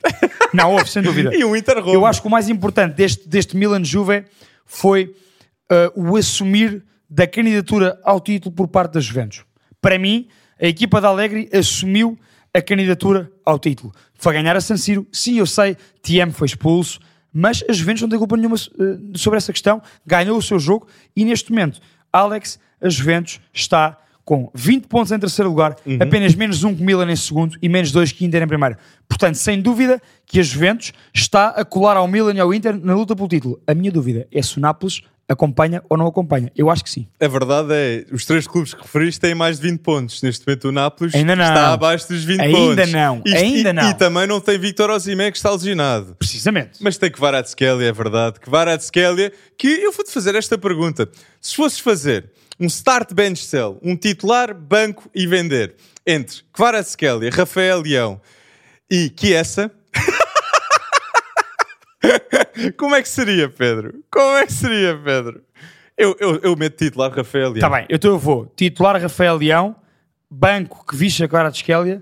Não, 0.52 0.72
houve, 0.74 0.88
sem 0.88 1.02
dúvida. 1.02 1.34
E 1.36 1.44
um 1.44 1.56
Inter 1.56 1.78
Roma. 1.80 1.92
Eu 1.92 2.06
acho 2.06 2.20
que 2.20 2.28
o 2.28 2.30
mais 2.30 2.48
importante 2.48 2.94
deste, 2.94 3.28
deste 3.28 3.56
Milan 3.56 3.82
Juve 3.84 4.24
foi 4.64 5.14
uh, 5.96 6.10
o 6.12 6.16
assumir 6.16 6.84
da 7.10 7.26
candidatura 7.26 7.98
ao 8.04 8.20
título 8.20 8.54
por 8.54 8.68
parte 8.68 8.92
da 8.92 9.00
Juventus. 9.00 9.44
Para 9.80 9.98
mim, 9.98 10.28
a 10.60 10.66
equipa 10.66 11.00
da 11.00 11.08
Alegre 11.08 11.48
assumiu 11.52 12.16
a 12.52 12.62
candidatura 12.62 13.30
ao 13.44 13.58
título. 13.58 13.92
Foi 14.14 14.32
ganhar 14.32 14.56
a 14.56 14.60
San 14.60 14.76
Siro. 14.76 15.04
Sim, 15.12 15.38
eu 15.38 15.46
sei, 15.46 15.76
TM 16.00 16.30
foi 16.32 16.46
expulso, 16.46 17.00
mas 17.34 17.64
a 17.68 17.72
Juventus 17.72 18.02
não 18.02 18.08
tem 18.08 18.18
culpa 18.18 18.36
nenhuma 18.36 18.54
uh, 18.54 19.18
sobre 19.18 19.36
essa 19.36 19.52
questão. 19.52 19.82
Ganhou 20.06 20.38
o 20.38 20.42
seu 20.42 20.58
jogo 20.58 20.86
e 21.16 21.24
neste 21.24 21.50
momento, 21.50 21.80
Alex, 22.12 22.60
a 22.80 22.88
Juventus 22.88 23.40
está 23.52 23.98
com 24.24 24.50
20 24.54 24.86
pontos 24.86 25.12
em 25.12 25.18
terceiro 25.18 25.50
lugar, 25.50 25.76
apenas 26.00 26.34
menos 26.34 26.64
um 26.64 26.74
que 26.74 26.82
Milan 26.82 27.10
em 27.10 27.16
segundo 27.16 27.58
e 27.60 27.68
menos 27.68 27.92
dois 27.92 28.10
que 28.10 28.24
Inter 28.24 28.42
em 28.42 28.46
primeiro. 28.46 28.76
Portanto, 29.06 29.34
sem 29.34 29.60
dúvida 29.60 30.00
que 30.24 30.40
a 30.40 30.42
Juventus 30.42 30.92
está 31.12 31.48
a 31.48 31.64
colar 31.64 31.96
ao 31.96 32.08
Milan 32.08 32.32
e 32.32 32.40
ao 32.40 32.54
Inter 32.54 32.74
na 32.82 32.94
luta 32.94 33.14
pelo 33.14 33.28
título. 33.28 33.60
A 33.66 33.74
minha 33.74 33.92
dúvida 33.92 34.26
é 34.32 34.40
se 34.40 34.56
o 34.56 34.60
Nápoles 34.60 35.02
acompanha 35.28 35.82
ou 35.88 35.96
não 35.96 36.06
acompanha. 36.06 36.50
Eu 36.56 36.68
acho 36.70 36.84
que 36.84 36.90
sim. 36.90 37.06
A 37.20 37.26
verdade 37.28 37.68
é, 37.72 38.04
os 38.12 38.24
três 38.24 38.46
clubes 38.46 38.74
que 38.74 38.82
referiste 38.82 39.20
têm 39.20 39.34
mais 39.34 39.58
de 39.58 39.68
20 39.70 39.80
pontos. 39.80 40.22
Neste 40.22 40.46
momento 40.46 40.68
o 40.68 40.72
Nápoles 40.72 41.14
Ainda 41.14 41.34
não. 41.34 41.44
está 41.44 41.72
abaixo 41.72 42.08
dos 42.08 42.24
20 42.24 42.40
Ainda 42.40 42.56
pontos. 42.58 42.92
não. 42.92 43.22
Isto- 43.24 43.36
Ainda 43.38 43.70
e, 43.70 43.72
não. 43.72 43.90
E 43.90 43.94
também 43.94 44.26
não 44.26 44.40
tem 44.40 44.58
Victor 44.58 44.90
Osimhen 44.90 45.30
que 45.30 45.36
está 45.38 45.50
lesionado. 45.50 46.14
Precisamente. 46.18 46.78
Mas 46.80 46.98
tem 46.98 47.10
que 47.10 47.16
Kvaratskhelia, 47.16 47.88
é 47.88 47.92
verdade. 47.92 48.38
Kvaratskhelia, 48.40 49.32
que 49.56 49.66
eu 49.68 49.92
vou-te 49.92 50.10
fazer 50.10 50.34
esta 50.34 50.58
pergunta. 50.58 51.08
Se 51.40 51.54
fosses 51.56 51.78
fazer 51.78 52.30
um 52.60 52.66
start 52.66 53.12
bench 53.14 53.44
sell, 53.44 53.78
um 53.82 53.96
titular, 53.96 54.54
banco 54.54 55.10
e 55.14 55.26
vender, 55.26 55.74
entre 56.06 56.42
Kvaratskhelia, 56.52 57.30
Rafael 57.32 57.80
Leão 57.80 58.20
e 58.90 59.10
Chiesa, 59.18 59.70
como 62.76 62.94
é 62.94 63.02
que 63.02 63.08
seria, 63.08 63.48
Pedro? 63.48 64.02
Como 64.10 64.36
é 64.36 64.46
que 64.46 64.52
seria, 64.52 64.96
Pedro? 64.96 65.42
Eu, 65.96 66.16
eu, 66.18 66.40
eu 66.42 66.56
meto 66.56 66.76
titular 66.76 67.10
Rafael 67.12 67.50
Leão. 67.50 67.54
Está 67.56 67.70
bem, 67.70 67.86
então 67.88 68.10
eu 68.10 68.18
vou 68.18 68.52
titular 68.56 69.00
Rafael 69.00 69.36
Leão, 69.36 69.76
banco 70.30 70.84
que 70.86 70.96
vixa 70.96 71.28
a 71.30 71.48
de 71.50 71.56
Esquélia 71.56 72.00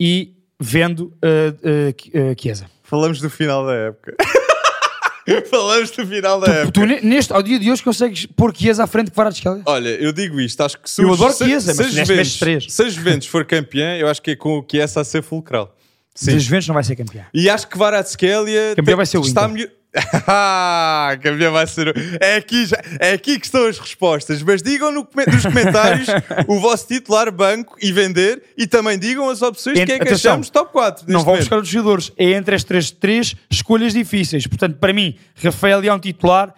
e 0.00 0.34
vendo 0.58 1.12
uh, 1.22 2.30
uh, 2.30 2.40
Chiesa. 2.40 2.66
Falamos 2.82 3.20
do 3.20 3.28
final 3.28 3.66
da 3.66 3.74
época. 3.74 4.14
Falamos 5.50 5.90
do 5.90 6.06
final 6.06 6.38
da 6.40 6.52
época. 6.52 6.72
Tu, 6.72 6.86
ne- 6.86 7.00
neste, 7.00 7.32
ao 7.32 7.42
dia 7.42 7.58
de 7.58 7.70
hoje 7.70 7.82
consegues 7.82 8.26
pôr 8.26 8.54
Chiesa 8.54 8.84
à 8.84 8.86
frente 8.86 9.06
de 9.06 9.12
Kvaratskhelia? 9.12 9.62
Olha, 9.64 9.88
eu 9.88 10.12
digo 10.12 10.38
isto, 10.40 10.60
acho 10.62 10.78
que 10.78 10.88
se 10.88 11.02
Eu 11.02 11.12
adoro 11.12 11.32
se, 11.32 11.44
Chiesa, 11.44 11.72
se 11.72 11.82
mas 12.14 12.38
três. 12.38 12.66
se 12.68 12.82
a 12.82 12.88
Juventus 12.88 13.26
for 13.28 13.44
campeã, 13.44 13.96
eu 13.96 14.06
acho 14.08 14.20
que 14.20 14.32
é 14.32 14.36
com 14.36 14.58
o 14.58 14.66
Chiesa 14.70 15.00
a 15.00 15.04
ser 15.04 15.22
fulcral. 15.22 15.73
Mas 16.14 16.28
a 16.28 16.32
Sim. 16.32 16.38
Juventus 16.38 16.68
não 16.68 16.74
vai 16.74 16.84
ser 16.84 16.96
campeão. 16.96 17.24
E 17.34 17.50
acho 17.50 17.66
que 17.66 17.72
Kvaratskhelia 17.74 18.74
Campeão 18.76 18.96
vai 18.96 19.06
ser 19.06 19.18
o 19.18 19.22
está 19.22 19.42
Inter. 19.42 19.52
melhor. 19.52 19.70
Ah, 20.26 21.16
campeão 21.22 21.52
vai 21.52 21.66
ser 21.68 21.94
é, 22.20 22.34
aqui 22.34 22.66
já... 22.66 22.76
é 22.98 23.12
aqui 23.12 23.38
que 23.38 23.46
estão 23.46 23.66
as 23.66 23.78
respostas. 23.78 24.42
Mas 24.42 24.62
digam 24.62 24.90
no 24.90 25.06
nos 25.32 25.42
comentários 25.42 26.08
o 26.48 26.58
vosso 26.58 26.88
titular, 26.88 27.30
banco 27.30 27.76
e 27.80 27.92
vender. 27.92 28.42
E 28.56 28.66
também 28.66 28.98
digam 28.98 29.28
as 29.28 29.40
opções 29.42 29.74
quem 29.74 29.82
é 29.82 29.86
que 29.86 29.94
atenção, 29.94 30.32
achamos 30.32 30.50
top 30.50 30.72
4. 30.72 31.04
Não 31.08 31.22
vão 31.22 31.36
buscar 31.36 31.58
os 31.58 31.68
jogadores. 31.68 32.12
É 32.16 32.32
entre 32.32 32.56
as 32.56 32.64
três, 32.64 32.90
três 32.90 33.36
escolhas 33.48 33.92
difíceis. 33.92 34.46
Portanto, 34.46 34.78
para 34.78 34.92
mim, 34.92 35.16
Rafael 35.36 35.78
Leão 35.78 35.98
titular, 36.00 36.52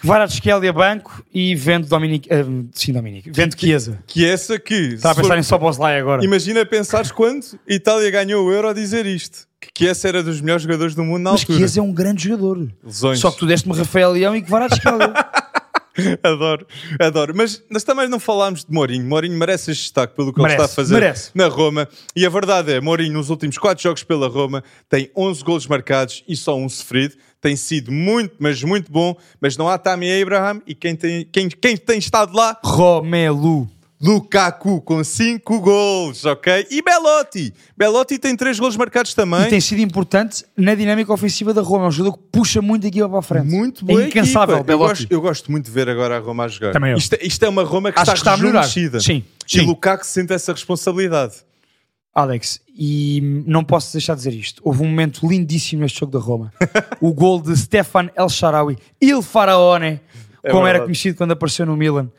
Kvaratskhelia 0.00 0.72
banco 0.72 1.24
e 1.32 1.54
vendo 1.54 1.86
Dominic... 1.86 2.28
ah, 2.32 2.44
sim, 2.72 2.92
Dominic. 2.92 3.30
Vendo 3.32 3.58
Chiesa. 3.58 4.02
Que 4.06 4.24
essa 4.26 4.58
que... 4.58 4.74
Estava 4.74 5.12
a 5.12 5.16
pensar 5.22 5.28
for- 5.34 5.38
em 5.38 5.42
Soboslai 5.42 5.98
agora. 6.00 6.24
Imagina 6.24 6.66
pensares 6.66 7.12
quando 7.12 7.44
Itália 7.68 8.10
ganhou 8.10 8.44
o 8.46 8.52
Euro 8.52 8.68
a 8.68 8.72
dizer 8.72 9.06
isto. 9.06 9.46
Que 9.60 9.70
Chiesa 9.84 10.08
era 10.08 10.22
dos 10.22 10.40
melhores 10.40 10.64
jogadores 10.64 10.94
do 10.96 11.04
mundo 11.04 11.22
na 11.22 11.30
Mas 11.32 11.40
altura. 11.42 11.58
Chiesa 11.58 11.78
é 11.78 11.82
um 11.82 11.92
grande 11.92 12.24
jogador. 12.28 12.68
Lesões. 12.82 13.20
Só 13.20 13.30
que 13.30 13.38
tu 13.38 13.46
deste-me 13.46 13.76
Rafael 13.76 14.10
Leão 14.10 14.34
e 14.34 14.42
Kvaratskhelia. 14.42 15.12
Adoro, 16.22 16.66
adoro. 16.98 17.34
Mas 17.36 17.62
nós 17.70 17.84
também 17.84 18.08
não 18.08 18.18
falámos 18.18 18.64
de 18.64 18.72
Mourinho. 18.72 19.04
Mourinho 19.04 19.36
merece 19.36 19.72
este 19.72 19.82
destaque 19.82 20.16
pelo 20.16 20.32
que 20.32 20.40
Merece, 20.40 20.56
ele 20.56 20.64
está 20.64 20.72
a 20.72 20.74
fazer 20.74 20.94
merece. 20.94 21.30
na 21.34 21.48
Roma. 21.48 21.86
E 22.16 22.24
a 22.24 22.30
verdade 22.30 22.72
é, 22.72 22.80
Mourinho 22.80 23.12
nos 23.12 23.28
últimos 23.28 23.58
4 23.58 23.82
jogos 23.82 24.02
pela 24.02 24.26
Roma 24.26 24.64
tem 24.88 25.10
11 25.14 25.44
golos 25.44 25.66
marcados 25.66 26.24
e 26.26 26.34
só 26.34 26.56
um 26.56 26.66
sofrido. 26.66 27.14
Tem 27.42 27.56
sido 27.56 27.90
muito, 27.92 28.36
mas 28.38 28.62
muito 28.62 28.90
bom. 28.90 29.14
Mas 29.40 29.56
não 29.56 29.68
há 29.68 29.76
Tammy 29.76 30.22
Abraham 30.22 30.62
e 30.66 30.74
quem 30.76 30.94
tem, 30.96 31.26
quem, 31.30 31.48
quem 31.48 31.76
tem 31.76 31.98
estado 31.98 32.34
lá? 32.36 32.56
Romelu. 32.64 33.68
Lukaku 34.00 34.80
com 34.80 35.02
5 35.04 35.60
golos, 35.60 36.24
ok? 36.24 36.66
E 36.70 36.82
Belotti. 36.82 37.52
Belotti 37.76 38.18
tem 38.18 38.34
3 38.36 38.58
golos 38.58 38.76
marcados 38.76 39.14
também. 39.14 39.42
E 39.42 39.48
tem 39.50 39.60
sido 39.60 39.80
importante 39.80 40.44
na 40.56 40.74
dinâmica 40.74 41.12
ofensiva 41.12 41.52
da 41.54 41.62
Roma. 41.62 41.84
É 41.84 41.88
um 41.88 41.90
jogador 41.92 42.16
que 42.16 42.22
puxa 42.32 42.60
muito 42.62 42.84
a 42.84 42.88
equipa 42.88 43.08
para 43.08 43.18
a 43.20 43.22
frente. 43.22 43.46
Muito 43.46 43.84
boa 43.84 44.02
É 44.02 44.06
incansável, 44.08 44.56
equipa. 44.56 44.72
Eu 44.72 44.78
Belotti. 44.78 45.00
gosto, 45.02 45.12
eu 45.12 45.20
gosto 45.20 45.50
muito 45.52 45.66
de 45.66 45.70
ver 45.70 45.88
agora 45.88 46.16
a 46.16 46.20
Roma 46.20 46.44
a 46.44 46.48
jogar. 46.48 46.72
Também 46.72 46.90
eu. 46.92 46.98
Isto, 46.98 47.14
é- 47.14 47.24
isto 47.26 47.44
é 47.44 47.48
uma 47.48 47.62
Roma 47.64 47.92
que 47.92 47.98
Acho 47.98 48.02
está, 48.10 48.12
que 48.12 48.18
está 48.18 48.32
a 48.34 48.36
melhorar. 48.36 48.62
rejuvenescida. 48.62 49.00
Sim, 49.00 49.24
E 49.48 49.50
sim. 49.60 49.66
Lukaku 49.66 50.04
sente 50.04 50.32
essa 50.32 50.52
responsabilidade. 50.52 51.34
Alex, 52.14 52.60
e 52.68 53.42
não 53.46 53.64
posso 53.64 53.92
deixar 53.92 54.12
de 54.14 54.18
dizer 54.22 54.34
isto. 54.34 54.60
Houve 54.64 54.82
um 54.82 54.86
momento 54.86 55.26
lindíssimo 55.26 55.80
neste 55.82 56.00
jogo 56.00 56.12
da 56.12 56.18
Roma. 56.18 56.52
o 57.00 57.12
gol 57.14 57.40
de 57.40 57.56
Stefan 57.56 58.10
El 58.14 58.28
Sharawi, 58.28 58.76
Il 59.00 59.22
Faraone, 59.22 59.98
É 60.42 60.50
como 60.50 60.66
era 60.66 60.80
conhecido 60.80 61.16
quando 61.16 61.32
apareceu 61.32 61.64
no 61.64 61.76
Milan. 61.76 62.10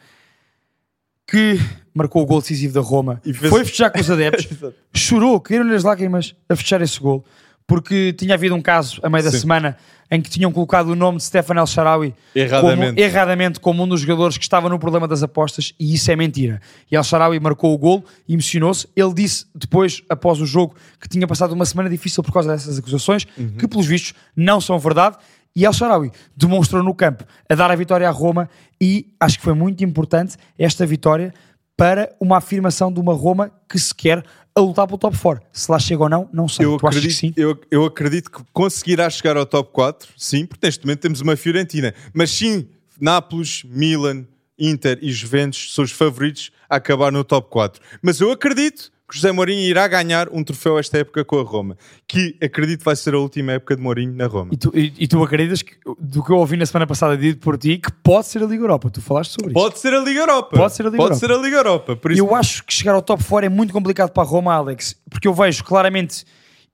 que 1.28 1.60
marcou 1.94 2.24
o 2.24 2.26
gol 2.26 2.42
decisivo 2.42 2.74
da 2.74 2.82
Roma, 2.82 3.22
E 3.26 3.34
fez- 3.34 3.50
foi 3.52 3.64
festejar 3.64 3.92
com 3.92 4.00
os 4.00 4.10
adeptos, 4.10 4.48
chorou, 4.94 5.40
caíram-lhe 5.40 5.76
as 5.76 5.84
lágrimas 5.84 6.36
a 6.50 6.56
fechar 6.56 6.82
esse 6.82 7.00
gol, 7.00 7.24
porque 7.68 8.14
tinha 8.14 8.34
havido 8.34 8.56
um 8.56 8.62
caso 8.62 9.00
a 9.04 9.10
meio 9.10 9.24
da 9.24 9.32
Sim. 9.32 9.40
semana 9.40 9.78
em 10.12 10.22
que 10.22 10.30
tinham 10.30 10.52
colocado 10.52 10.90
o 10.90 10.96
nome 10.96 11.18
de 11.18 11.24
Stefan 11.24 11.56
El 11.56 11.66
Sharawi 11.66 12.14
Erradamente. 12.36 12.86
Como, 12.88 13.00
erradamente 13.00 13.60
como 13.60 13.84
um 13.84 13.88
dos 13.88 14.02
jogadores 14.02 14.38
que 14.38 14.44
estava 14.44 14.70
no 14.70 14.78
problema 14.78 15.08
das 15.08 15.24
apostas 15.24 15.74
e 15.80 15.94
isso 15.96 16.12
é 16.12 16.16
mentira. 16.16 16.62
E 16.92 16.96
El 16.96 17.04
Sharawi 17.04 17.40
marcou 17.40 17.74
o 17.74 17.78
gol, 17.78 18.06
emocionou-se. 18.30 18.88
Ele 18.96 19.14
disse 19.14 19.46
depois, 19.56 20.04
após 20.10 20.40
o 20.40 20.46
jogo, 20.46 20.76
que 21.02 21.08
tinha 21.10 21.26
passado 21.26 21.54
uma 21.54 21.66
semana 21.66 21.90
difícil 21.90 22.22
por 22.22 22.32
causa 22.32 22.52
dessas 22.52 22.78
acusações, 22.78 23.26
Uhum. 23.38 23.54
que 23.58 23.68
pelos 23.68 23.88
vistos 23.88 24.14
não 24.36 24.62
são 24.62 24.78
verdade. 24.78 25.18
E 25.56 25.66
El 25.66 25.74
Sharawi 25.74 26.12
demonstrou 26.36 26.84
no 26.84 26.94
campo 26.94 27.24
a 27.50 27.56
dar 27.56 27.72
a 27.72 27.76
vitória 27.76 28.08
à 28.08 28.12
Roma 28.12 28.50
e 28.80 29.08
acho 29.20 29.38
que 29.38 29.44
foi 29.44 29.54
muito 29.54 29.84
importante 29.84 30.36
esta 30.60 30.86
vitória 30.86 31.34
para 31.76 32.14
uma 32.20 32.38
afirmação 32.38 32.92
de 32.94 33.00
uma 33.00 33.14
Roma 33.16 33.52
que 33.68 33.80
se 33.80 33.96
quer 33.96 34.24
a 34.56 34.62
lutar 34.62 34.86
pelo 34.86 34.98
top 34.98 35.18
4. 35.18 35.44
Se 35.52 35.72
lá 35.72 35.80
chega 35.80 36.04
ou 36.04 36.10
não, 36.10 36.30
não 36.32 36.48
sei. 36.48 36.66
Eu 36.66 36.78
tu 36.78 36.88
achas 36.88 37.02
que 37.02 37.08
acredito, 37.08 37.20
sim? 37.20 37.34
eu, 37.36 37.60
eu 37.72 37.86
acredito 37.86 38.32
que 38.32 38.42
conseguirá 38.54 39.10
chegar 39.10 39.36
ao 39.36 39.46
top 39.46 39.72
4, 39.74 40.10
sim, 40.16 40.46
porque 40.46 40.66
neste 40.66 40.86
momento 40.86 41.00
temos 41.00 41.22
uma 41.22 41.36
Fiorentina. 41.36 41.94
Mas 42.14 42.30
sim, 42.32 42.68
Nápoles, 43.00 43.64
Milan, 43.66 44.26
Inter 44.58 45.00
e 45.02 45.12
Juventus 45.12 45.74
são 45.74 45.84
os 45.84 45.92
favoritos 45.92 46.52
a 46.70 46.76
acabar 46.76 47.12
no 47.12 47.24
top 47.24 47.50
4. 47.50 47.82
Mas 48.02 48.20
eu 48.20 48.32
acredito 48.32 48.93
que 49.14 49.18
José 49.20 49.32
Mourinho 49.32 49.62
irá 49.62 49.88
ganhar 49.88 50.28
um 50.32 50.44
troféu 50.44 50.80
esta 50.80 50.98
época 50.98 51.24
com 51.24 51.40
a 51.40 51.44
Roma, 51.44 51.78
que 52.08 52.36
acredito 52.42 52.84
vai 52.84 52.96
ser 52.96 53.14
a 53.14 53.20
última 53.20 53.52
época 53.54 53.76
de 53.76 53.82
Mourinho 53.82 54.14
na 54.16 54.26
Roma. 54.26 54.50
E 54.52 54.58
tu, 54.58 54.72
e- 54.76 54.92
e 55.00 55.08
tu 55.08 55.24
acreditas 55.24 55.62
que, 55.62 55.76
do 56.00 56.24
que 56.24 56.32
eu 56.32 56.38
ouvi 56.38 56.58
na 56.58 56.66
semana 56.66 56.88
passada 56.88 57.16
dito 57.16 57.40
por 57.40 57.58
ti 57.58 57.78
que 57.78 57.92
pode 57.92 58.26
ser 58.28 58.42
a 58.42 58.46
Liga 58.48 58.64
Europa? 58.64 58.90
Tu 58.90 59.02
falaste 59.02 59.32
sobre 59.32 59.52
isso. 59.52 59.54
Pode 59.54 59.78
ser 59.80 59.94
a 59.94 60.00
Liga 60.00 60.20
Europa. 60.20 60.58
Pode 60.58 60.74
ser 60.74 60.82
a 60.82 60.86
Liga 60.90 60.98
Pode 60.98 61.14
Europa. 61.14 61.28
ser 61.28 61.32
a 61.32 61.38
Liga 61.44 61.58
Europa. 61.58 61.96
Por 61.96 62.12
isso, 62.12 62.22
Eu 62.22 62.34
acho 62.36 62.64
que 62.66 62.74
chegar 62.74 62.94
ao 62.96 63.02
top 63.02 63.24
4 63.24 63.46
é 63.46 63.50
muito 63.50 63.72
complicado 63.72 64.10
para 64.12 64.24
a 64.24 64.26
Roma, 64.26 64.54
Alex, 64.54 64.96
porque 65.10 65.28
eu 65.28 65.34
vejo 65.34 65.64
claramente 65.64 66.26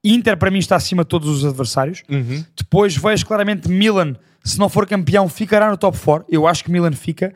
Inter 0.02 0.38
para 0.38 0.50
mim 0.50 0.60
está 0.60 0.78
acima 0.78 1.04
de 1.04 1.10
todos 1.10 1.28
os 1.28 1.44
adversários. 1.44 2.04
Uhum. 2.10 2.44
Depois 2.58 2.96
vejo 2.96 3.26
claramente 3.26 3.68
Milan, 3.70 4.16
se 4.44 4.58
não 4.58 4.70
for 4.70 4.88
campeão, 4.88 5.28
ficará 5.28 5.70
no 5.70 5.76
top 5.78 5.98
4. 5.98 6.26
Eu 6.30 6.48
acho 6.48 6.64
que 6.64 6.72
Milan 6.72 6.94
fica. 6.94 7.34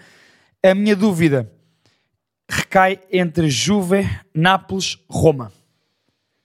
A 0.65 0.73
minha 0.73 0.95
dúvida 0.95 1.51
recai 2.53 2.99
entre 3.11 3.49
Juve, 3.49 4.07
Nápoles, 4.33 4.97
Roma. 5.09 5.51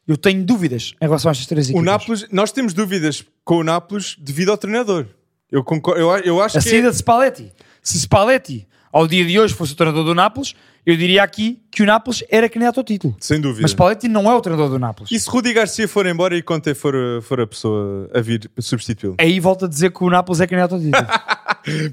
Eu 0.06 0.16
tenho 0.16 0.42
dúvidas 0.42 0.94
em 1.00 1.04
relação 1.04 1.28
a 1.28 1.32
estas 1.32 1.46
três 1.46 1.66
o 1.68 1.70
equipas. 1.72 1.84
Nápoles, 1.84 2.26
nós 2.32 2.50
temos 2.50 2.72
dúvidas 2.72 3.24
com 3.44 3.58
o 3.58 3.64
Nápoles 3.64 4.16
devido 4.18 4.50
ao 4.50 4.56
treinador. 4.56 5.06
Eu, 5.52 5.62
concordo, 5.62 6.00
eu, 6.00 6.08
eu 6.18 6.42
acho 6.42 6.56
A 6.58 6.62
que. 6.62 6.68
é- 6.68 6.70
saída 6.70 6.90
de 6.90 6.96
Spalletti. 6.96 7.52
Se 7.82 7.98
Spalletti, 7.98 8.66
ao 8.90 9.06
dia 9.06 9.24
de 9.24 9.38
hoje, 9.38 9.52
fosse 9.54 9.72
o 9.74 9.76
treinador 9.76 10.04
do 10.04 10.14
Nápoles, 10.14 10.54
eu 10.86 10.96
diria 10.96 11.22
aqui 11.22 11.62
que 11.70 11.82
o 11.82 11.86
Nápoles 11.86 12.24
era 12.30 12.48
candidato 12.48 12.78
ao 12.80 12.84
título. 12.84 13.14
Sem 13.20 13.38
dúvida. 13.40 13.60
Mas 13.62 13.72
Spalletti 13.72 14.08
não 14.08 14.30
é 14.30 14.34
o 14.34 14.40
treinador 14.40 14.70
do 14.70 14.78
Nápoles. 14.78 15.12
E 15.12 15.20
se 15.20 15.28
Rudi 15.28 15.52
Garcia 15.52 15.86
for 15.86 16.06
embora 16.06 16.34
e 16.36 16.42
Conte 16.42 16.74
for, 16.74 16.94
for 17.22 17.40
a 17.40 17.46
pessoa 17.46 18.10
a 18.14 18.20
vir 18.22 18.50
substituí-lo? 18.58 19.16
Aí 19.18 19.38
volta 19.40 19.66
a 19.66 19.68
dizer 19.68 19.92
que 19.92 20.02
o 20.02 20.08
Nápoles 20.08 20.40
é 20.40 20.46
candidato 20.46 20.74
ao 20.76 20.80
título. 20.80 21.06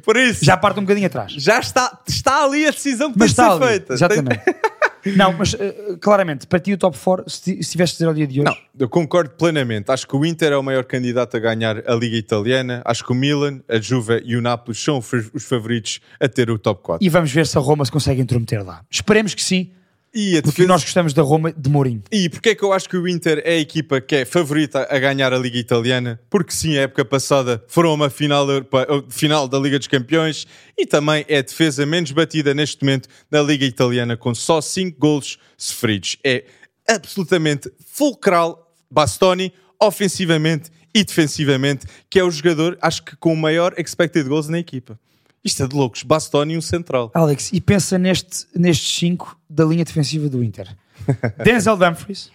Por 0.03 0.17
isso, 0.17 0.43
já, 0.43 0.53
Já 0.53 0.57
parte 0.57 0.79
um 0.79 0.83
bocadinho 0.83 1.07
atrás. 1.07 1.33
está, 1.35 1.99
está 2.07 2.43
ali 2.43 2.65
a 2.65 2.71
decisão 2.71 3.11
que 3.11 3.19
Mas 3.19 3.33
tem 3.33 3.45
de 3.45 3.51
ser 3.51 3.57
ali. 3.63 3.67
feita. 3.71 3.93
Exatamente. 3.93 4.41
Não, 5.15 5.31
mas 5.33 5.53
eh, 5.53 5.97
claramente, 6.01 6.47
para 6.47 6.59
ti 6.59 6.73
o 6.73 6.77
top 6.79 6.97
4, 6.97 7.29
se, 7.29 7.39
ti- 7.43 7.63
se 7.63 7.69
tivesse 7.73 7.91
de 7.93 7.97
dizer 7.97 8.07
ao 8.07 8.13
dia 8.15 8.25
de 8.25 8.41
hoje, 8.41 8.49
Não, 8.49 8.57
eu 8.79 8.89
concordo 8.89 9.29
plenamente. 9.35 9.91
Acho 9.91 10.07
que 10.07 10.15
o 10.15 10.25
Inter 10.25 10.51
é 10.51 10.57
o 10.57 10.63
maior 10.63 10.83
candidato 10.83 11.37
a 11.37 11.39
ganhar 11.39 11.77
a 11.87 11.93
Liga 11.93 12.17
Italiana. 12.17 12.81
Acho 12.83 13.05
que 13.05 13.11
o 13.11 13.15
Milan, 13.15 13.59
a 13.69 13.77
Juve 13.79 14.23
e 14.25 14.35
o 14.35 14.41
Nápoles 14.41 14.81
são 14.83 14.97
os 14.97 15.13
os 15.31 15.43
favoritos 15.45 15.99
a 16.19 16.27
ter 16.27 16.49
o 16.49 16.57
top 16.57 16.81
4. 16.81 17.05
e 17.05 17.09
vamos 17.09 17.31
ver 17.31 17.45
se 17.45 17.55
a 17.55 17.61
Roma 17.61 17.85
se 17.85 17.91
consegue 17.91 18.19
intrometer 18.19 18.65
lá. 18.65 18.81
Esperemos 18.89 19.35
que 19.35 19.43
sim, 19.43 19.69
E, 20.15 20.35
porque 20.41 20.49
defesa- 20.61 20.67
nós 20.69 20.81
gostamos 20.81 21.13
da 21.13 21.21
Roma 21.21 21.51
de 21.51 21.69
Mourinho. 21.69 22.01
E 22.09 22.29
porquê 22.29 22.49
é 22.49 22.55
que 22.55 22.63
eu 22.63 22.71
acho 22.71 22.87
que 22.87 22.95
o 22.95 23.05
Inter 23.07 23.41
é 23.43 23.55
a 23.55 23.59
equipa 23.59 23.99
que 23.99 24.15
é 24.15 24.23
favorita 24.25 24.87
a 24.89 24.97
ganhar 24.97 25.33
a 25.33 25.37
Liga 25.37 25.57
Italiana? 25.57 26.19
Porque 26.29 26.53
sim, 26.53 26.77
a 26.77 26.83
época 26.83 27.03
passada 27.03 27.61
foram 27.67 27.93
uma 27.93 28.09
final, 28.09 28.47
uh, 28.47 29.05
final 29.09 29.45
da 29.47 29.59
Liga 29.59 29.77
dos 29.77 29.87
Campeões 29.89 30.47
e 30.77 30.85
também 30.85 31.25
é 31.27 31.39
a 31.39 31.41
defesa 31.41 31.85
menos 31.85 32.11
batida 32.13 32.53
neste 32.53 32.81
momento 32.83 33.09
na 33.29 33.41
Liga 33.41 33.65
Italiana 33.65 34.15
com 34.15 34.33
só 34.33 34.61
5 34.61 34.97
golos 34.97 35.37
sofridos. 35.57 36.15
É 36.23 36.45
absolutamente 36.87 37.69
fulcral 37.85 38.73
Bastoni, 38.89 39.51
ofensivamente 39.81 40.69
e 40.93 41.03
defensivamente, 41.03 41.85
que 42.09 42.17
é 42.17 42.23
o 42.23 42.31
jogador, 42.31 42.77
acho 42.81 43.03
que 43.03 43.17
com 43.17 43.33
o 43.33 43.37
maior 43.37 43.73
expected 43.77 44.25
goals 44.29 44.47
na 44.47 44.59
equipa. 44.59 44.97
Isto 45.45 45.63
é 45.63 45.67
de 45.67 45.75
loucos. 45.75 46.01
Bastoni, 46.01 46.57
um 46.57 46.61
central. 46.61 47.11
Alex, 47.13 47.51
e 47.53 47.61
pensa 47.61 47.99
neste, 47.99 48.47
nestes 48.55 48.97
5 48.97 49.37
da 49.47 49.63
linha 49.63 49.85
defensiva 49.85 50.27
do 50.27 50.43
Inter: 50.43 50.75
Denzel 51.43 51.77
Dumfries, 51.77 52.31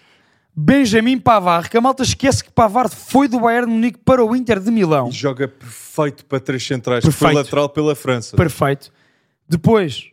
Benjamin 0.55 1.19
Pavard, 1.19 1.69
que 1.69 1.77
a 1.77 1.81
malta 1.81 2.05
esquece 2.05 2.45
que 2.45 2.51
Pavard 2.51 2.95
foi 2.95 3.27
do 3.27 3.41
Bayern 3.41 3.67
de 3.67 3.73
Munique 3.73 3.99
para 4.05 4.25
o 4.25 4.37
Inter 4.37 4.61
de 4.61 4.71
Milão. 4.71 5.09
E 5.09 5.13
joga 5.13 5.49
perfeito 5.49 6.25
para 6.25 6.39
três 6.39 6.65
centrais, 6.65 7.05
Perfeito. 7.05 7.35
lateral 7.35 7.69
pela 7.69 7.97
França. 7.97 8.37
Perfeito. 8.37 8.93
Depois 9.49 10.11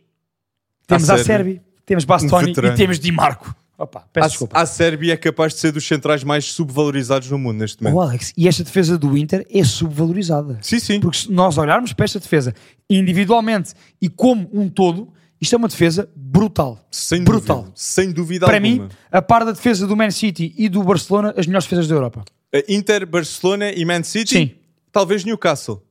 temos 0.86 1.08
a 1.08 1.18
Sérvia. 1.18 1.62
Temos 1.86 2.04
Bastoni 2.04 2.52
Um 2.52 2.66
e 2.66 2.74
temos 2.74 2.98
Di 2.98 3.12
Marco. 3.12 3.54
Opa, 3.78 4.04
peço 4.12 4.26
A, 4.26 4.28
desculpa. 4.28 4.58
a 4.60 4.66
Sérvia 4.66 5.12
é 5.12 5.16
capaz 5.16 5.54
de 5.54 5.60
ser 5.60 5.70
dos 5.70 5.86
centrais 5.86 6.24
mais 6.24 6.46
subvalorizados 6.46 7.30
no 7.30 7.38
mundo 7.38 7.58
neste 7.58 7.80
momento. 7.80 7.96
Oh, 7.96 8.00
Alex, 8.00 8.32
e 8.36 8.48
esta 8.48 8.64
defesa 8.64 8.98
do 8.98 9.16
Inter 9.16 9.46
é 9.48 9.62
subvalorizada. 9.62 10.58
Sim, 10.62 10.80
sim. 10.80 10.98
Porque 11.00 11.18
se 11.18 11.30
nós 11.30 11.56
olharmos 11.56 11.92
para 11.92 12.04
esta 12.04 12.18
defesa 12.18 12.52
individualmente 12.90 13.74
e 14.02 14.08
como 14.08 14.48
um 14.52 14.68
todo, 14.68 15.12
isto 15.40 15.54
é 15.54 15.58
uma 15.58 15.68
defesa 15.68 16.08
brutal. 16.16 16.84
Sem 16.90 17.22
brutal. 17.22 17.58
dúvida. 17.58 17.72
Sem 17.76 18.10
dúvida 18.10 18.46
Para 18.46 18.56
alguma. 18.56 18.84
mim, 18.86 18.88
a 19.12 19.22
par 19.22 19.44
da 19.44 19.52
defesa 19.52 19.86
do 19.86 19.96
Man 19.96 20.10
City 20.10 20.52
e 20.58 20.68
do 20.68 20.82
Barcelona, 20.82 21.32
as 21.36 21.46
melhores 21.46 21.64
defesas 21.66 21.86
da 21.86 21.94
Europa. 21.94 22.24
A 22.52 22.62
Inter, 22.68 23.06
Barcelona 23.06 23.70
e 23.70 23.84
Man 23.84 24.02
City, 24.02 24.30
Sim. 24.34 24.50
talvez 24.90 25.24
Newcastle. 25.24 25.82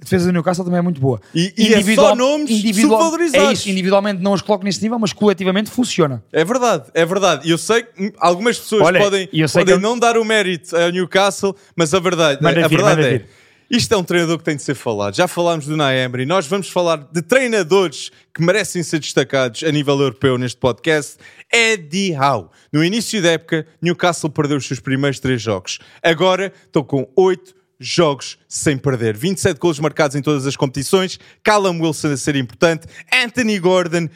A 0.00 0.04
defesa 0.04 0.26
do 0.26 0.32
Newcastle 0.32 0.64
também 0.64 0.78
é 0.78 0.82
muito 0.82 1.00
boa. 1.00 1.20
E- 1.34 1.54
e 1.56 1.72
é 1.74 1.94
só 1.94 2.14
nomes 2.14 2.50
subvalorizados. 2.60 3.48
É 3.48 3.52
isso, 3.52 3.70
individualmente 3.70 4.22
não 4.22 4.32
os 4.34 4.42
coloco 4.42 4.62
nesse 4.64 4.82
nível, 4.82 4.98
mas 4.98 5.12
coletivamente 5.12 5.70
funciona. 5.70 6.22
É 6.32 6.44
verdade, 6.44 6.84
é 6.92 7.04
verdade. 7.06 7.48
E 7.48 7.50
eu 7.50 7.56
sei 7.58 7.82
que 7.82 8.12
algumas 8.18 8.58
pessoas 8.58 8.82
Olha, 8.82 9.00
podem, 9.00 9.28
eu 9.32 9.48
sei 9.48 9.62
podem 9.62 9.74
eu- 9.74 9.80
não 9.80 9.98
dar 9.98 10.18
o 10.18 10.24
mérito 10.24 10.76
ao 10.76 10.90
Newcastle, 10.90 11.56
mas 11.74 11.94
a 11.94 11.98
verdade, 11.98 12.42
Manda 12.42 12.64
a 12.64 12.68
vir, 12.68 12.76
verdade 12.76 13.02
é. 13.02 13.10
vir. 13.10 13.26
Isto 13.68 13.94
é 13.94 13.96
um 13.96 14.04
treinador 14.04 14.38
que 14.38 14.44
tem 14.44 14.54
de 14.54 14.62
ser 14.62 14.76
falado. 14.76 15.16
Já 15.16 15.26
falámos 15.26 15.66
do 15.66 15.76
Naemri, 15.76 16.24
nós 16.24 16.46
vamos 16.46 16.68
falar 16.68 16.98
de 17.10 17.20
treinadores 17.20 18.12
que 18.32 18.40
merecem 18.40 18.80
ser 18.82 19.00
destacados 19.00 19.64
a 19.64 19.72
nível 19.72 19.98
europeu 19.98 20.38
neste 20.38 20.58
podcast. 20.60 21.16
Eddie 21.52 22.14
Howe. 22.16 22.48
No 22.72 22.84
início 22.84 23.20
da 23.20 23.30
época, 23.30 23.66
Newcastle 23.82 24.30
perdeu 24.30 24.58
os 24.58 24.66
seus 24.68 24.78
primeiros 24.78 25.18
três 25.18 25.42
jogos. 25.42 25.78
Agora 26.02 26.52
estão 26.66 26.84
com 26.84 27.08
oito 27.16 27.56
jogos 27.78 28.38
sem 28.48 28.76
perder. 28.76 29.16
27 29.16 29.58
golos 29.58 29.78
marcados 29.78 30.16
em 30.16 30.22
todas 30.22 30.46
as 30.46 30.56
competições. 30.56 31.18
Callum 31.42 31.80
Wilson 31.80 32.12
a 32.12 32.16
ser 32.16 32.36
importante. 32.36 32.86
Anthony 33.12 33.58
Gordon. 33.58 34.08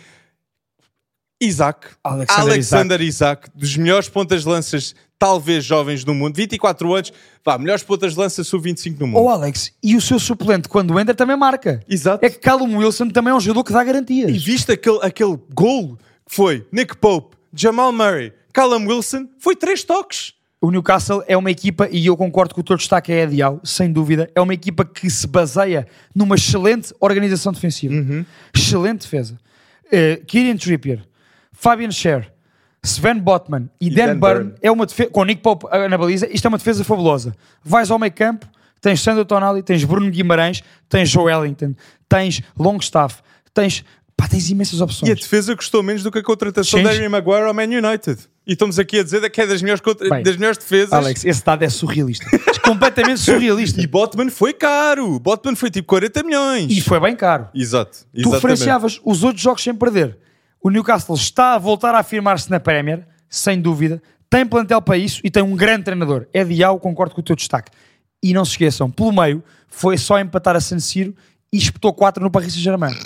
Isaac. 1.41 1.89
Alexander 2.05 2.53
Alexander 2.53 3.01
Isaac. 3.01 3.49
Dos 3.55 3.77
melhores 3.77 4.09
pontas 4.09 4.43
de 4.43 4.49
lanças, 4.49 4.95
talvez 5.19 5.65
jovens 5.65 6.05
do 6.05 6.13
mundo. 6.13 6.37
24 6.37 6.95
anos. 6.95 7.13
Vá, 7.45 7.57
melhores 7.57 7.83
pontas 7.83 8.13
de 8.13 8.19
lança 8.19 8.45
sub-25 8.45 9.01
no 9.01 9.07
mundo. 9.07 9.25
Oh, 9.25 9.29
Alex, 9.29 9.73
e 9.83 9.97
o 9.97 10.01
seu 10.01 10.19
suplente, 10.19 10.69
quando 10.69 10.99
entra, 11.01 11.15
também 11.15 11.37
marca. 11.37 11.83
Exato. 11.89 12.25
É 12.25 12.29
que 12.29 12.39
Callum 12.39 12.77
Wilson 12.79 13.09
também 13.09 13.33
é 13.33 13.35
um 13.35 13.41
jogador 13.41 13.65
que 13.65 13.73
dá 13.73 13.83
garantias. 13.83 14.31
E 14.31 14.39
viste 14.39 14.73
aquele, 14.73 14.99
aquele 15.03 15.39
gol 15.55 15.97
que 16.29 16.35
foi 16.35 16.67
Nick 16.71 16.97
Pope, 16.99 17.37
Jamal 17.55 17.93
Murray, 17.93 18.33
Callum 18.53 18.87
Wilson? 18.87 19.29
Foi 19.39 19.57
três 19.57 19.83
toques. 19.83 20.35
O 20.61 20.71
Newcastle 20.71 21.23
é 21.27 21.37
uma 21.37 21.51
equipa, 21.51 21.89
e 21.91 22.07
eu 22.07 22.17
concordo 22.17 22.53
que 22.55 22.61
o 22.61 22.63
teu 22.63 22.77
destaque 22.77 23.11
é 23.11 23.25
ideal, 23.25 23.61
sem 23.65 23.91
dúvida, 23.91 24.31
é 24.35 24.41
uma 24.43 24.53
equipa 24.53 24.85
que 24.85 25.09
se 25.09 25.27
baseia 25.27 25.87
numa 26.15 26.35
excelente 26.35 26.93
organização 27.01 27.51
defensiva. 27.53 27.95
Uhum. 27.95 28.25
Excelente 28.55 29.03
defesa. 29.03 29.39
Uh, 29.87 30.23
Kieran 30.27 30.57
Trippier, 30.57 31.03
Fabian 31.51 31.91
Scher, 31.91 32.31
Sven 32.83 33.19
Botman 33.19 33.71
e, 33.81 33.89
Dan, 33.91 34.07
Dan 34.09 34.19
Burn, 34.19 34.45
Burn. 34.45 34.55
é 34.61 34.71
uma 34.71 34.85
defesa, 34.87 35.11
com 35.11 35.25
Nick 35.25 35.43
Pope 35.43 35.67
na 35.89 35.97
baliza, 35.99 36.29
isto 36.31 36.45
é 36.45 36.49
uma 36.49 36.59
defesa 36.59 36.85
fabulosa. 36.85 37.35
Vais 37.65 37.91
ao 37.91 37.99
meio 37.99 38.13
campo, 38.13 38.47
tens 38.83 39.01
Sandro 39.01 39.25
Tonali, 39.25 39.63
tens 39.63 39.83
Bruno 39.85 40.11
Guimarães, 40.11 40.63
tens 40.89 41.09
Joe 41.09 41.33
Ellington, 41.33 41.75
tens 42.09 42.43
Longstaff, 42.59 43.23
tens, 43.53 43.85
pá, 44.17 44.29
tens 44.29 44.49
imensas 44.51 44.79
E 44.79 44.83
a 44.83 44.85
opções. 44.85 45.21
defesa 45.21 45.57
custou 45.57 45.83
menos 45.83 46.03
do 46.03 46.11
que 46.11 46.19
a 46.19 46.23
contratação 46.23 46.83
de 46.83 46.87
Harry 46.89 47.09
Maguire 47.09 47.45
ao 47.45 47.55
Man 47.55 47.65
United. 47.65 48.19
E 48.51 48.55
estamos 48.55 48.81
aqui 48.81 48.99
a 48.99 49.05
dizer 49.05 49.31
que 49.31 49.41
é 49.41 49.47
das 49.47 49.63
melhores, 49.63 49.81
contra- 49.81 50.11
Bem, 50.11 50.25
das 50.25 50.37
melhores 50.37 50.59
defesas. 50.59 50.93
Alex, 50.93 51.25
esse 51.25 51.45
dado 51.45 51.63
é 51.63 51.69
surrealista. 51.69 52.27
completamente 52.65 53.21
surrealista. 53.21 53.79
E 53.81 53.87
Botman 53.87 54.29
foi 54.29 54.53
caro. 54.53 55.21
Botman 55.21 55.55
foi 55.55 55.71
tipo 55.71 55.87
40 55.87 56.25
milhões. 56.25 56.67
E 56.69 56.81
foi 56.81 56.99
bem 56.99 57.15
caro. 57.15 57.47
Exato. 57.55 57.99
Tu 57.99 58.07
exatamente. 58.19 58.35
referenciavas 58.35 59.01
os 59.05 59.23
outros 59.23 59.41
jogos 59.41 59.63
sem 59.63 59.73
perder. 59.73 60.19
O 60.61 60.69
Newcastle 60.69 61.15
está 61.15 61.55
a 61.55 61.59
voltar 61.59 61.95
a 61.95 62.01
afirmar-se 62.01 62.51
na 62.51 62.59
Premier, 62.59 63.07
sem 63.29 63.61
dúvida. 63.61 64.03
Tem 64.29 64.45
plantel 64.45 64.83
para 64.83 64.99
isso 64.99 65.21
e 65.23 65.31
tem 65.31 65.45
um 65.45 65.55
grande 65.55 65.85
treinador. 65.85 66.27
É 66.33 66.43
Diao, 66.43 66.81
concordo 66.81 67.15
com 67.15 67.21
o 67.21 67.25
teu 67.25 67.37
destaque. 67.37 67.71
E 68.21 68.35
não 68.35 68.45
se 68.45 68.51
esqueçam, 68.51 68.91
pelo 68.91 69.13
meio, 69.13 69.45
foi 69.69 69.97
só 69.97 70.19
empatar 70.19 70.57
a 70.57 70.61
San 70.61 70.81
Siro 70.81 71.15
e 71.53 71.57
espetou 71.57 71.93
4 71.95 72.21
no 72.21 72.29
Paris 72.33 72.53
Saint-Germain. 72.53 72.97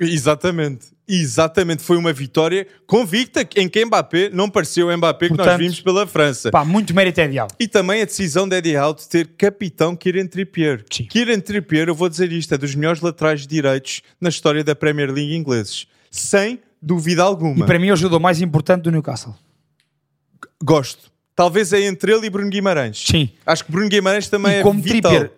Exatamente, 0.00 0.88
exatamente. 1.08 1.82
Foi 1.82 1.96
uma 1.96 2.12
vitória 2.12 2.66
convicta 2.86 3.46
em 3.56 3.68
que 3.68 3.84
Mbappé 3.84 4.30
não 4.30 4.48
pareceu 4.48 4.88
o 4.88 4.96
Mbappé 4.96 5.28
que 5.28 5.34
nós 5.34 5.46
Portanto, 5.46 5.58
vimos 5.58 5.80
pela 5.80 6.06
França. 6.06 6.50
Pá, 6.50 6.64
muito 6.64 6.94
mérito 6.94 7.20
é 7.20 7.24
ideal. 7.24 7.48
E 7.58 7.68
também 7.68 8.02
a 8.02 8.04
decisão 8.04 8.48
de 8.48 8.56
Eddie 8.56 8.76
Howe 8.76 8.94
de 8.94 9.08
ter 9.08 9.28
capitão 9.36 9.94
Kieran 9.96 10.26
Trippier. 10.26 10.84
Sim. 10.90 11.04
Kieran 11.04 11.40
Trippier, 11.40 11.88
eu 11.88 11.94
vou 11.94 12.08
dizer 12.08 12.32
isto, 12.32 12.54
é 12.54 12.58
dos 12.58 12.74
melhores 12.74 13.00
laterais 13.00 13.46
direitos 13.46 14.02
na 14.20 14.28
história 14.28 14.64
da 14.64 14.74
Premier 14.74 15.10
League 15.10 15.34
ingleses. 15.34 15.86
Sem 16.10 16.60
dúvida 16.80 17.22
alguma. 17.22 17.64
E 17.64 17.66
para 17.66 17.78
mim 17.78 17.88
é 17.88 17.92
o 17.92 17.96
jogador 17.96 18.20
mais 18.20 18.40
importante 18.40 18.82
do 18.82 18.90
Newcastle. 18.90 19.34
Gosto. 20.62 21.10
Talvez 21.34 21.72
é 21.74 21.82
entre 21.82 22.12
ele 22.12 22.26
e 22.26 22.30
Bruno 22.30 22.48
Guimarães. 22.48 23.04
Sim. 23.06 23.28
Acho 23.44 23.64
que 23.64 23.70
Bruno 23.70 23.88
Guimarães 23.90 24.28
também 24.28 24.52
e 24.52 24.56
é 24.56 24.62
como 24.62 24.80
vital. 24.80 25.12
Trippier, 25.12 25.32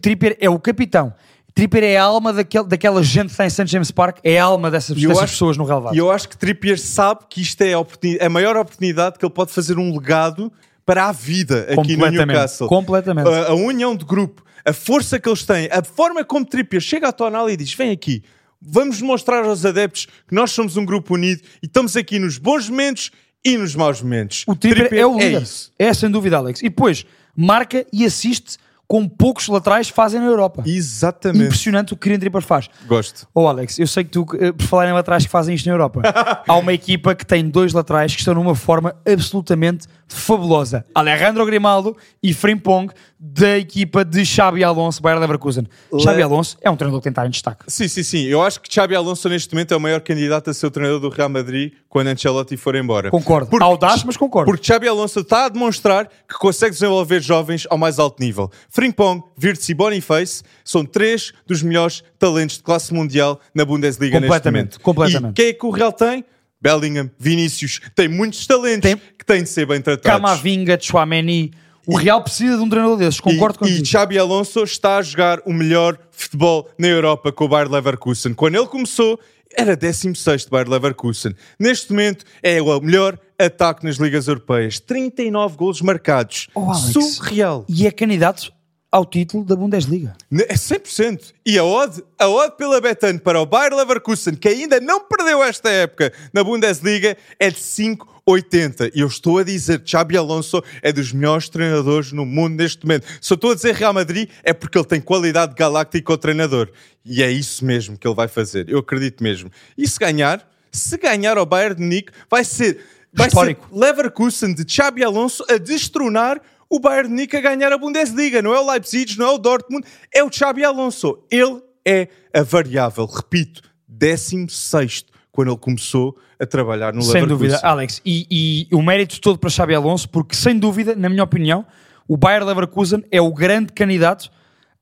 Trippier 0.00 0.36
é 0.40 0.48
o 0.48 0.58
capitão. 0.58 1.12
Trippier 1.54 1.84
é 1.84 1.96
a 1.96 2.04
alma 2.04 2.32
daquele, 2.32 2.64
daquela 2.64 3.02
gente 3.02 3.26
que 3.26 3.32
está 3.32 3.44
em 3.46 3.50
St. 3.50 3.66
James 3.66 3.90
Park, 3.90 4.18
é 4.24 4.38
a 4.38 4.44
alma 4.44 4.70
dessas, 4.70 4.96
dessas 4.96 5.18
acho- 5.18 5.32
pessoas 5.32 5.56
no 5.56 5.64
relevado. 5.64 5.94
E 5.94 5.98
eu 5.98 6.10
acho 6.10 6.28
que 6.28 6.36
Trippier 6.36 6.78
sabe 6.78 7.20
que 7.28 7.40
isto 7.42 7.60
é 7.62 7.74
a, 7.74 8.26
a 8.26 8.28
maior 8.28 8.56
oportunidade 8.56 9.18
que 9.18 9.24
ele 9.24 9.32
pode 9.32 9.52
fazer 9.52 9.78
um 9.78 9.92
legado 9.92 10.50
para 10.86 11.06
a 11.08 11.12
vida 11.12 11.66
aqui 11.70 11.96
no 11.96 12.08
Newcastle. 12.10 12.68
completamente. 12.68 13.28
A, 13.28 13.48
a 13.48 13.54
união 13.54 13.94
de 13.94 14.04
grupo, 14.04 14.42
a 14.64 14.72
força 14.72 15.18
que 15.20 15.28
eles 15.28 15.44
têm, 15.44 15.68
a 15.70 15.82
forma 15.84 16.24
como 16.24 16.44
Trippier 16.44 16.80
chega 16.82 17.08
à 17.08 17.12
tonal 17.12 17.48
e 17.50 17.56
diz: 17.56 17.72
Vem 17.74 17.90
aqui, 17.90 18.22
vamos 18.60 19.00
mostrar 19.02 19.44
aos 19.44 19.64
adeptos 19.64 20.06
que 20.26 20.34
nós 20.34 20.50
somos 20.52 20.76
um 20.76 20.84
grupo 20.84 21.14
unido 21.14 21.42
e 21.62 21.66
estamos 21.66 21.96
aqui 21.96 22.18
nos 22.18 22.38
bons 22.38 22.68
momentos 22.68 23.10
e 23.44 23.56
nos 23.58 23.74
maus 23.74 24.00
momentos. 24.00 24.44
O 24.46 24.54
Trippier, 24.56 24.92
é 25.02 25.06
o 25.06 25.18
líder. 25.18 25.42
isso. 25.42 25.70
É, 25.78 25.92
sem 25.92 26.10
dúvida, 26.10 26.36
Alex. 26.38 26.60
E 26.60 26.64
depois, 26.68 27.04
marca 27.36 27.84
e 27.92 28.04
assiste 28.04 28.56
como 28.92 29.08
poucos 29.08 29.48
laterais 29.48 29.88
fazem 29.88 30.20
na 30.20 30.26
Europa. 30.26 30.62
Exatamente. 30.66 31.46
Impressionante 31.46 31.94
o 31.94 31.96
que 31.96 32.02
Kieran 32.02 32.20
Trippier 32.20 32.42
faz. 32.42 32.68
Gosto. 32.86 33.26
Oh 33.34 33.48
Alex, 33.48 33.78
eu 33.78 33.86
sei 33.86 34.04
que 34.04 34.10
tu, 34.10 34.26
eh, 34.38 34.52
por 34.52 34.66
falarem 34.66 34.92
em 34.92 34.94
laterais 34.94 35.24
que 35.24 35.30
fazem 35.30 35.54
isto 35.54 35.64
na 35.64 35.72
Europa, 35.72 36.02
há 36.46 36.56
uma 36.56 36.74
equipa 36.74 37.14
que 37.14 37.24
tem 37.24 37.48
dois 37.48 37.72
laterais 37.72 38.12
que 38.14 38.20
estão 38.20 38.34
numa 38.34 38.54
forma 38.54 38.94
absolutamente 39.10 39.88
fabulosa. 40.14 40.84
Alejandro 40.94 41.44
Grimaldo 41.46 41.96
e 42.22 42.32
Frimpong 42.34 42.92
da 43.18 43.56
equipa 43.56 44.04
de 44.04 44.24
Xabi 44.24 44.64
Alonso, 44.64 45.00
Bayer 45.00 45.18
Leverkusen. 45.20 45.66
Xabi 46.00 46.22
Alonso 46.22 46.56
é 46.60 46.68
um 46.70 46.76
treinador 46.76 47.00
que 47.00 47.04
tem 47.04 47.10
estar 47.12 47.26
em 47.26 47.30
destaque. 47.30 47.64
Sim, 47.68 47.86
sim, 47.86 48.02
sim. 48.02 48.24
Eu 48.24 48.42
acho 48.42 48.60
que 48.60 48.72
Xabi 48.72 48.96
Alonso 48.96 49.28
neste 49.28 49.54
momento 49.54 49.72
é 49.72 49.76
o 49.76 49.80
maior 49.80 50.00
candidato 50.00 50.50
a 50.50 50.54
ser 50.54 50.66
o 50.66 50.70
treinador 50.70 50.98
do 51.00 51.08
Real 51.08 51.28
Madrid 51.28 51.72
quando 51.88 52.08
Ancelotti 52.08 52.56
for 52.56 52.74
embora. 52.74 53.10
Concordo. 53.10 53.48
Porque- 53.48 53.64
Audaz, 53.64 54.02
mas 54.02 54.16
concordo. 54.16 54.50
Porque 54.50 54.66
Xabi 54.66 54.88
Alonso 54.88 55.20
está 55.20 55.44
a 55.46 55.48
demonstrar 55.48 56.06
que 56.28 56.34
consegue 56.38 56.72
desenvolver 56.72 57.20
jovens 57.20 57.66
ao 57.70 57.78
mais 57.78 57.98
alto 57.98 58.20
nível. 58.20 58.50
Frimpong, 58.68 59.22
Wirtz 59.40 59.68
e 59.68 59.74
Boniface 59.74 60.42
são 60.64 60.84
três 60.84 61.32
dos 61.46 61.62
melhores 61.62 62.02
talentos 62.18 62.56
de 62.56 62.62
classe 62.64 62.92
mundial 62.92 63.40
na 63.54 63.64
Bundesliga 63.64 64.18
neste 64.18 64.26
Completamente, 64.28 64.62
momento. 64.62 64.80
completamente. 64.80 65.30
E 65.30 65.34
quem 65.34 65.46
é 65.46 65.52
que 65.52 65.66
o 65.66 65.70
Real 65.70 65.92
tem? 65.92 66.24
Bellingham, 66.62 67.10
Vinícius, 67.18 67.80
tem 67.94 68.06
muitos 68.08 68.46
talentos 68.46 68.88
Tem- 68.88 68.96
que 69.18 69.26
têm 69.26 69.42
de 69.42 69.48
ser 69.48 69.66
bem 69.66 69.80
tratados. 69.82 70.20
Camavinga, 70.20 70.78
Chouameni. 70.80 71.52
O 71.84 71.96
Real 71.96 72.22
precisa 72.22 72.56
de 72.56 72.62
um 72.62 72.68
treinador 72.68 72.96
desses, 72.96 73.18
concordo 73.18 73.58
contigo. 73.58 73.82
E 73.82 73.84
Xabi 73.84 74.16
Alonso 74.16 74.62
está 74.62 74.98
a 74.98 75.02
jogar 75.02 75.40
o 75.44 75.52
melhor 75.52 75.98
futebol 76.12 76.70
na 76.78 76.86
Europa 76.86 77.32
com 77.32 77.44
o 77.44 77.48
Bayer 77.48 77.68
Leverkusen. 77.68 78.32
Quando 78.34 78.54
ele 78.54 78.68
começou, 78.68 79.18
era 79.52 79.76
16º 79.76 80.48
Bayer 80.48 80.68
Leverkusen. 80.68 81.34
Neste 81.58 81.90
momento, 81.90 82.24
é 82.40 82.62
o 82.62 82.80
melhor 82.80 83.18
ataque 83.36 83.84
nas 83.84 83.96
ligas 83.96 84.28
europeias. 84.28 84.78
39 84.78 85.56
golos 85.56 85.82
marcados. 85.82 86.48
Oh, 86.54 86.70
Alex. 86.70 87.14
Surreal. 87.16 87.66
E 87.68 87.84
é 87.84 87.90
candidato 87.90 88.52
ao 88.92 89.06
título 89.06 89.42
da 89.42 89.56
Bundesliga. 89.56 90.14
É 90.30 90.54
100%. 90.54 91.32
E 91.46 91.58
a 91.58 91.64
odd, 91.64 92.04
a 92.18 92.28
odd 92.28 92.56
pela 92.58 92.78
Betan 92.78 93.16
para 93.16 93.40
o 93.40 93.46
Bayer 93.46 93.74
Leverkusen, 93.74 94.34
que 94.34 94.48
ainda 94.48 94.78
não 94.80 95.00
perdeu 95.00 95.42
esta 95.42 95.70
época 95.70 96.12
na 96.30 96.44
Bundesliga, 96.44 97.16
é 97.40 97.50
de 97.50 97.56
5,80. 97.56 98.92
E 98.94 99.00
eu 99.00 99.06
estou 99.06 99.38
a 99.38 99.44
dizer 99.44 99.80
que 99.80 99.90
Xabi 99.90 100.18
Alonso 100.18 100.62
é 100.82 100.92
dos 100.92 101.10
melhores 101.10 101.48
treinadores 101.48 102.12
no 102.12 102.26
mundo 102.26 102.56
neste 102.56 102.84
momento. 102.84 103.06
Se 103.18 103.32
eu 103.32 103.36
estou 103.36 103.52
a 103.52 103.54
dizer 103.54 103.74
Real 103.74 103.94
Madrid, 103.94 104.28
é 104.44 104.52
porque 104.52 104.76
ele 104.76 104.86
tem 104.86 105.00
qualidade 105.00 105.54
galáctica 105.54 106.12
ao 106.12 106.18
treinador. 106.18 106.70
E 107.02 107.22
é 107.22 107.30
isso 107.30 107.64
mesmo 107.64 107.96
que 107.96 108.06
ele 108.06 108.14
vai 108.14 108.28
fazer. 108.28 108.68
Eu 108.68 108.80
acredito 108.80 109.24
mesmo. 109.24 109.50
E 109.76 109.88
se 109.88 109.98
ganhar, 109.98 110.46
se 110.70 110.98
ganhar 110.98 111.38
ao 111.38 111.46
Bayern 111.46 111.76
de 111.76 111.82
Munique, 111.82 112.12
vai 112.30 112.44
ser... 112.44 112.78
Vai 113.14 113.28
ser 113.28 113.36
Histórico. 113.36 113.68
Leverkusen 113.70 114.54
de 114.54 114.64
Xabi 114.66 115.04
Alonso 115.04 115.44
a 115.46 115.58
destronar 115.58 116.40
o 116.72 116.80
Bayern 116.80 117.08
de 117.08 117.14
Munique 117.14 117.36
a 117.36 117.40
ganhar 117.42 117.70
a 117.70 117.76
Bundesliga. 117.76 118.40
Não 118.40 118.54
é 118.54 118.58
o 118.58 118.70
Leipzig, 118.70 119.18
não 119.18 119.26
é 119.26 119.30
o 119.32 119.38
Dortmund, 119.38 119.86
é 120.10 120.24
o 120.24 120.32
Xabi 120.32 120.64
Alonso. 120.64 121.18
Ele 121.30 121.60
é 121.86 122.08
a 122.32 122.42
variável, 122.42 123.04
repito, 123.04 123.60
16 123.86 125.04
quando 125.30 125.48
ele 125.48 125.58
começou 125.58 126.16
a 126.40 126.46
trabalhar 126.46 126.94
no 126.94 127.02
Sem 127.02 127.20
Leverkusen. 127.20 127.48
dúvida, 127.50 127.60
Alex. 127.62 128.00
E, 128.06 128.26
e 128.70 128.74
o 128.74 128.80
mérito 128.80 129.20
todo 129.20 129.38
para 129.38 129.50
Xabi 129.50 129.74
Alonso, 129.74 130.08
porque 130.08 130.34
sem 130.34 130.58
dúvida, 130.58 130.96
na 130.96 131.10
minha 131.10 131.22
opinião, 131.22 131.66
o 132.08 132.16
Bayer 132.16 132.42
Leverkusen 132.42 133.04
é 133.10 133.20
o 133.20 133.30
grande 133.32 133.70
candidato 133.74 134.30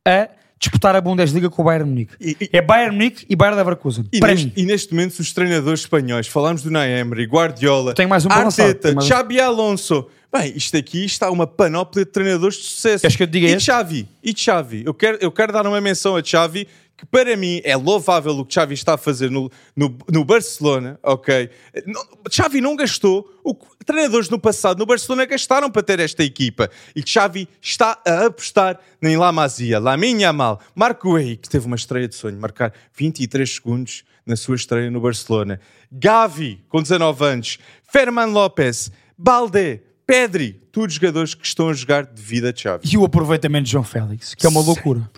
a 0.07 0.28
disputar 0.61 0.94
a 0.94 1.00
Bundesliga 1.00 1.48
com 1.48 1.62
o 1.62 1.64
Bayern 1.64 1.88
Munique. 1.88 2.12
E- 2.20 2.36
e- 2.38 2.50
é 2.52 2.61
Bayern 2.61 2.94
Munique 2.94 3.24
e 3.28 3.34
Bayer 3.34 3.56
Leverkusen. 3.56 4.04
E 4.12 4.20
para 4.20 4.32
neste, 4.32 4.46
mim. 4.46 4.52
e 4.56 4.62
neste 4.66 4.92
momento, 4.94 5.18
os 5.18 5.32
treinadores 5.32 5.80
espanhóis, 5.80 6.26
falámos 6.26 6.62
do 6.62 6.70
Naemri, 6.70 7.24
Guardiola, 7.24 7.94
Tem 7.94 8.06
mais 8.06 8.26
um 8.26 8.30
Arteta, 8.30 8.92
mais. 8.92 9.08
Xabi 9.08 9.40
Alonso. 9.40 10.06
Bem, 10.32 10.52
isto 10.54 10.76
aqui 10.76 11.04
está 11.04 11.30
uma 11.30 11.46
panóplia 11.46 12.04
de 12.04 12.11
treinadores 12.12 12.56
de 12.58 12.62
sucesso. 12.64 13.00
Queres 13.00 13.16
que 13.16 13.22
eu 13.22 13.26
te 13.26 13.30
diga 13.30 13.48
e 13.48 13.52
este? 13.52 13.66
Xavi, 13.66 14.06
e 14.22 14.32
Xavi. 14.36 14.82
Eu 14.86 14.94
quero, 14.94 15.18
eu 15.20 15.32
quero 15.32 15.52
dar 15.52 15.66
uma 15.66 15.80
menção 15.80 16.14
a 16.14 16.22
Xavi, 16.22 16.68
que 17.01 17.07
para 17.07 17.34
mim 17.34 17.62
é 17.64 17.74
louvável 17.74 18.32
o 18.38 18.44
que 18.44 18.53
Xavi 18.53 18.74
está 18.74 18.94
a 18.94 18.98
fazer 18.98 19.30
no, 19.30 19.51
no, 19.74 19.96
no 20.12 20.22
Barcelona, 20.22 21.01
ok? 21.03 21.48
Não, 21.86 22.03
Xavi 22.30 22.61
não 22.61 22.76
gastou 22.76 23.26
o 23.42 23.55
que 23.55 23.66
treinadores 23.86 24.28
no 24.28 24.38
passado 24.38 24.78
no 24.78 24.84
Barcelona 24.84 25.24
gastaram 25.24 25.70
para 25.70 25.82
ter 25.82 25.98
esta 25.98 26.22
equipa. 26.22 26.70
E 26.94 27.03
Xavi 27.05 27.48
está 27.62 27.98
a 28.07 28.26
apostar 28.26 28.78
em 29.03 29.16
La 29.16 29.32
Masia, 29.32 29.78
Lamine 29.78 30.22
Yamal, 30.22 30.61
Marco 30.74 31.18
Ei, 31.18 31.38
que 31.38 31.48
teve 31.48 31.66
uma 31.66 31.76
estreia 31.76 32.07
de 32.07 32.14
sonho, 32.14 32.38
marcar 32.38 32.74
23 32.94 33.48
segundos 33.48 34.05
na 34.26 34.36
sua 34.36 34.57
estreia 34.57 34.90
no 34.90 35.01
Barcelona. 35.01 35.59
Gavi, 35.90 36.62
com 36.68 36.82
19 36.82 37.24
anos. 37.24 37.59
Ferman 37.90 38.26
Lopes, 38.26 38.92
Balde, 39.16 39.80
Pedri, 40.07 40.61
todos 40.70 40.94
jogadores 40.94 41.34
que 41.34 41.46
estão 41.46 41.68
a 41.68 41.72
jogar 41.72 42.05
devido 42.05 42.46
a 42.46 42.55
Xavi. 42.55 42.88
E 42.92 42.98
o 42.98 43.05
aproveitamento 43.05 43.64
de 43.64 43.70
João 43.70 43.84
Félix, 43.84 44.34
que 44.34 44.44
é 44.44 44.48
uma 44.48 44.61
loucura. 44.61 45.09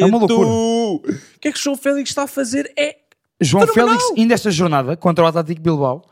É 0.00 0.04
uma 0.04 0.18
loucura. 0.18 0.48
O 0.96 1.38
que 1.40 1.48
é 1.48 1.52
que 1.52 1.58
o 1.58 1.62
João 1.62 1.76
Félix 1.76 2.10
está 2.10 2.24
a 2.24 2.26
fazer? 2.26 2.72
É 2.76 2.96
João 3.40 3.66
Fenomenal. 3.66 3.98
Félix, 3.98 4.18
ainda 4.18 4.34
esta 4.34 4.50
jornada 4.50 4.96
contra 4.96 5.24
o 5.24 5.28
Atlético 5.28 5.60
Bilbao, 5.60 6.04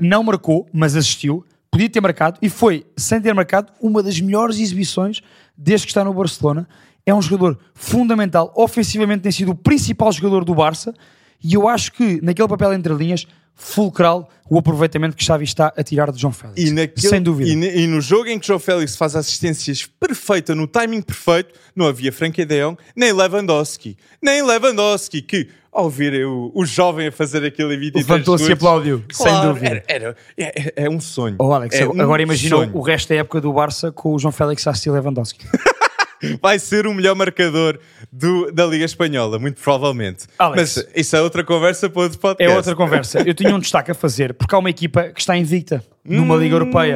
não 0.00 0.22
marcou, 0.22 0.68
mas 0.72 0.94
assistiu, 0.94 1.44
podia 1.70 1.88
ter 1.88 2.00
marcado 2.00 2.38
e 2.42 2.48
foi, 2.48 2.86
sem 2.96 3.20
ter 3.20 3.34
marcado, 3.34 3.72
uma 3.80 4.02
das 4.02 4.20
melhores 4.20 4.58
exibições 4.58 5.20
desde 5.56 5.86
que 5.86 5.90
está 5.90 6.04
no 6.04 6.12
Barcelona. 6.12 6.68
É 7.04 7.14
um 7.14 7.22
jogador 7.22 7.58
fundamental, 7.74 8.52
ofensivamente 8.54 9.22
tem 9.22 9.32
sido 9.32 9.52
o 9.52 9.54
principal 9.54 10.12
jogador 10.12 10.44
do 10.44 10.54
Barça 10.54 10.94
e 11.42 11.54
eu 11.54 11.66
acho 11.66 11.92
que 11.92 12.20
naquele 12.22 12.48
papel 12.48 12.72
entre 12.74 12.92
linhas, 12.94 13.26
fulcral 13.58 14.30
o 14.48 14.56
aproveitamento 14.56 15.14
que 15.14 15.22
Xavi 15.22 15.44
está 15.44 15.72
a 15.76 15.82
tirar 15.82 16.10
de 16.10 16.18
João 16.18 16.32
Félix. 16.32 16.62
E, 16.62 16.72
naquele- 16.72 17.08
sem 17.08 17.20
dúvida. 17.20 17.50
E, 17.50 17.54
ne- 17.56 17.76
e 17.76 17.86
no 17.86 18.00
jogo 18.00 18.28
em 18.28 18.38
que 18.38 18.46
João 18.46 18.58
Félix 18.58 18.96
faz 18.96 19.14
assistências 19.14 19.84
perfeitas, 19.84 20.56
no 20.56 20.66
timing 20.66 21.02
perfeito, 21.02 21.52
não 21.76 21.86
havia 21.86 22.10
Frankie 22.10 22.46
de 22.46 22.62
Jong, 22.62 22.78
nem 22.96 23.12
Lewandowski. 23.12 23.98
Nem 24.22 24.42
Lewandowski, 24.42 25.20
que 25.20 25.48
ao 25.70 25.90
ver 25.90 26.24
o, 26.24 26.50
o 26.54 26.64
jovem 26.64 27.08
a 27.08 27.12
fazer 27.12 27.44
em 27.44 27.50
23 27.78 28.06
Levantou-se 28.06 28.48
e 28.48 28.52
aplaudiu, 28.52 29.04
sem 29.12 29.26
Claro, 29.26 29.48
dúvida. 29.52 29.66
Era, 29.66 29.84
era- 29.88 30.16
é, 30.38 30.44
é- 30.44 30.72
é 30.86 30.88
um 30.90 30.98
sonho. 31.00 31.36
Oh, 31.38 31.52
Alex, 31.52 31.74
É 31.76 31.82
agora 31.82 32.22
um 32.22 32.24
imagina 32.24 32.56
o 32.72 32.80
resto 32.80 33.10
da 33.10 33.16
época 33.16 33.40
do 33.40 33.52
Barça 33.52 33.92
com 33.92 34.14
o 34.14 34.18
João 34.18 34.32
Félix 34.32 34.66
a 34.66 34.70
assistir 34.70 34.90
Lewandowski. 34.90 35.44
Vai 36.42 36.58
ser 36.58 36.86
o 36.86 36.94
melhor 36.94 37.14
marcador 37.14 37.78
do- 38.12 38.50
da 38.52 38.66
Liga 38.66 38.84
Espanhola, 38.84 39.38
muito 39.38 39.60
provavelmente. 39.60 40.26
Alex. 40.38 40.76
Mas 40.76 40.88
isso 40.96 41.16
é 41.16 41.20
outra 41.22 41.44
conversa 41.44 41.88
para 41.88 42.02
outro 42.02 42.18
É 42.18 42.20
podcast. 42.20 42.56
outra 42.56 42.74
conversa. 42.76 43.20
Eu 43.26 43.34
tinha 43.34 43.54
um 43.54 43.58
destaque 43.60 43.90
a 43.90 43.94
fazer, 43.94 44.34
porque 44.34 44.54
há 44.54 44.58
uma 44.58 44.70
equipa 44.70 45.04
que 45.10 45.20
está 45.20 45.36
invicta 45.36 45.82
numa 46.04 46.36
Liga 46.36 46.54
Europeia. 46.54 46.94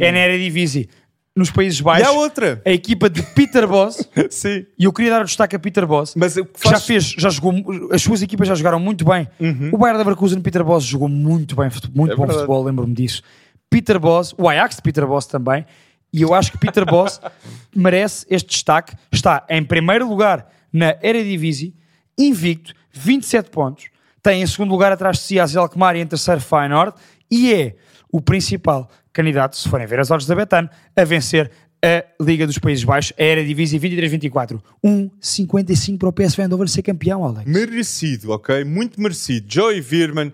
É 0.00 0.12
na 0.12 0.18
Eredivisie. 0.18 0.88
Nos 1.36 1.52
Países 1.52 1.78
E 1.78 1.82
Baixos. 1.84 2.08
há 2.08 2.10
outra. 2.12 2.60
A 2.66 2.70
equipa 2.72 3.08
de 3.08 3.22
Peter 3.22 3.64
Boss. 3.68 4.08
Sim. 4.28 4.66
E 4.76 4.84
eu 4.84 4.92
queria 4.92 5.12
dar 5.12 5.20
o 5.22 5.24
destaque 5.24 5.54
a 5.54 5.58
Peter 5.58 5.86
Boss. 5.86 6.14
Mas 6.16 6.36
o 6.36 6.44
que 6.44 6.52
que 6.60 6.64
já 6.64 6.70
faz- 6.72 6.84
fez, 6.86 7.04
já 7.16 7.30
jogou, 7.30 7.54
as 7.92 8.02
suas 8.02 8.22
equipas 8.22 8.48
já 8.48 8.56
jogaram 8.56 8.80
muito 8.80 9.04
bem. 9.04 9.28
O 9.72 9.78
Bayern 9.78 9.98
Leverkusen, 9.98 10.40
Peter 10.40 10.64
Boss, 10.64 10.82
jogou 10.84 11.08
muito 11.08 11.54
bem, 11.54 11.70
muito 11.94 12.12
É 12.12 12.16
bom 12.16 12.22
verdade. 12.22 12.32
futebol, 12.40 12.64
lembro-me 12.64 12.92
disso. 12.92 13.22
Peter 13.70 14.00
Boss, 14.00 14.34
o 14.36 14.48
Ajax 14.48 14.76
de 14.76 14.82
Peter 14.82 15.06
Boss 15.06 15.26
também. 15.26 15.64
E 16.12 16.22
eu 16.22 16.34
acho 16.34 16.52
que 16.52 16.58
Peter 16.58 16.84
Boss 16.84 17.20
merece 17.74 18.26
este 18.30 18.48
destaque. 18.50 18.94
Está 19.12 19.44
em 19.48 19.62
primeiro 19.62 20.08
lugar 20.08 20.50
na 20.72 20.96
Eredivisie, 21.02 21.74
invicto, 22.16 22.74
27 22.92 23.50
pontos. 23.50 23.86
Tem 24.22 24.42
em 24.42 24.46
segundo 24.46 24.70
lugar 24.70 24.92
atrás 24.92 25.18
de 25.18 25.22
si 25.22 25.40
AZ 25.40 25.56
Alkmaar 25.56 25.96
e 25.96 26.00
em 26.00 26.06
terceiro 26.06 26.40
Feyenoord. 26.40 26.94
E 27.30 27.52
é 27.52 27.76
o 28.10 28.20
principal 28.20 28.90
candidato, 29.12 29.56
se 29.56 29.68
forem 29.68 29.86
ver 29.86 30.00
as 30.00 30.10
odds 30.10 30.26
da 30.26 30.34
Betano, 30.34 30.68
a 30.96 31.04
vencer 31.04 31.50
a 31.84 32.04
Liga 32.20 32.46
dos 32.46 32.58
Países 32.58 32.84
Baixos, 32.84 33.12
a 33.18 33.22
Eredivisie 33.22 33.78
23-24. 33.78 34.60
1,55 34.84 35.98
para 35.98 36.08
o 36.08 36.12
PSV 36.12 36.42
Eindhoven 36.42 36.66
ser 36.66 36.82
campeão, 36.82 37.24
Alex. 37.24 37.50
Merecido, 37.50 38.32
ok? 38.32 38.64
Muito 38.64 39.00
merecido. 39.00 39.46
Joey 39.48 39.80
Virman, 39.80 40.32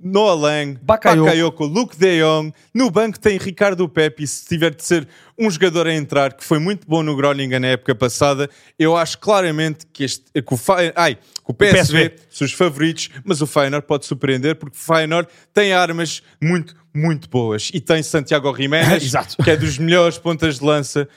Noah 0.00 0.34
Lang, 0.34 0.78
Bakayoko. 0.82 1.24
Bakayoko, 1.24 1.64
Luke 1.64 1.96
De 1.96 2.20
Jong. 2.20 2.52
No 2.74 2.90
banco 2.90 3.18
tem 3.18 3.38
Ricardo 3.38 3.88
Pepe, 3.88 4.26
se 4.26 4.46
tiver 4.46 4.74
de 4.74 4.84
ser 4.84 5.08
um 5.38 5.50
jogador 5.50 5.86
a 5.86 5.94
entrar, 5.94 6.34
que 6.34 6.44
foi 6.44 6.58
muito 6.58 6.86
bom 6.86 7.02
no 7.02 7.16
Groningen 7.16 7.58
na 7.58 7.68
época 7.68 7.94
passada. 7.94 8.48
Eu 8.78 8.96
acho 8.96 9.18
claramente 9.18 9.86
que, 9.92 10.04
este, 10.04 10.24
que, 10.30 10.54
o, 10.54 10.58
ai, 10.94 11.14
que 11.14 11.20
o 11.46 11.54
PSV, 11.54 12.10
PSV. 12.10 12.14
são 12.30 12.44
os 12.46 12.52
favoritos, 12.52 13.08
mas 13.24 13.40
o 13.40 13.46
Feyenoord 13.46 13.86
pode 13.86 14.06
surpreender, 14.06 14.56
porque 14.56 14.76
o 14.76 14.80
Feyenoord 14.80 15.28
tem 15.52 15.72
armas 15.72 16.22
muito, 16.42 16.74
muito 16.94 17.28
boas. 17.28 17.70
E 17.72 17.80
tem 17.80 18.02
Santiago 18.02 18.54
Jiménez, 18.54 19.12
que 19.42 19.50
é 19.50 19.56
dos 19.56 19.78
melhores 19.78 20.18
pontas 20.18 20.58
de 20.58 20.64
lança, 20.64 21.08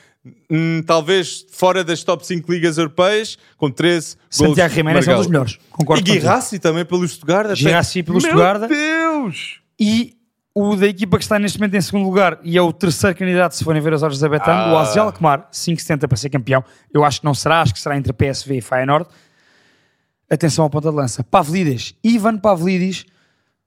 hum, 0.50 0.82
talvez 0.86 1.46
fora 1.52 1.84
das 1.84 2.04
top 2.04 2.26
5 2.26 2.52
ligas 2.52 2.78
europeias, 2.78 3.38
com 3.58 3.70
13 3.70 4.16
Santiago 4.30 4.74
Jiménez 4.74 5.08
é 5.08 5.14
um 5.14 5.18
dos 5.18 5.28
melhores. 5.28 5.58
Concordo 5.72 6.02
E. 6.02 6.14
Guirassi 6.14 6.60
também 6.60 6.86
pelo 6.86 7.08
Stuttgart. 7.08 7.46
até. 7.48 7.56
Guirassi 7.56 8.04
pelo 8.04 8.22
Meu 8.22 8.30
Stuttgart. 8.32 8.70
Deus! 8.70 9.60
E 9.80 10.16
o 10.54 10.76
da 10.76 10.88
equipa 10.88 11.18
que 11.18 11.24
está 11.24 11.40
neste 11.40 11.58
momento 11.60 11.76
em 11.76 11.82
segundo 11.82 12.06
lugar 12.06 12.40
e 12.44 12.58
é 12.58 12.62
o 12.62 12.74
terceiro 12.74 13.16
candidato, 13.16 13.54
se 13.56 13.64
forem 13.64 13.82
ver 13.82 13.94
as 13.94 14.04
horas 14.04 14.20
da 14.20 14.28
Betano, 14.28 14.60
Ah. 14.60 14.74
o 14.74 14.78
Azel 14.78 15.04
Alkmaar, 15.04 15.48
5,70 15.52 16.08
para 16.08 16.18
ser 16.18 16.30
campeão. 16.30 16.64
Eu 16.94 17.04
acho 17.06 17.20
que 17.22 17.26
não 17.26 17.34
será, 17.34 17.62
acho 17.62 17.74
que 17.74 17.80
será 17.80 17.96
entre 17.98 18.12
PSV 18.12 18.58
e 18.58 18.62
Feyenoord. 18.62 19.08
Atenção 20.30 20.66
à 20.66 20.70
ponta 20.70 20.90
de 20.90 20.96
lança. 20.96 21.24
Pavlidis, 21.24 21.96
Ivan 22.04 22.38
Pavlidis, 22.38 23.06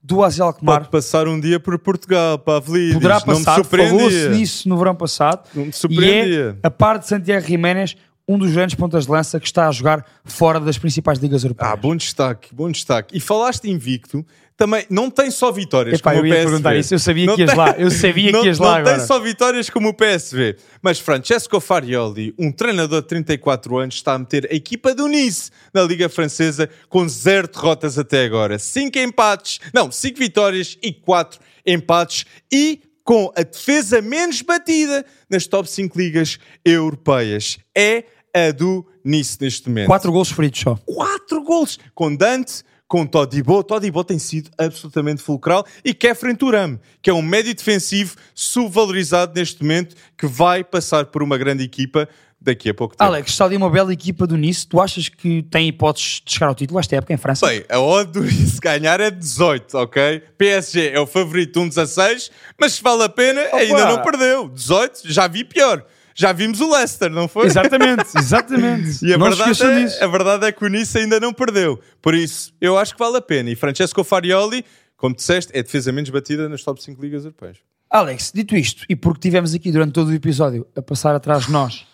do 0.03 0.21
Azel 0.21 0.47
Alkmaar. 0.47 0.79
Pode 0.79 0.91
passar 0.91 1.27
um 1.27 1.39
dia 1.39 1.59
por 1.59 1.79
Portugal, 1.79 2.37
Pavlidis. 2.37 2.95
Poderá 2.95 3.21
passar, 3.21 3.63
falou-se 3.63 4.29
nisso 4.29 4.67
no 4.67 4.77
verão 4.77 4.93
passado. 4.93 5.47
Não 5.55 5.65
me 5.65 5.71
E 5.89 6.35
é, 6.35 6.55
a 6.61 6.69
par 6.69 6.99
de 6.99 7.07
Santiago 7.07 7.47
Jiménez, 7.47 7.95
um 8.27 8.37
dos 8.37 8.51
grandes 8.51 8.75
pontas 8.75 9.05
de 9.05 9.11
lança 9.11 9.39
que 9.39 9.45
está 9.45 9.67
a 9.67 9.71
jogar 9.71 10.05
fora 10.25 10.59
das 10.59 10.77
principais 10.77 11.19
ligas 11.19 11.43
europeias. 11.43 11.71
Ah, 11.71 11.75
bom 11.75 11.95
destaque, 11.95 12.53
bom 12.53 12.69
destaque. 12.69 13.15
E 13.15 13.19
falaste 13.19 13.69
invicto, 13.69 14.25
também 14.55 14.85
não 14.89 15.09
tem 15.09 15.31
só 15.31 15.51
vitórias 15.51 15.99
Epá, 15.99 16.11
como 16.13 16.25
eu 16.25 16.29
o 16.29 16.33
PSV. 16.33 16.45
perguntar 16.49 16.75
isso, 16.75 16.93
eu 16.93 16.99
sabia 16.99 17.25
Não 17.25 17.35
que 17.35 17.41
ias 17.41 17.49
tem- 17.49 17.57
lá, 17.59 17.71
eu 17.77 17.91
sabia 17.91 18.31
não, 18.31 18.41
que 18.41 18.47
ias 18.47 18.59
não 18.59 18.67
lá 18.67 18.73
tem 18.75 18.81
agora. 18.93 19.07
só 19.07 19.19
vitórias 19.19 19.69
como 19.69 19.89
o 19.89 19.93
PSV. 19.93 20.55
Mas 20.81 20.99
Francesco 20.99 21.59
Farioli, 21.59 22.33
um 22.37 22.51
treinador 22.51 23.01
de 23.01 23.07
34 23.07 23.77
anos, 23.77 23.95
está 23.95 24.13
a 24.13 24.19
meter 24.19 24.47
a 24.51 24.55
equipa 24.55 24.93
do 24.93 25.07
Nice 25.07 25.49
na 25.73 25.81
Liga 25.83 26.07
Francesa 26.07 26.69
com 26.87 27.07
zero 27.09 27.47
derrotas 27.47 27.97
até 27.97 28.25
agora. 28.25 28.59
Cinco 28.59 28.97
empates, 28.99 29.59
não, 29.73 29.91
cinco 29.91 30.19
vitórias 30.19 30.77
e 30.83 30.93
quatro 30.93 31.39
empates 31.65 32.25
e 32.51 32.81
com 33.03 33.31
a 33.35 33.41
defesa 33.43 34.01
menos 34.01 34.41
batida 34.41 35.05
nas 35.29 35.45
top 35.47 35.69
5 35.69 35.97
ligas 35.97 36.37
europeias. 36.63 37.57
É 37.75 38.03
a 38.33 38.51
do 38.51 38.85
Nice 39.05 39.37
neste 39.39 39.67
momento 39.67 39.87
Quatro 39.87 40.11
gols 40.11 40.31
feridos 40.31 40.61
só. 40.61 40.75
quatro 40.85 41.43
gols 41.43 41.77
com 41.93 42.15
Dante, 42.15 42.63
com 42.93 43.07
Todibo. 43.07 43.63
Todibo 43.63 44.03
tem 44.03 44.19
sido 44.19 44.51
absolutamente 44.55 45.19
fulcral 45.19 45.65
e 45.83 45.95
Kefren 45.95 46.35
Turam, 46.35 46.79
que 47.01 47.09
é 47.09 47.13
um 47.13 47.23
médio 47.23 47.51
defensivo 47.51 48.15
subvalorizado 48.35 49.33
neste 49.33 49.63
momento, 49.63 49.95
que 50.15 50.27
vai 50.27 50.63
passar 50.63 51.07
por 51.07 51.23
uma 51.23 51.35
grande 51.35 51.63
equipa 51.63 52.07
daqui 52.39 52.69
a 52.69 52.73
pouco 52.73 52.95
tempo. 52.95 53.03
Alex, 53.03 53.31
está 53.31 53.45
ali 53.45 53.57
uma 53.57 53.67
bela 53.67 53.91
equipa 53.91 54.27
do 54.27 54.37
Nice. 54.37 54.67
Tu 54.67 54.79
achas 54.79 55.09
que 55.09 55.41
tem 55.41 55.69
hipóteses 55.69 56.21
de 56.23 56.33
chegar 56.33 56.49
ao 56.49 56.53
título 56.53 56.79
esta 56.79 56.95
época 56.95 57.11
em 57.11 57.17
França? 57.17 57.47
Bem, 57.47 57.65
a 57.67 57.79
odd 57.79 58.11
do 58.11 58.21
Nice 58.21 58.59
ganhar 58.61 58.99
é 58.99 59.09
18, 59.09 59.75
ok? 59.75 60.21
PSG 60.37 60.89
é 60.89 60.99
o 60.99 61.07
favorito, 61.07 61.59
um 61.61 61.67
16, 61.67 62.29
mas 62.59 62.73
se 62.73 62.83
vale 62.83 63.01
a 63.01 63.09
pena, 63.09 63.41
ainda 63.53 63.87
não 63.87 64.03
perdeu. 64.03 64.47
18, 64.49 65.11
já 65.11 65.27
vi 65.27 65.43
pior. 65.43 65.83
Já 66.15 66.31
vimos 66.31 66.61
o 66.61 66.71
Leicester, 66.71 67.09
não 67.09 67.27
foi? 67.27 67.47
Exatamente, 67.47 68.05
exatamente. 68.17 69.05
E 69.05 69.13
a 69.13 69.17
verdade, 69.17 69.63
é, 69.63 69.83
disso. 69.83 70.03
a 70.03 70.07
verdade 70.07 70.45
é 70.45 70.51
que 70.51 70.63
o 70.63 70.67
Nice 70.67 70.97
ainda 70.97 71.19
não 71.19 71.33
perdeu. 71.33 71.79
Por 72.01 72.13
isso, 72.13 72.53
eu 72.61 72.77
acho 72.77 72.93
que 72.93 72.99
vale 72.99 73.17
a 73.17 73.21
pena. 73.21 73.49
E 73.49 73.55
Francesco 73.55 74.03
Farioli, 74.03 74.63
como 74.95 75.15
disseste, 75.15 75.51
é 75.55 75.63
defesa 75.63 75.91
menos 75.91 76.09
batida 76.09 76.47
nas 76.47 76.63
top 76.63 76.81
5 76.83 77.01
ligas 77.01 77.23
europeias. 77.23 77.57
Alex, 77.89 78.31
dito 78.33 78.55
isto, 78.55 78.85
e 78.89 78.95
porque 78.95 79.19
tivemos 79.19 79.53
aqui 79.53 79.71
durante 79.71 79.91
todo 79.91 80.07
o 80.09 80.13
episódio 80.13 80.65
a 80.75 80.81
passar 80.81 81.15
atrás 81.15 81.45
de 81.45 81.51
nós 81.51 81.85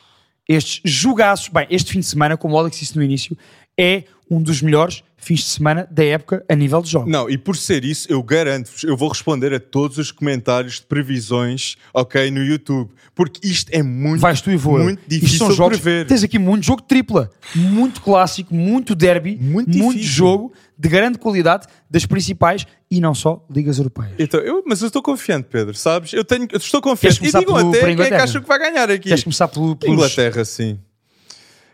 estes 0.49 0.82
jogaços, 0.84 1.47
bem, 1.49 1.67
este 1.70 1.91
fim 1.91 1.99
de 1.99 2.07
semana, 2.07 2.36
como 2.36 2.55
o 2.55 2.57
Alex 2.57 2.80
disse 2.80 2.97
no 2.97 3.03
início, 3.03 3.38
é 3.78 4.05
um 4.30 4.41
dos 4.41 4.63
melhores 4.63 5.03
fins 5.20 5.41
de 5.41 5.47
semana 5.47 5.88
da 5.91 6.03
época 6.03 6.43
a 6.47 6.55
nível 6.55 6.82
de 6.82 6.89
jogos. 6.89 7.11
Não, 7.11 7.30
e 7.30 7.38
por 7.38 7.55
ser 7.55 7.84
isso, 7.84 8.11
eu 8.11 8.24
garanto-vos, 8.24 8.84
eu 8.84 8.95
vou 8.95 9.09
responder 9.09 9.53
a 9.53 9.59
todos 9.59 9.97
os 9.97 10.11
comentários 10.11 10.76
de 10.76 10.84
previsões, 10.84 11.76
ok, 11.93 12.32
no 12.32 12.43
YouTube. 12.43 12.89
Porque 13.13 13.45
isto 13.45 13.70
é 13.72 13.84
muito, 13.84 14.22
Vais 14.22 14.41
tu 14.41 14.49
e 14.49 14.55
vou 14.55 14.80
muito 14.80 14.99
Isto 14.99 15.09
difícil 15.09 15.38
são 15.38 15.49
de 15.49 15.55
jogos, 15.55 15.80
prever. 15.80 16.07
Tens 16.07 16.24
aqui 16.24 16.39
muito 16.39 16.65
jogo 16.65 16.82
tripla, 16.82 17.30
muito 17.53 18.01
clássico, 18.01 18.55
muito 18.55 18.95
derby, 18.95 19.38
Muito 19.39 19.78
muito, 19.78 20.01
jogo 20.01 20.53
de 20.78 20.88
grande 20.88 21.17
qualidade 21.17 21.67
das 21.89 22.05
principais 22.05 22.65
e 22.89 23.01
não 23.01 23.13
só 23.13 23.45
ligas 23.53 23.78
europeias. 23.78 24.13
Então, 24.17 24.39
eu, 24.39 24.63
mas 24.65 24.82
eu 24.82 24.88
estou 24.88 25.01
confiante, 25.01 25.47
Pedro, 25.51 25.74
sabes? 25.74 26.13
Eu, 26.13 26.24
tenho, 26.24 26.47
eu 26.49 26.57
estou 26.57 26.82
confiante. 26.82 27.20
E 27.22 27.32
digam 27.32 27.55
até 27.57 27.95
quem 27.95 28.05
é 28.05 28.07
que 28.07 28.13
acham 28.15 28.41
que 28.41 28.47
vai 28.47 28.57
ganhar 28.57 28.89
aqui. 28.89 29.09
Queres 29.09 29.24
começar 29.24 29.49
pelo, 29.49 29.76
pelos... 29.76 29.95
Inglaterra, 29.95 30.45
sim. 30.45 30.80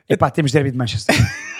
Epá, 0.09 0.31
temos 0.31 0.51
derby 0.51 0.71
de 0.71 0.77
Manchester. 0.77 1.15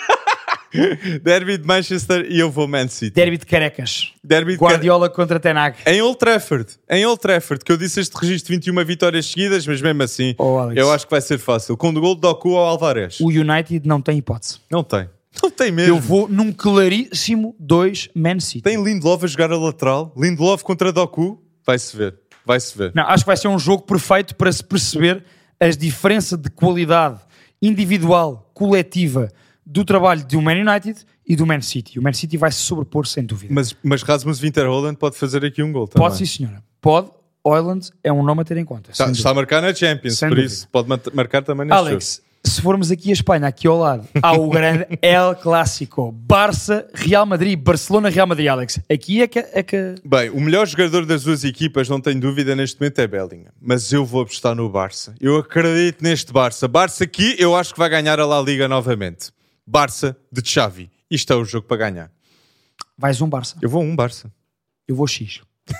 Derby 1.22 1.58
de 1.58 1.66
Manchester 1.66 2.26
e 2.28 2.38
eu 2.38 2.50
vou 2.50 2.66
Man 2.68 2.88
City. 2.88 3.10
derby 3.12 3.38
de 3.38 3.46
Carecas. 3.46 4.12
Derby 4.22 4.52
de 4.52 4.58
Guardiola 4.58 5.08
contra 5.08 5.38
Tenag. 5.40 5.76
Em 5.86 6.02
Old 6.02 6.18
Trafford, 6.18 6.66
em 6.90 7.06
Old 7.06 7.20
Trafford, 7.20 7.64
que 7.64 7.72
eu 7.72 7.76
disse 7.76 8.00
este 8.00 8.14
registro 8.16 8.52
de 8.58 8.70
21 8.70 8.84
vitórias 8.84 9.26
seguidas, 9.26 9.66
mas 9.66 9.80
mesmo 9.80 10.02
assim, 10.02 10.34
Oh, 10.38 10.70
eu 10.74 10.90
acho 10.92 11.06
que 11.06 11.10
vai 11.10 11.20
ser 11.20 11.38
fácil. 11.38 11.76
Com 11.76 11.90
o 11.90 11.92
gol 12.00 12.14
de 12.14 12.20
Doku 12.22 12.56
ao 12.56 12.66
Alvarez. 12.66 13.20
O 13.20 13.28
United 13.28 13.86
não 13.86 14.00
tem 14.00 14.18
hipótese. 14.18 14.58
Não 14.70 14.82
tem. 14.84 15.08
Não 15.42 15.50
tem 15.50 15.70
mesmo. 15.70 15.96
Eu 15.96 16.00
vou 16.00 16.26
num 16.28 16.50
claríssimo 16.50 17.54
2 17.58 18.08
Man 18.14 18.40
City. 18.40 18.62
Tem 18.62 18.82
Lindelof 18.82 19.22
a 19.22 19.26
jogar 19.28 19.52
a 19.52 19.56
lateral. 19.58 20.10
Lindelof 20.16 20.62
contra 20.64 20.90
Doku. 20.90 21.38
Vai-se 21.66 21.94
ver. 21.94 22.14
Vai-se 22.44 22.76
ver. 22.78 22.92
Não, 22.94 23.02
acho 23.02 23.22
que 23.22 23.26
vai 23.26 23.36
ser 23.36 23.48
um 23.48 23.58
jogo 23.58 23.82
perfeito 23.82 24.34
para 24.34 24.50
se 24.50 24.64
perceber 24.64 25.22
as 25.60 25.76
diferenças 25.76 26.38
de 26.38 26.48
qualidade 26.48 27.20
individual, 27.60 28.50
coletiva 28.54 29.28
do 29.66 29.84
trabalho 29.84 30.24
do 30.24 30.40
Man 30.40 30.54
United 30.54 31.04
e 31.26 31.34
do 31.34 31.44
Man 31.44 31.60
City. 31.60 31.98
O 31.98 32.02
Man 32.02 32.12
City 32.12 32.36
vai 32.36 32.52
se 32.52 32.58
sobrepor 32.58 33.06
sem 33.06 33.24
dúvida. 33.24 33.52
Mas, 33.52 33.76
mas 33.82 34.02
Rasmus 34.02 34.38
Winterholland 34.38 34.96
pode 34.96 35.16
fazer 35.16 35.44
aqui 35.44 35.62
um 35.62 35.72
gol 35.72 35.88
também. 35.88 36.06
Pode 36.06 36.18
sim, 36.18 36.26
senhora. 36.26 36.62
Pode. 36.80 37.10
Oiland 37.42 37.90
é 38.02 38.12
um 38.12 38.24
nome 38.24 38.42
a 38.42 38.44
ter 38.44 38.56
em 38.56 38.64
conta. 38.64 38.90
Está, 38.90 39.04
sem 39.04 39.12
está 39.12 39.30
a 39.30 39.34
marcar 39.34 39.62
na 39.62 39.72
Champions, 39.72 40.18
Sem 40.18 40.28
por 40.28 40.34
dúvida. 40.34 40.52
isso 40.52 40.68
pode 40.68 40.88
marcar 41.14 41.42
também 41.42 41.64
neste 41.64 41.78
Alex, 41.78 42.22
se 42.46 42.62
formos 42.62 42.90
aqui 42.90 43.10
a 43.10 43.12
Espanha, 43.12 43.46
aqui 43.46 43.66
ao 43.66 43.78
lado, 43.78 44.08
há 44.22 44.32
o 44.32 44.48
grande 44.48 44.86
El 45.02 45.34
Clássico. 45.34 46.12
Barça, 46.12 46.86
Real 46.94 47.26
Madrid, 47.26 47.58
Barcelona, 47.58 48.08
Real 48.08 48.26
Madrid, 48.26 48.48
Alex. 48.48 48.80
Aqui 48.90 49.20
é 49.20 49.26
que... 49.26 49.38
É 49.38 49.62
que... 49.62 49.76
jogo. 49.96 50.02
Bem, 50.04 50.30
o 50.30 50.40
melhor 50.40 50.66
jogador 50.66 51.04
das 51.04 51.24
duas 51.24 51.44
equipas, 51.44 51.88
não 51.88 52.00
tenho 52.00 52.20
dúvida, 52.20 52.54
neste 52.54 52.80
momento 52.80 53.00
é 53.00 53.06
Bellingham. 53.06 53.52
Mas 53.60 53.92
eu 53.92 54.04
vou 54.04 54.22
apostar 54.22 54.54
no 54.54 54.68
Barça. 54.68 55.14
Eu 55.20 55.36
acredito 55.36 56.02
neste 56.02 56.32
Barça. 56.32 56.68
Barça 56.68 57.04
aqui, 57.04 57.34
eu 57.38 57.56
acho 57.56 57.72
que 57.72 57.78
vai 57.78 57.88
ganhar 57.88 58.20
a 58.20 58.26
La 58.26 58.40
Liga 58.40 58.68
novamente. 58.68 59.30
Barça 59.66 60.16
de 60.30 60.48
Xavi. 60.48 60.90
Isto 61.10 61.32
é 61.32 61.36
o 61.36 61.44
jogo 61.44 61.66
para 61.66 61.76
ganhar. 61.78 62.10
Vais 62.96 63.20
um 63.20 63.28
Barça. 63.28 63.56
Eu 63.60 63.68
vou 63.68 63.82
um 63.82 63.94
Barça. 63.96 64.32
Eu 64.86 64.94
vou 64.96 65.06
X. 65.06 65.42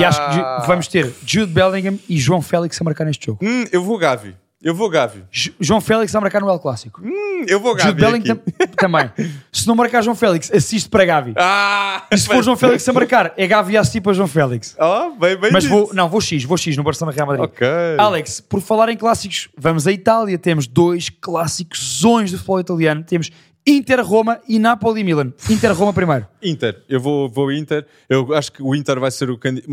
E 0.00 0.04
acho 0.04 0.20
que 0.30 0.66
vamos 0.66 0.88
ter 0.88 1.12
Jude 1.24 1.52
Bellingham 1.52 1.98
e 2.08 2.18
João 2.18 2.42
Félix 2.42 2.80
a 2.80 2.84
marcar 2.84 3.04
neste 3.04 3.26
jogo. 3.26 3.44
Hum, 3.44 3.64
eu 3.72 3.82
vou 3.82 3.98
Gavi. 3.98 4.36
Eu 4.60 4.74
vou 4.74 4.90
Gavi. 4.90 5.22
Ju- 5.30 5.52
João 5.60 5.80
Félix 5.80 6.12
a 6.16 6.20
marcar 6.20 6.40
no 6.40 6.48
El 6.50 6.58
Clássico. 6.58 7.00
Hum, 7.00 7.44
eu 7.46 7.60
vou 7.60 7.78
Jude 7.78 7.94
Bellingham 7.94 8.34
aqui. 8.34 8.52
tam- 8.52 8.66
também. 8.90 9.08
Se 9.52 9.68
não 9.68 9.76
marcar 9.76 10.02
João 10.02 10.16
Félix, 10.16 10.50
assiste 10.52 10.88
para 10.90 11.04
Gavi. 11.04 11.32
Ah! 11.36 12.04
E 12.10 12.18
se 12.18 12.26
for 12.26 12.42
João 12.42 12.56
Félix 12.56 12.88
a 12.88 12.92
marcar, 12.92 13.32
é 13.36 13.46
Gavi 13.46 13.76
a 13.76 13.80
assistir 13.82 14.00
para 14.00 14.12
João 14.14 14.26
Félix. 14.26 14.74
Oh, 14.76 15.10
bem, 15.16 15.36
bem 15.36 15.52
Mas 15.52 15.62
dito. 15.62 15.72
vou, 15.72 15.94
não, 15.94 16.08
vou 16.08 16.20
X, 16.20 16.42
vou 16.42 16.56
X 16.56 16.76
no 16.76 16.82
Barcelona 16.82 17.14
Real 17.14 17.26
Madrid. 17.28 17.44
Ok. 17.44 17.66
Alex, 17.98 18.40
por 18.40 18.60
falar 18.60 18.88
em 18.88 18.96
clássicos, 18.96 19.48
vamos 19.56 19.86
à 19.86 19.92
Itália. 19.92 20.36
Temos 20.36 20.66
dois 20.66 21.08
clássicos 21.08 22.00
zões 22.00 22.32
do 22.32 22.36
futebol 22.38 22.58
italiano. 22.58 23.04
Temos 23.04 23.30
Inter-Roma 23.64 24.40
e 24.48 24.58
Napoli-Milan. 24.58 25.32
Inter-Roma 25.48 25.92
primeiro. 25.92 26.26
Inter, 26.42 26.82
eu 26.88 26.98
vou, 27.00 27.28
vou 27.28 27.52
Inter. 27.52 27.86
Eu 28.08 28.34
acho 28.34 28.50
que 28.50 28.60
o 28.62 28.74
Inter 28.74 28.98
vai 28.98 29.12
ser 29.12 29.30
o 29.30 29.38
candidato. 29.38 29.70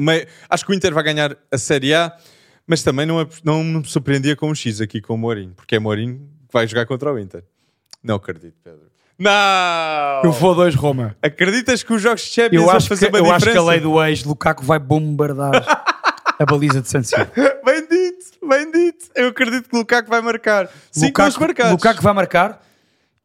Acho 0.48 0.64
que 0.64 0.72
o 0.72 0.76
Inter 0.76 0.94
vai 0.94 1.04
ganhar 1.04 1.36
a 1.52 1.58
Série 1.58 1.94
A, 1.94 2.12
mas 2.68 2.84
também 2.84 3.06
não, 3.06 3.28
não 3.44 3.64
me 3.64 3.86
surpreendia 3.86 4.36
com 4.36 4.50
o 4.50 4.56
X 4.56 4.82
aqui 4.82 5.02
com 5.02 5.14
o 5.14 5.18
Mourinho, 5.18 5.54
porque 5.56 5.76
é 5.76 5.80
Mourinho 5.80 6.18
que 6.48 6.54
vai 6.54 6.68
jogar 6.68 6.86
contra 6.86 7.12
o 7.14 7.20
Inter. 7.20 7.44
Não 8.04 8.16
acredito, 8.16 8.56
Pedro. 8.64 8.82
Não! 9.18 10.22
Eu 10.24 10.32
vou 10.32 10.54
dois 10.54 10.76
Roma. 10.76 11.16
Acreditas 11.22 11.82
que 11.84 11.94
os 11.94 12.02
jogos 12.02 12.22
de 12.22 12.28
Champions 12.30 12.62
Eu 12.62 12.66
vão 12.68 12.76
acho, 12.76 12.86
que, 12.86 12.96
fazer 12.96 13.08
uma 13.10 13.18
eu 13.18 13.26
acho 13.26 13.38
diferença? 13.46 13.60
que 13.62 13.68
a 13.68 13.72
lei 13.72 13.80
do 13.80 14.04
ex, 14.04 14.24
Lukaku 14.24 14.64
vai 14.64 14.78
bombardar 14.80 15.54
a 16.38 16.46
baliza 16.46 16.82
de 16.82 16.90
San 16.90 17.02
Siro. 17.04 17.28
Bem 17.66 17.82
dito, 17.88 18.48
bem 18.48 18.72
dito. 18.72 19.06
Eu 19.16 19.30
acredito 19.30 19.70
que 19.70 19.76
o 19.76 19.80
Lukaku 19.80 20.10
vai 20.10 20.22
marcar. 20.22 20.70
Cinco 20.92 21.22
gols 21.22 21.38
marcados. 21.38 21.72
Lukaku 21.72 22.02
vai 22.02 22.14
marcar 22.14 22.62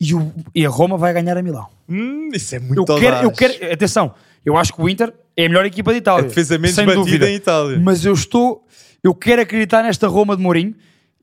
e, 0.01 0.15
o- 0.15 0.33
e 0.55 0.65
a 0.65 0.69
Roma 0.69 0.97
vai 0.97 1.13
ganhar 1.13 1.37
a 1.37 1.43
Milão. 1.43 1.67
Hum, 1.89 2.31
isso 2.33 2.55
é 2.55 2.59
Eu 2.59 2.63
muito 2.63 2.97
quero, 2.97 3.17
eu 3.25 3.33
quero, 3.33 3.73
atenção, 3.73 4.15
eu 4.45 4.57
acho 4.57 4.73
que 4.73 4.81
o 4.81 4.89
Inter 4.89 5.13
é 5.37 5.47
a 5.47 5.49
melhor 5.49 5.67
equipa 5.67 5.93
de 5.93 5.99
Itália. 5.99 6.25
A 6.25 6.29
defesa 6.29 6.57
menos 6.57 6.77
batida 6.77 6.95
dúvida. 6.95 7.29
em 7.29 7.35
Itália. 7.35 7.79
Mas 7.81 8.05
eu 8.05 8.15
estou, 8.15 8.65
Eu 9.03 9.15
quero 9.15 9.43
acreditar 9.43 9.83
nesta 9.83 10.07
Roma 10.07 10.37
de 10.37 10.43
Mourinho 10.43 10.75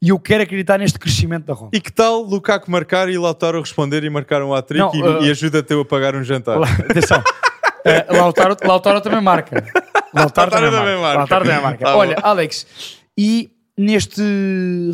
e 0.01 0.09
eu 0.09 0.19
quero 0.19 0.43
acreditar 0.43 0.78
neste 0.78 0.97
crescimento 0.97 1.45
da 1.45 1.53
Roma. 1.53 1.71
E 1.73 1.80
que 1.80 1.91
tal 1.91 2.21
Lukaku 2.21 2.69
marcar 2.69 3.09
e 3.09 3.17
Lautaro 3.17 3.59
responder 3.59 4.03
e 4.03 4.09
marcar 4.09 4.41
um 4.43 4.53
hat-trick 4.53 4.80
Não, 4.80 4.93
e, 4.93 5.01
uh, 5.01 5.23
e 5.23 5.32
ajuda-te 5.32 5.73
a 5.73 5.86
pagar 5.86 6.15
um 6.15 6.23
jantar? 6.23 6.57
Atenção. 6.61 7.19
Uh, 7.19 8.13
Lautaro, 8.17 8.57
Lautaro 8.63 9.01
também 9.01 9.21
marca. 9.21 9.63
Lautaro, 10.13 10.51
também, 10.51 10.71
marca. 10.71 11.17
Lautaro 11.17 11.45
também 11.45 11.61
marca. 11.61 11.86
Tá 11.86 11.91
bom. 11.91 11.99
Olha, 11.99 12.17
Alex, 12.21 12.65
e 13.17 13.51
neste 13.78 14.21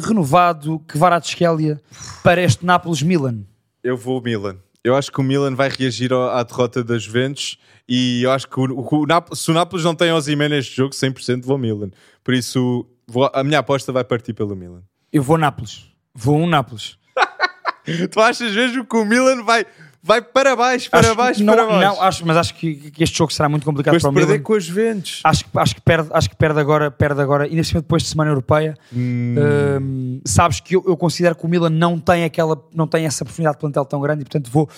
renovado 0.05 0.79
Kvaratskhelia 0.87 1.79
para 2.21 2.41
este 2.41 2.65
Nápoles-Milan? 2.65 3.41
Eu 3.83 3.97
vou 3.97 4.21
Milan. 4.21 4.57
Eu 4.83 4.95
acho 4.95 5.11
que 5.11 5.19
o 5.19 5.23
Milan 5.23 5.55
vai 5.55 5.69
reagir 5.69 6.11
à 6.13 6.43
derrota 6.43 6.83
das 6.83 7.03
Juventus 7.03 7.57
e 7.87 8.21
eu 8.23 8.31
acho 8.31 8.47
que 8.49 8.59
o, 8.59 8.63
o, 8.65 9.05
o 9.31 9.35
se 9.35 9.49
o 9.49 9.53
Nápoles 9.53 9.85
não 9.85 9.95
tem 9.95 10.11
Osimhen 10.11 10.49
neste 10.49 10.75
jogo, 10.75 10.93
100% 10.93 11.45
vou 11.45 11.57
Milan. 11.57 11.89
Por 12.23 12.33
isso, 12.33 12.85
vou- 13.07 13.31
a 13.33 13.43
minha 13.43 13.59
aposta 13.59 13.91
vai 13.93 14.03
partir 14.03 14.33
pelo 14.33 14.55
Milan. 14.55 14.83
Eu 15.11 15.23
vou 15.23 15.37
Nápoles. 15.37 15.85
Vou 16.13 16.37
um 16.37 16.47
Nápoles. 16.47 16.97
Tu 18.11 18.19
achas 18.19 18.53
mesmo 18.55 18.85
que 18.85 18.95
o 18.95 19.03
Milan 19.05 19.43
vai, 19.43 19.65
vai 20.03 20.21
para 20.21 20.55
baixo, 20.55 20.89
para 20.91 20.99
Acho- 21.07 21.15
baixo, 21.15 21.43
não, 21.43 21.53
para 21.53 21.65
baixo? 21.65 21.79
Não, 21.95 22.01
acho, 22.03 22.27
mas 22.27 22.37
acho 22.37 22.53
que, 22.55 22.91
que 22.91 23.03
este 23.03 23.17
jogo 23.17 23.31
será 23.31 23.47
muito 23.47 23.63
complicado 23.65 23.93
Depois 23.93 24.01
para 24.03 24.11
o 24.11 24.13
perder 24.13 24.33
Milan. 24.33 24.43
com 24.43 24.53
as 24.53 24.63
Juventus. 24.65 25.21
Acho, 25.23 25.45
que- 25.45 25.57
acho, 25.57 25.75
que 25.75 25.81
perde, 25.81 26.09
acho 26.11 26.29
que 26.29 26.35
perde 26.35 26.59
agora, 26.59 26.91
perde 26.91 27.21
agora, 27.21 27.45
ainda 27.45 27.63
cima 27.63 27.81
depois 27.81 28.03
de 28.03 28.09
semana 28.09 28.29
europeia. 28.31 28.77
Hum. 28.93 29.35
Hum, 29.81 30.21
sabes 30.25 30.59
que 30.59 30.75
eu, 30.75 30.83
eu 30.85 30.97
considero 30.97 31.35
que 31.35 31.45
o 31.45 31.47
Milan 31.47 31.69
não 31.69 31.97
tem 31.99 32.23
aquela, 32.25 32.61
não 32.75 32.85
tem 32.85 33.05
essa 33.05 33.23
oportunidade 33.23 33.55
de 33.55 33.61
plantel 33.61 33.85
tão 33.85 34.01
grande 34.01 34.21
e 34.21 34.25
portanto 34.25 34.51
vou, 34.51 34.69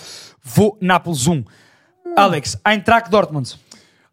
vou 0.42 0.78
Nápoles 0.80 1.26
1. 1.26 1.44
Alex, 2.16 2.56
Eintracht 2.66 3.10
Dortmund. 3.10 3.58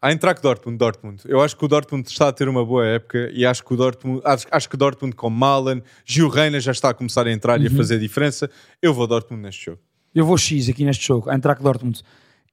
Eintracht 0.03 0.41
Dortmund, 0.41 0.78
Dortmund. 0.78 1.22
Eu 1.26 1.41
acho 1.41 1.55
que 1.55 1.64
o 1.64 1.68
Dortmund 1.70 2.09
está 2.09 2.28
a 2.28 2.34
ter 2.34 2.49
uma 2.49 2.66
boa 2.66 2.86
época 2.86 3.30
e 3.32 3.45
acho 3.45 3.64
que 3.64 3.74
o 3.74 3.78
Dortmund, 3.78 4.22
acho, 4.26 4.45
acho 4.51 4.68
que 4.68 4.76
o 4.76 4.78
Dortmund 4.78 5.16
com 5.16 5.30
Malan, 5.30 5.82
Gil 6.03 6.28
Reina 6.28 6.59
já 6.59 6.74
está 6.74 6.89
a 6.89 6.93
começar 6.93 7.26
a 7.26 7.32
entrar 7.32 7.57
Uhum. 7.57 7.64
e 7.64 7.68
a 7.68 7.72
fazer 7.72 7.99
diferença. 7.99 8.49
Eu 8.82 8.93
vou 8.93 9.07
Dortmund 9.07 9.41
neste 9.43 9.66
jogo. 9.68 9.80
Eu 10.14 10.26
vou 10.26 10.38
X 10.38 10.70
aqui 10.70 10.86
neste 10.86 11.05
jogo, 11.07 11.32
Eintracht 11.32 11.61
Dortmund. 11.64 12.01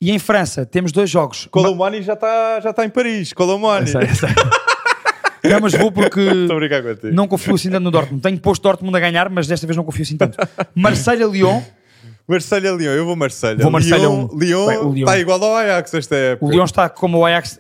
E 0.00 0.10
em 0.10 0.18
França 0.18 0.64
temos 0.64 0.92
dois 0.92 1.10
jogos. 1.10 1.46
Colomani 1.50 2.00
já 2.02 2.14
está 2.14 2.60
já 2.60 2.70
está 2.70 2.84
em 2.84 2.88
Paris. 2.90 3.32
Colomani. 3.32 3.86
Sei, 3.88 4.06
sei. 4.14 4.28
Não, 5.50 5.58
mas 5.60 5.72
vou 5.72 5.90
porque 5.90 6.20
não 7.14 7.26
confio 7.26 7.54
assim 7.54 7.70
tanto 7.70 7.82
no 7.84 7.90
Dortmund. 7.90 8.22
Tenho 8.22 8.38
posto 8.38 8.62
Dortmund 8.62 8.94
a 8.94 9.00
ganhar, 9.00 9.30
mas 9.30 9.46
desta 9.46 9.66
vez 9.66 9.74
não 9.74 9.84
confio 9.84 10.02
assim 10.02 10.14
tanto. 10.18 10.36
Marselha-Lyon. 10.74 11.62
Marselha 12.28 12.70
Lyon, 12.72 12.90
eu 12.92 13.04
vou 13.06 13.16
Marselha. 13.16 13.58
Vou 13.62 13.70
Marselha 13.72 13.96
Lyon, 14.06 14.28
um. 14.32 14.38
Lyon, 14.38 14.66
Bem, 14.66 14.78
o 14.78 14.92
Lyon. 14.92 15.06
está 15.08 15.18
igual 15.18 15.42
ao 15.42 15.56
Ajax 15.56 15.94
esta 15.94 16.14
época. 16.14 16.44
O 16.46 16.50
Lyon 16.50 16.64
está 16.64 16.88
como 16.90 17.18
o 17.18 17.24
Ajax 17.24 17.58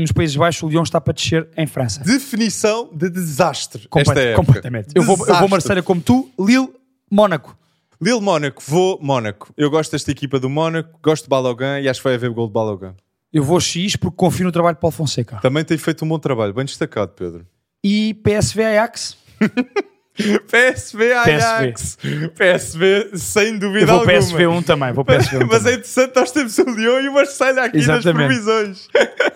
nos 0.00 0.10
Países 0.10 0.34
Baixos, 0.36 0.62
o 0.62 0.68
Lyon 0.68 0.82
está 0.82 1.00
para 1.02 1.12
descer 1.12 1.46
em 1.54 1.66
França. 1.66 2.02
Definição 2.02 2.88
de 2.94 3.10
desastre 3.10 3.86
Complet- 3.88 4.08
esta 4.08 4.20
época. 4.30 4.46
completamente. 4.46 4.88
Eu 4.94 5.02
vou, 5.02 5.12
eu 5.12 5.16
vou 5.18 5.26
Desastre. 5.26 5.50
Marselha 5.50 5.82
como 5.82 6.00
tu, 6.00 6.30
Lille, 6.40 6.68
Mónaco. 7.10 7.57
Lille 8.00 8.20
Mónaco, 8.20 8.62
vou 8.66 8.98
Mónaco. 9.02 9.52
Eu 9.56 9.70
gosto 9.70 9.90
desta 9.92 10.10
equipa 10.10 10.38
do 10.38 10.48
Mónaco, 10.48 10.98
gosto 11.02 11.24
de 11.24 11.28
Balogan 11.28 11.80
e 11.80 11.88
acho 11.88 12.00
que 12.00 12.04
vai 12.04 12.14
haver 12.14 12.30
gol 12.30 12.46
de 12.46 12.52
Balogan. 12.52 12.94
Eu 13.32 13.42
vou 13.42 13.58
X 13.60 13.96
porque 13.96 14.16
confio 14.16 14.44
no 14.46 14.52
trabalho 14.52 14.76
de 14.76 14.80
Paulo 14.80 14.94
Fonseca. 14.96 15.38
Também 15.42 15.64
tem 15.64 15.76
feito 15.76 16.04
um 16.04 16.08
bom 16.08 16.18
trabalho, 16.18 16.54
bem 16.54 16.64
destacado, 16.64 17.12
Pedro. 17.12 17.44
E 17.84 18.14
PSV 18.14 18.64
Ajax. 18.64 19.16
PSV 20.48 21.12
Ajax. 21.12 21.98
PSV, 22.36 23.10
sem 23.16 23.54
Eu 23.54 23.58
dúvida 23.58 23.86
vou 23.86 24.00
alguma. 24.00 24.12
PSV 24.18 24.46
1 24.46 24.62
também. 24.62 24.92
Vou 24.92 25.04
PSV 25.04 25.36
1 25.44 25.46
Mas 25.46 25.54
é 25.54 25.58
também. 25.58 25.72
interessante, 25.74 26.12
nós 26.16 26.30
temos 26.32 26.58
o 26.58 26.64
Lyon 26.70 27.00
e 27.00 27.08
o 27.08 27.14
Marselha 27.14 27.64
aqui 27.64 27.78
Exatamente. 27.78 28.14
nas 28.14 28.26
previsões. 28.44 28.88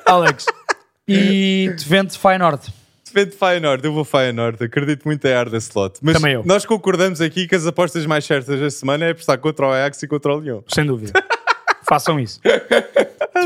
Alex. 0.06 0.46
E 1.06 1.74
Twente 1.86 2.18
Feyenoord. 2.18 2.72
Depende 3.12 3.32
de 3.32 3.36
Feyenoord, 3.36 3.84
eu 3.84 3.92
vou 3.92 4.04
Feyenoord. 4.04 4.64
Acredito 4.64 5.04
muito 5.04 5.24
em 5.26 5.32
ar 5.32 5.48
desse 5.50 5.68
slot. 5.68 5.98
Mas 6.00 6.14
Também 6.14 6.34
eu. 6.34 6.42
nós 6.44 6.64
concordamos 6.64 7.20
aqui 7.20 7.46
que 7.46 7.54
as 7.54 7.66
apostas 7.66 8.06
mais 8.06 8.24
certas 8.24 8.58
da 8.58 8.70
semana 8.70 9.04
é 9.06 9.10
apostar 9.10 9.38
contra 9.38 9.66
o 9.66 9.70
Ajax 9.72 10.02
e 10.02 10.08
contra 10.08 10.34
o 10.34 10.40
Lyon. 10.40 10.60
Sem 10.68 10.86
dúvida. 10.86 11.12
Façam 11.86 12.18
isso. 12.18 12.40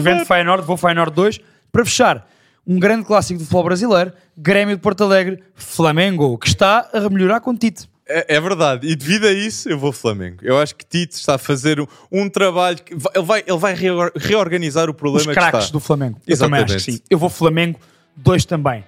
Twente 0.03 0.25
Feyenoord, 0.25 0.65
vou 0.67 0.77
Feyenoord 0.77 1.13
2. 1.15 1.41
Para 1.73 1.85
fechar, 1.85 2.29
um 2.67 2.79
grande 2.79 3.05
clássico 3.05 3.39
do 3.39 3.45
futebol 3.45 3.65
brasileiro, 3.65 4.13
Grêmio 4.37 4.77
de 4.77 4.83
Porto 4.83 5.03
Alegre, 5.05 5.43
Flamengo, 5.55 6.39
que 6.39 6.49
está 6.49 6.89
a 6.93 7.09
melhorar 7.11 7.41
com 7.41 7.57
Tite. 7.57 7.89
É, 8.09 8.37
é 8.37 8.41
verdade, 8.41 8.87
e 8.87 8.95
devido 8.95 9.27
a 9.27 9.33
isso 9.33 9.69
eu 9.69 9.77
vou 9.77 9.91
Flamengo. 9.91 10.37
Eu 10.43 10.57
acho 10.61 10.77
que 10.77 10.85
Tite 10.85 11.17
está 11.17 11.35
a 11.35 11.39
fazer 11.39 11.81
um, 11.81 11.87
um 12.13 12.29
trabalho 12.29 12.79
que 12.79 12.95
vai- 12.95 13.13
ele 13.17 13.25
vai, 13.25 13.45
ele 13.45 13.59
vai 13.59 13.75
reor- 13.75 14.13
reorganizar 14.15 14.89
o 14.89 14.93
Os 14.93 14.97
problema 14.97 15.27
que 15.27 15.35
craques 15.35 15.61
está. 15.65 15.73
do 15.73 15.81
Flamengo. 15.81 16.21
Eu 16.25 16.39
também 16.39 16.61
acho 16.61 16.67
que 16.67 16.73
Exatamente. 16.77 16.99
sim. 17.03 17.05
Eu 17.11 17.19
vou 17.19 17.29
Flamengo 17.29 17.81
2 18.15 18.45
também. 18.45 18.85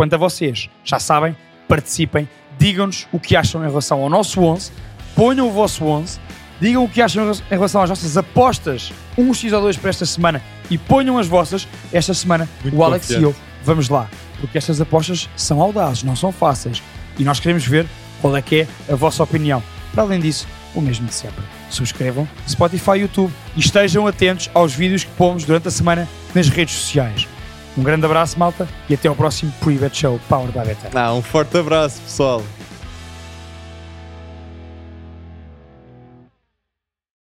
Quanto 0.00 0.14
a 0.14 0.16
vocês, 0.16 0.70
já 0.82 0.98
sabem, 0.98 1.36
participem, 1.68 2.26
digam-nos 2.58 3.06
o 3.12 3.20
que 3.20 3.36
acham 3.36 3.62
em 3.62 3.68
relação 3.68 4.00
ao 4.00 4.08
nosso 4.08 4.40
11, 4.40 4.72
ponham 5.14 5.46
o 5.46 5.52
vosso 5.52 5.84
11, 5.84 6.18
digam 6.58 6.82
o 6.82 6.88
que 6.88 7.02
acham 7.02 7.30
em 7.30 7.50
relação 7.50 7.82
às 7.82 7.90
nossas 7.90 8.16
apostas 8.16 8.94
1x 9.18 9.52
ou 9.52 9.60
2 9.60 9.76
para 9.76 9.90
esta 9.90 10.06
semana 10.06 10.42
e 10.70 10.78
ponham 10.78 11.18
as 11.18 11.26
vossas. 11.26 11.68
Esta 11.92 12.14
semana, 12.14 12.48
Muito 12.62 12.78
o 12.78 12.82
Alex 12.82 13.08
confiante. 13.08 13.22
e 13.22 13.24
eu 13.24 13.36
vamos 13.62 13.90
lá, 13.90 14.08
porque 14.40 14.56
estas 14.56 14.80
apostas 14.80 15.28
são 15.36 15.60
audazes, 15.60 16.02
não 16.02 16.16
são 16.16 16.32
fáceis 16.32 16.82
e 17.18 17.22
nós 17.22 17.38
queremos 17.38 17.66
ver 17.66 17.86
qual 18.22 18.34
é 18.34 18.40
que 18.40 18.62
é 18.62 18.66
a 18.90 18.96
vossa 18.96 19.22
opinião. 19.22 19.62
Para 19.92 20.04
além 20.04 20.18
disso, 20.18 20.48
o 20.74 20.80
mesmo 20.80 21.08
de 21.08 21.14
sempre. 21.14 21.44
Subscrevam 21.68 22.26
Spotify 22.48 22.92
e 22.92 23.00
YouTube 23.00 23.30
e 23.54 23.60
estejam 23.60 24.06
atentos 24.06 24.48
aos 24.54 24.72
vídeos 24.72 25.04
que 25.04 25.10
pomos 25.10 25.44
durante 25.44 25.68
a 25.68 25.70
semana 25.70 26.08
nas 26.34 26.48
redes 26.48 26.74
sociais. 26.74 27.28
Um 27.76 27.82
grande 27.82 28.04
abraço, 28.04 28.38
malta, 28.38 28.68
e 28.88 28.94
até 28.94 29.08
ao 29.08 29.14
próximo 29.14 29.52
Pre-Bet 29.60 29.96
Show 29.96 30.20
Powered 30.28 30.52
by 30.52 30.66
Better. 30.66 30.90
Ah, 30.94 31.12
um 31.14 31.22
forte 31.22 31.56
abraço, 31.56 32.00
pessoal. 32.00 32.42